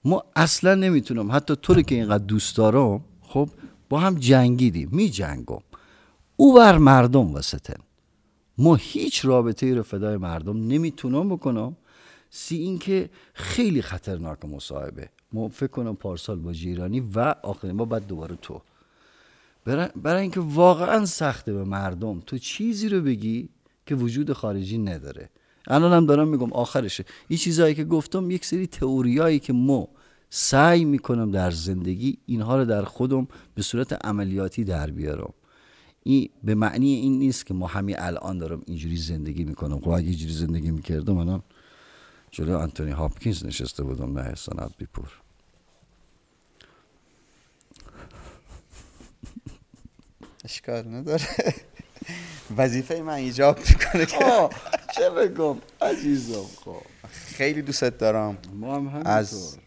ما 0.06 0.24
اصلا 0.36 0.76
نمی‌تونم. 0.76 1.32
حتی 1.32 1.56
تو 1.62 1.74
رو 1.74 1.82
که 1.82 1.96
اینقدر 1.96 2.24
دوست 2.24 2.58
دارم 2.58 3.02
خب 3.22 3.50
با 3.90 4.00
هم 4.00 4.16
جنگیدیم 4.16 4.90
می 4.92 5.10
جنگم. 5.10 5.60
او 6.36 6.54
بر 6.54 6.78
مردم 6.78 7.34
وسطن 7.34 7.80
ما 8.58 8.76
هیچ 8.76 9.26
رابطه 9.26 9.66
ای 9.66 9.74
رو 9.74 9.84
فدای 9.84 10.18
مردم 10.18 10.68
نمی‌تونم 10.68 11.30
بکنم. 11.30 11.76
سی 12.30 12.56
این 12.56 12.80
که 12.80 13.10
خیلی 13.34 13.82
خطرناک 13.82 14.46
مصاحبه. 14.46 15.10
ما 15.34 15.48
فکر 15.48 15.68
کنم 15.68 15.96
پارسال 15.96 16.40
با 16.40 16.54
جیرانی 16.54 17.00
و 17.00 17.36
آخرین 17.44 17.76
ما 17.76 17.86
بعد 17.86 18.08
دوباره 18.08 18.38
تو. 18.42 18.62
برای 19.96 20.22
اینکه 20.22 20.40
واقعا 20.40 21.06
سخته 21.06 21.54
به 21.54 21.64
مردم 21.64 22.20
تو 22.20 22.38
چیزی 22.38 22.90
رو 22.90 23.02
بگی 23.02 23.50
که 23.86 23.96
وجود 23.96 24.34
خارجی 24.34 24.78
نداره. 24.78 25.30
الان 25.68 25.94
هم 25.94 26.06
دارم 26.06 26.28
میگم 26.28 26.54
آخرشه. 26.54 27.06
این 27.28 27.40
چیزهایی 27.40 27.76
که 27.76 27.84
گفتم 27.84 28.32
یک 28.32 28.46
سری 28.46 28.68
تئوریایی 28.68 29.40
که 29.40 29.54
ما 29.54 29.88
سعی 30.30 30.86
می‌کنم 30.86 31.32
در 31.32 31.52
زندگی 31.52 32.18
اینها 32.26 32.58
رو 32.58 32.66
در 32.66 32.84
خودم 32.84 33.28
به 33.56 33.62
صورت 33.62 34.06
عملیاتی 34.06 34.64
در 34.64 34.92
بیارم. 34.92 35.34
این 36.04 36.30
به 36.44 36.56
معنی 36.56 36.94
این 36.94 37.20
نیست 37.20 37.46
که 37.46 37.54
ما 37.54 37.68
همین 37.68 37.96
الان 38.00 38.38
دارم 38.38 38.62
اینجوری 38.66 38.98
زندگی 38.98 39.44
می‌کنم. 39.44 39.80
خب 39.80 39.90
اگه 39.90 40.08
اینجوری 40.08 40.34
زندگی 40.34 40.72
می‌کردم 40.72 41.18
الان 41.18 41.44
جلو 42.32 42.58
آنتونی 42.58 42.92
هاپکینز 42.92 43.46
نشسته 43.46 43.84
بودم 43.84 44.20
نه 44.20 44.28
احسان 44.28 44.60
عبدیپور 44.60 45.22
اشکال 50.44 50.88
نداره. 50.88 51.28
وظیفه 52.58 53.02
من 53.02 53.14
ایجاب 53.14 53.60
می‌کنه 53.60 54.06
که 54.06 54.50
چه 54.96 55.10
بگم 55.10 55.58
عزیزم 55.82 56.46
خب. 56.66 56.82
خیلی 57.10 57.62
دوستت 57.62 57.98
دارم. 57.98 58.38
ما 58.54 58.76
هم 58.76 59.02
از 59.06 59.58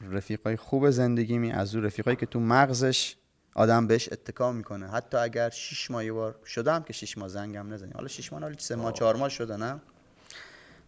رفیقای 0.00 0.56
خوب 0.56 0.90
زندگی 0.90 1.38
می 1.38 1.52
از 1.52 1.74
اون 1.74 1.84
رفیقایی 1.84 2.16
که 2.16 2.26
تو 2.26 2.40
مغزش 2.40 3.16
آدم 3.54 3.86
بهش 3.86 4.08
اتکا 4.12 4.52
می‌کنه. 4.52 4.90
حتی 4.90 5.16
اگر 5.16 5.50
شش 5.50 5.90
ماه 5.90 6.04
یه 6.04 6.12
بار 6.12 6.36
شدم 6.46 6.82
که 6.82 6.92
شش 6.92 7.18
ماه 7.18 7.28
زنگم 7.28 7.72
نزنی. 7.72 7.92
حالا 7.92 8.08
شش 8.08 8.32
ماه 8.32 8.42
حالا 8.42 8.54
سه 8.58 8.76
ماه 8.76 8.92
چهار 8.92 9.16
ماه 9.16 9.28
شده 9.28 9.56
نه؟ 9.56 9.80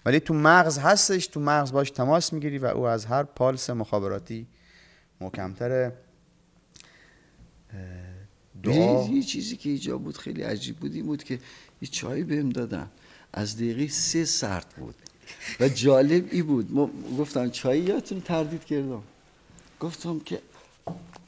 ولی 0.05 0.21
تو 0.21 0.35
مغز 0.35 0.79
هستش 0.79 1.27
تو 1.27 1.41
مغز 1.41 1.73
باش 1.73 1.91
تماس 1.91 2.33
می‌گیری 2.33 2.59
و 2.59 2.67
او 2.67 2.87
از 2.87 3.05
هر 3.07 3.23
پالس 3.23 3.71
مخابراتی 3.71 4.47
محکمتره. 5.21 5.93
اه، 7.73 7.79
دعا. 8.63 9.09
یه- 9.11 9.23
چیزی 9.23 9.57
که 9.57 9.71
ایجاب 9.71 10.03
بود 10.05 10.17
خیلی 10.17 10.43
عجیب 10.43 10.77
بود 10.77 10.95
این 10.95 11.07
بود 11.07 11.25
که 11.25 11.35
یه 11.83 11.89
چایی 11.89 12.25
بهم 12.25 12.49
دادن. 12.51 12.89
از 13.33 13.57
دقیقه 13.57 13.89
سه 13.89 14.25
سرد 14.25 14.75
بود. 14.79 14.95
و 15.61 15.69
جالب 15.69 16.29
ای 16.31 16.43
بود. 16.43 16.73
ما 16.73 16.91
گفتم 17.19 17.51
چای 17.51 17.79
یادتون 17.81 18.21
تردید 18.21 18.65
کردم. 18.65 19.03
گفتم 19.81 20.19
که 20.19 20.41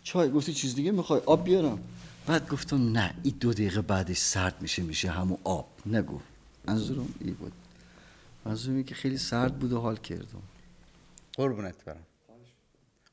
چای 0.03 0.31
گفتی 0.31 0.53
چیز 0.53 0.75
دیگه 0.75 0.91
می‌خوای؟ 0.91 1.21
آب 1.27 1.45
بیارم. 1.45 1.79
بعد 2.27 2.49
گفتم 2.49 2.93
نه 2.93 3.14
این 3.23 3.35
دو 3.41 3.53
دقیقه 3.53 3.83
بعدش 3.83 4.19
سرد 4.19 4.62
میشه 4.62 4.83
میشه 4.83 5.11
همون 5.11 5.39
آب. 5.45 5.69
نگو. 5.87 6.21
منظورم 6.66 7.09
ای 7.21 7.31
بود. 7.31 7.53
منظورم 8.45 8.74
اینه 8.76 8.89
که 8.89 8.95
خیلی 8.95 9.18
سرد 9.18 9.59
بود 9.59 9.72
و 9.72 9.80
حال 9.80 9.97
کردم 9.97 10.43
قربونت 11.36 11.84
برم. 11.84 12.07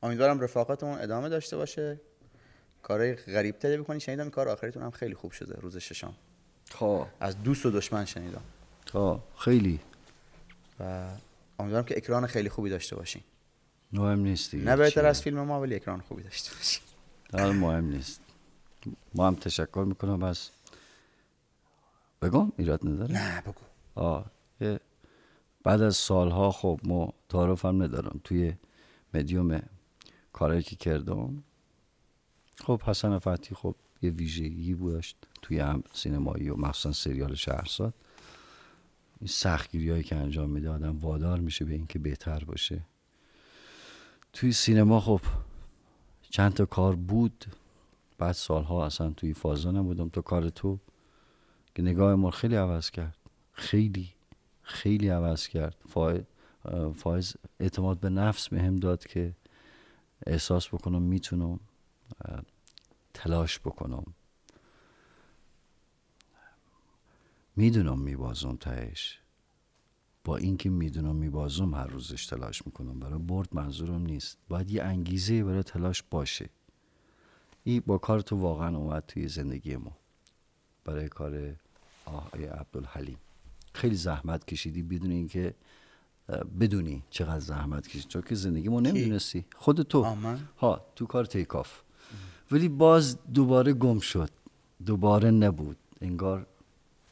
امیدوارم 0.04 0.40
رفاقتمون 0.40 1.00
ادامه 1.00 1.30
داشته 1.30 1.58
باشه. 1.58 2.00
کارهای 2.84 3.16
غریب 3.16 3.60
تری 3.60 3.78
بکنی. 3.78 4.00
شنیدم 4.00 4.30
کار 4.30 4.50
آخریتون 4.50 4.84
هم 4.84 4.92
خیلی 4.92 5.16
خوب 5.16 5.32
شده 5.32 5.62
روز 5.62 5.78
ششم. 5.78 6.14
تا 6.66 7.08
از 7.20 7.44
دوست 7.44 7.66
و 7.66 7.72
دشمن 7.72 8.06
شنیدم. 8.06 8.42
تا 8.86 9.24
خیلی. 9.38 9.80
و 10.80 11.08
امیدوارم 11.60 11.86
که 11.86 11.98
اکران 11.98 12.28
خیلی 12.28 12.50
خوبی 12.50 12.70
داشته 12.70 12.96
باشین. 12.96 13.22
مهم 13.92 14.20
نیست 14.20 14.56
نه 14.56 14.76
بهتر. 14.76 15.06
از 15.06 15.22
فیلم 15.22 15.42
ما 15.42 15.62
ولی 15.62 15.76
اکران 15.76 16.02
خوبی 16.02 16.24
داشته 16.24 16.52
باشین. 16.56 16.84
مهم 17.34 17.86
نیست. 17.86 18.22
ما 19.16 19.28
هم 19.28 19.36
تشکر 19.36 19.86
می‌کنم. 19.88 20.24
از 20.24 20.50
بگم 22.22 22.52
ایراد 22.58 22.88
نداره؟ 22.88 23.14
نه 23.14 23.42
بگو. 23.42 23.54
آه 23.96 24.26
بعد 25.66 25.82
از 25.82 25.96
سالها 25.96 26.52
خب 26.52 26.80
ما 26.84 27.14
تعارف 27.30 27.66
هم 27.66 27.84
ندارم 27.84 28.22
توی 28.24 28.54
مدیوم 29.14 29.62
کارهایی 30.34 30.64
که 30.64 30.76
کردم. 30.76 31.44
خب 32.64 32.82
حسن 32.82 33.20
فتحی 33.20 33.56
خب 33.56 33.76
یه 34.02 34.10
ویژگی 34.10 34.74
بودش 34.74 35.16
توی 35.42 35.60
هم 35.60 35.84
سینمایی 35.94 36.50
و 36.50 36.56
مخصوصا 36.56 36.92
سریال 36.92 37.36
شهرزاد. 37.36 37.94
این 39.20 39.28
سختگیری 39.28 39.90
هایی 39.90 40.04
که 40.04 40.16
انجام 40.16 40.50
میده 40.50 40.70
آدم 40.70 40.98
وادار 40.98 41.40
میشه 41.40 41.66
به 41.66 41.74
اینکه 41.74 42.00
بهتر 42.00 42.44
باشه. 42.44 42.82
توی 44.34 44.52
سینما 44.52 45.00
خب 45.00 45.22
چند 46.30 46.54
تا 46.54 46.66
کار 46.66 46.96
بود. 46.96 47.46
بعد 48.18 48.32
سالها 48.32 48.86
اصلا 48.86 49.10
توی 49.10 49.34
فازا 49.34 49.72
نبودم 49.72 50.10
تا 50.10 50.22
کار 50.22 50.50
تو. 50.50 50.80
که 51.76 51.82
نگاه 51.82 52.16
ما 52.16 52.32
خیلی 52.32 52.56
عوض 52.56 52.92
کرد. 52.92 53.18
خیلی. 53.52 54.16
خیلی 54.66 55.10
عوض 55.10 55.48
کرد. 55.48 55.76
فایز 56.96 57.36
اعتماد 57.60 58.00
به 58.00 58.10
نفس 58.10 58.50
به 58.50 58.62
هم 58.62 58.76
داد 58.76 59.08
که 59.08 59.36
احساس 60.28 60.68
بکنم 60.68 61.02
می‌تونم 61.02 61.60
تلاش 63.14 63.60
بکنم. 63.60 64.04
می‌دونم 67.56 68.00
میبازم 68.00 68.56
تهش. 68.56 69.20
با 70.24 70.38
اینکه 70.38 70.70
می‌دونم 70.70 71.16
میبازم 71.16 71.76
هر 71.76 71.88
روزش 71.88 72.26
تلاش 72.26 72.66
می‌کنم. 72.66 73.00
برای 73.00 73.20
برد 73.20 73.50
منظورم 73.52 74.02
نیست. 74.02 74.38
باید 74.50 74.72
یه 74.72 74.84
انگیزه 74.84 75.44
برای 75.44 75.64
تلاش 75.64 76.04
باشه. 76.04 76.50
این 77.64 77.84
با 77.86 77.98
کار 77.98 78.22
تو 78.22 78.36
واقعا 78.36 78.78
اومد 78.78 79.04
توی 79.08 79.28
زندگی 79.28 79.76
ما. 79.76 79.98
برای 80.84 81.10
کار 81.10 81.56
آقای 82.06 82.46
عبدالحلیم. 82.46 83.18
خیلی 83.76 83.96
زحمت 83.96 84.46
کشیدی 84.46 84.84
بدون 84.84 85.12
اینکه 85.12 85.54
بدونی 86.60 87.04
چقدر 87.10 87.40
زحمت 87.40 87.88
کشیدی. 87.88 88.08
چون 88.08 88.22
که 88.22 88.36
زندگی 88.36 88.70
ما 88.70 88.80
نمی‌دونستی. 88.80 89.46
خود 89.56 89.82
تو. 89.82 90.04
آه،؟ 90.04 90.18
ها 90.58 90.86
تو 90.96 91.06
کار 91.06 91.26
تیکاف 91.26 91.82
ولی 92.52 92.70
باز 92.70 93.18
دوباره 93.34 93.74
گم 93.74 94.00
شد. 94.00 94.30
دوباره 94.86 95.32
نبود. 95.32 95.78
انگار 96.02 96.48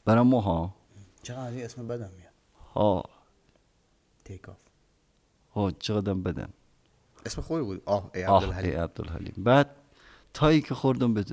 برای 0.05 0.23
ما 0.23 0.41
ها 0.41 0.75
چقدر 1.23 1.63
اسم 1.63 1.87
بدم 1.87 2.09
میاد؟ 2.17 2.33
ها. 2.73 3.03
تیک 4.25 4.49
آف 4.49 4.57
ها 5.53 5.71
چقدر 5.71 6.13
بدن 6.13 6.49
اسم 7.25 7.41
خوبی 7.41 7.61
بود. 7.61 7.81
آه 7.85 8.11
ای 8.15 8.25
آه 8.25 8.43
عبدالحلیم. 8.43 8.71
ای 8.71 8.77
عبدالحلیم. 8.77 9.33
بعد 9.37 9.75
تایی 10.33 10.61
که 10.61 10.75
خوردم 10.75 11.13
به 11.13 11.23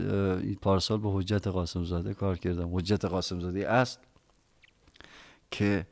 پارسال 0.62 0.98
به 0.98 1.10
حجت 1.10 1.46
قاسم 1.46 1.84
زاده 1.84 2.14
کار 2.14 2.38
کردم. 2.38 2.76
حجت 2.76 3.04
قاسم 3.04 3.40
زاده 3.40 3.70
اصل. 3.70 3.98
که 5.50 5.86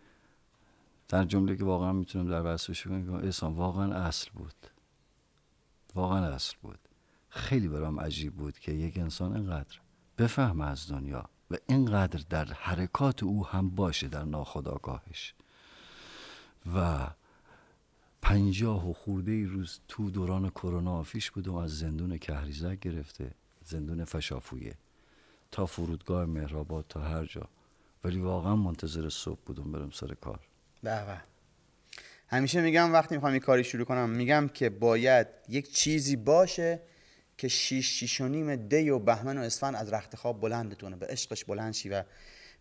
در 1.09 1.25
جمله 1.25 1.57
که 1.57 1.65
واقعا 1.65 1.93
می‌تونم 1.93 2.31
در 2.31 2.55
وصفش 2.55 2.87
کنم 2.87 3.15
احسان 3.15 3.53
واقعا 3.53 3.95
اصل 3.95 4.31
بود. 4.35 4.55
واقعا 5.95 6.27
اصل 6.27 6.57
بود. 6.63 6.79
خیلی 7.29 7.69
برام 7.69 8.01
عجیب 8.01 8.35
بود 8.35 8.59
که 8.59 8.73
یک 8.73 8.99
انسان 8.99 9.37
اینقدر 9.37 9.79
بفهمه 10.19 10.67
از 10.67 10.91
دنیا 10.91 11.29
و 11.51 11.57
اینقدر 11.69 12.25
در 12.31 12.45
حرکات 12.45 13.23
او 13.23 13.47
هم 13.47 13.71
باشه 13.71 14.09
در 14.09 14.25
ناخودآگاهش. 14.25 15.35
و 16.75 17.07
پنجاه 18.23 18.91
و 18.91 18.93
خورده 18.93 19.47
روز 19.47 19.81
تو 19.89 20.11
دوران 20.11 20.51
کرونا 20.51 20.93
آفیش 20.93 21.31
بودم 21.31 21.55
از 21.55 21.79
زندون 21.79 22.19
کهریزک 22.19 22.81
گرفته 22.81 23.35
زندون 23.65 24.05
فشافویه. 24.05 24.75
تا 25.51 25.67
فرودگاه 25.67 26.25
مهرآباد 26.25 26.85
تا 26.89 27.01
هر 27.01 27.25
جا. 27.25 27.49
ولی 28.09 28.21
واقعا 28.21 28.57
منتظر 28.57 29.09
صبح 29.09 29.39
بودم 29.47 29.73
برم 29.73 29.91
سر 29.91 30.15
کار. 30.15 30.41
به 30.83 31.05
به. 31.05 31.21
همیشه 32.29 32.61
میگم 32.61 32.93
وقتی 32.93 33.15
می‌خوام 33.15 33.33
این 33.33 33.41
کاری 33.41 33.65
شروع 33.65 33.85
کنم 33.85 34.11
میگم 34.11 34.49
که 34.55 34.71
باید 34.71 35.27
یک 35.49 35.73
چیزی 35.73 36.17
باشه 36.17 36.81
که 37.39 37.49
شیش 37.49 37.99
شیش 37.99 38.21
و 38.21 38.29
نیم 38.29 38.57
دی 38.57 38.91
و 38.91 38.99
بهمن 38.99 39.39
و 39.39 39.41
اسفند 39.41 39.75
از 39.75 39.93
رخت 39.93 40.17
خواب 40.17 40.41
بلندتونه 40.41 40.97
به 40.97 41.07
عشقش 41.07 41.45
بلند 41.45 41.75
شی 41.75 41.89
و 41.89 42.05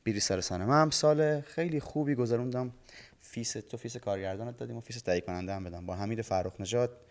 بیری 0.03 0.19
سر 0.19 0.41
سنه 0.41 0.65
من 0.65 0.81
هم 0.81 0.89
سال 0.89 1.41
خیلی 1.41 1.79
خوبی 1.79 2.15
گذروندم. 2.15 2.73
فیس 3.21 3.51
تو 3.51 3.77
فیس 3.77 3.97
کارگردانت 3.97 4.57
دادیم 4.57 4.77
و 4.77 4.79
فیس 4.79 5.01
تهیه 5.01 5.21
کننده 5.21 5.53
هم 5.53 5.63
بدم. 5.63 5.85
با 5.85 5.95
حمید 5.95 6.21
فرخ 6.21 6.61
نژاد 6.61 7.01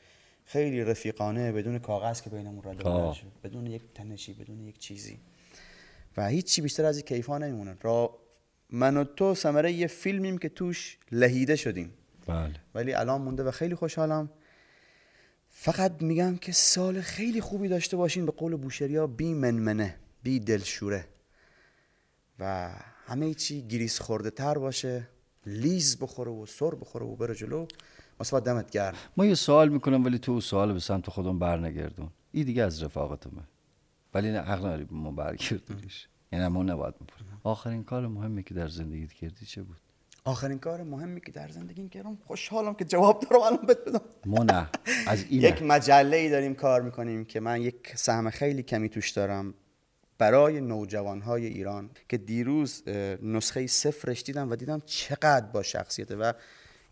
خیلی 0.45 0.85
رفیقانه 0.85 1.53
بدون 1.53 1.79
کاغذ 1.79 2.21
که 2.21 2.31
بینمون. 2.31 3.13
شد. 3.13 3.27
بدون 3.45 3.67
یک 3.67 3.83
تنشی 3.95 4.33
بدون 4.33 4.61
یک 4.61 4.79
چیزی. 4.79 5.19
و 6.17 6.29
هیچی 6.29 6.63
بیشتر 6.63 6.85
از 6.85 6.97
این 6.97 7.07
کیفا 7.07 7.39
نمیمونه. 7.39 7.77
را 7.83 8.26
من 8.71 8.97
و 8.97 9.05
تو 9.05 9.35
ثمره 9.35 9.73
یه 9.73 9.87
فیلمیم 9.87 10.39
که 10.39 10.49
توش 10.49 10.99
لهیده 11.13 11.57
شدیم. 11.57 11.93
بله. 12.27 12.55
ولی 12.75 12.95
الان 12.95 13.21
مونده 13.21 13.43
و 13.43 13.51
خیلی 13.51 13.75
خوشحالم. 13.75 14.31
فقط 15.49 16.03
میگم 16.03 16.37
که 16.37 16.53
سال 16.53 17.01
خیلی 17.01 17.41
خوبی 17.41 17.69
داشته 17.69 17.97
باشین. 17.97 18.27
به 18.27 18.33
قول 18.33 18.57
بوشریا 18.57 19.07
بی 19.07 19.35
منمنه 19.35 19.97
بی 20.23 20.41
دلشوره. 20.41 21.09
و 22.39 22.71
همه 23.07 23.35
چی 23.35 23.63
گریس 23.69 24.01
خورده 24.01 24.31
تر 24.31 24.59
باشه. 24.59 25.09
لیز 25.47 25.99
بخوره 25.99 26.31
و 26.31 26.47
سر 26.47 26.71
بخوره 26.71 27.07
و 27.07 27.17
بره 27.17 27.35
جلو. 27.35 27.67
مثلا 28.21 28.41
دمت 28.41 28.71
گرم. 28.71 28.95
ما 29.17 29.27
یه 29.27 29.35
سوال 29.35 29.69
می‌کنم 29.69 30.05
ولی 30.05 30.19
تو 30.19 30.41
سوال 30.41 30.73
به 30.73 30.81
سمت 30.81 31.11
خودم 31.11 31.39
برنگردون. 31.39 32.11
این 32.33 32.45
دیگه 32.45 32.63
از 32.63 32.83
رفاقتمه. 32.83 33.43
ولی 34.15 34.33
نه 34.33 34.67
به 34.77 34.87
ما 34.91 35.11
برگردونیش. 35.11 36.09
یعنی 36.33 36.49
ما 36.49 36.63
نباید 36.63 36.95
بپرسیم 36.95 37.36
آخرین 37.47 37.85
کار 37.85 38.07
مهمی 38.07 38.43
که 38.43 38.55
در 38.55 38.69
زندگیت 38.69 39.13
کردی 39.13 39.47
چه 39.47 39.63
بود؟ 39.63 39.77
آخرین 40.25 40.59
کار 40.59 40.83
مهمی 40.83 41.21
که 41.21 41.33
در 41.33 41.49
زندگیم 41.49 41.89
کردم 41.89 42.19
خوشحالم 42.27 42.75
که 42.75 42.85
جواب 42.85 43.21
دارم 43.21 43.43
الان 43.43 43.67
بهت 43.67 43.79
بدم. 43.79 44.01
ما 44.25 44.45
نه 44.45 44.69
از 45.07 45.25
این 45.29 45.43
یک. 45.43 45.63
مجله 45.63 46.17
ای 46.17 46.31
داریم 46.31 46.55
کار 46.55 46.83
می‌کنیم 46.83 47.25
که 47.25 47.41
من 47.41 47.63
یک 47.63 47.93
سهم 47.97 48.31
خیلی 48.31 48.63
کمی 48.63 48.89
توش 48.89 49.11
دارم 49.11 49.55
برای 50.19 50.61
نوجوانهای 50.61 51.47
ایران 51.47 51.91
که 52.09 52.17
دیروز 52.17 52.89
نسخه 53.23 53.67
صفرش 53.67 54.23
دیدم 54.23 54.51
و 54.51 54.57
دیدم 54.57 54.83
چقدر 54.87 55.47
با 55.47 55.63
شخصیته 55.63 56.17
و 56.17 56.33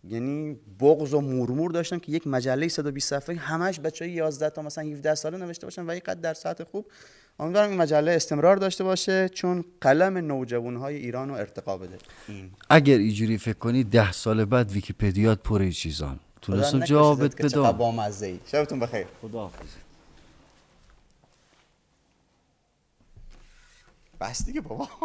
یعنی 0.05 0.57
بغض 0.81 1.15
و 1.15 1.21
مورمور 1.21 1.71
داشتم 1.71 1.99
که 1.99 2.13
یک 2.13 2.27
مجله 2.27 2.69
120 2.69 3.11
صفحه 3.11 3.37
همش 3.37 3.81
بچه 3.81 4.09
11 4.09 4.51
تا 4.51 4.63
مثلا 4.63 4.85
17 4.85 5.15
ساله 5.15 5.39
نوشته 5.39 5.67
باشن 5.67 5.83
و 5.83 5.91
اینقدر 5.91 6.21
در 6.21 6.35
سطح 6.35 6.65
خوب 6.65 6.87
امیدوارم 7.41 7.71
این 7.71 7.79
مجله 7.79 8.13
استمرار 8.13 8.57
داشته 8.57 8.85
باشه 8.85 9.29
چون 9.29 9.65
قلم 9.81 10.19
نوجوانهای 10.19 10.97
ایران 10.97 11.29
رو 11.29 11.35
ارتقا 11.35 11.79
بده. 11.79 11.99
این. 12.29 12.51
اگر 12.71 12.99
اینجوری 12.99 13.39
فکر 13.39 13.59
کنی 13.59 13.85
ده 13.85 14.13
سال 14.13 14.45
بعد 14.45 14.71
ویکیپدیات 14.73 15.43
پر 15.43 15.71
چیزان 15.71 16.21
تونستم 16.43 16.85
جوابت 16.85 17.37
که 17.37 17.43
بدم. 17.43 17.73
بامزه 17.73 18.27
ای. 18.27 18.41
شبتون 18.47 18.81
بخیر. 18.81 19.07
خدا 19.23 19.51
بس 24.21 24.45
دیگه 24.45 24.61
بابا. 24.61 24.89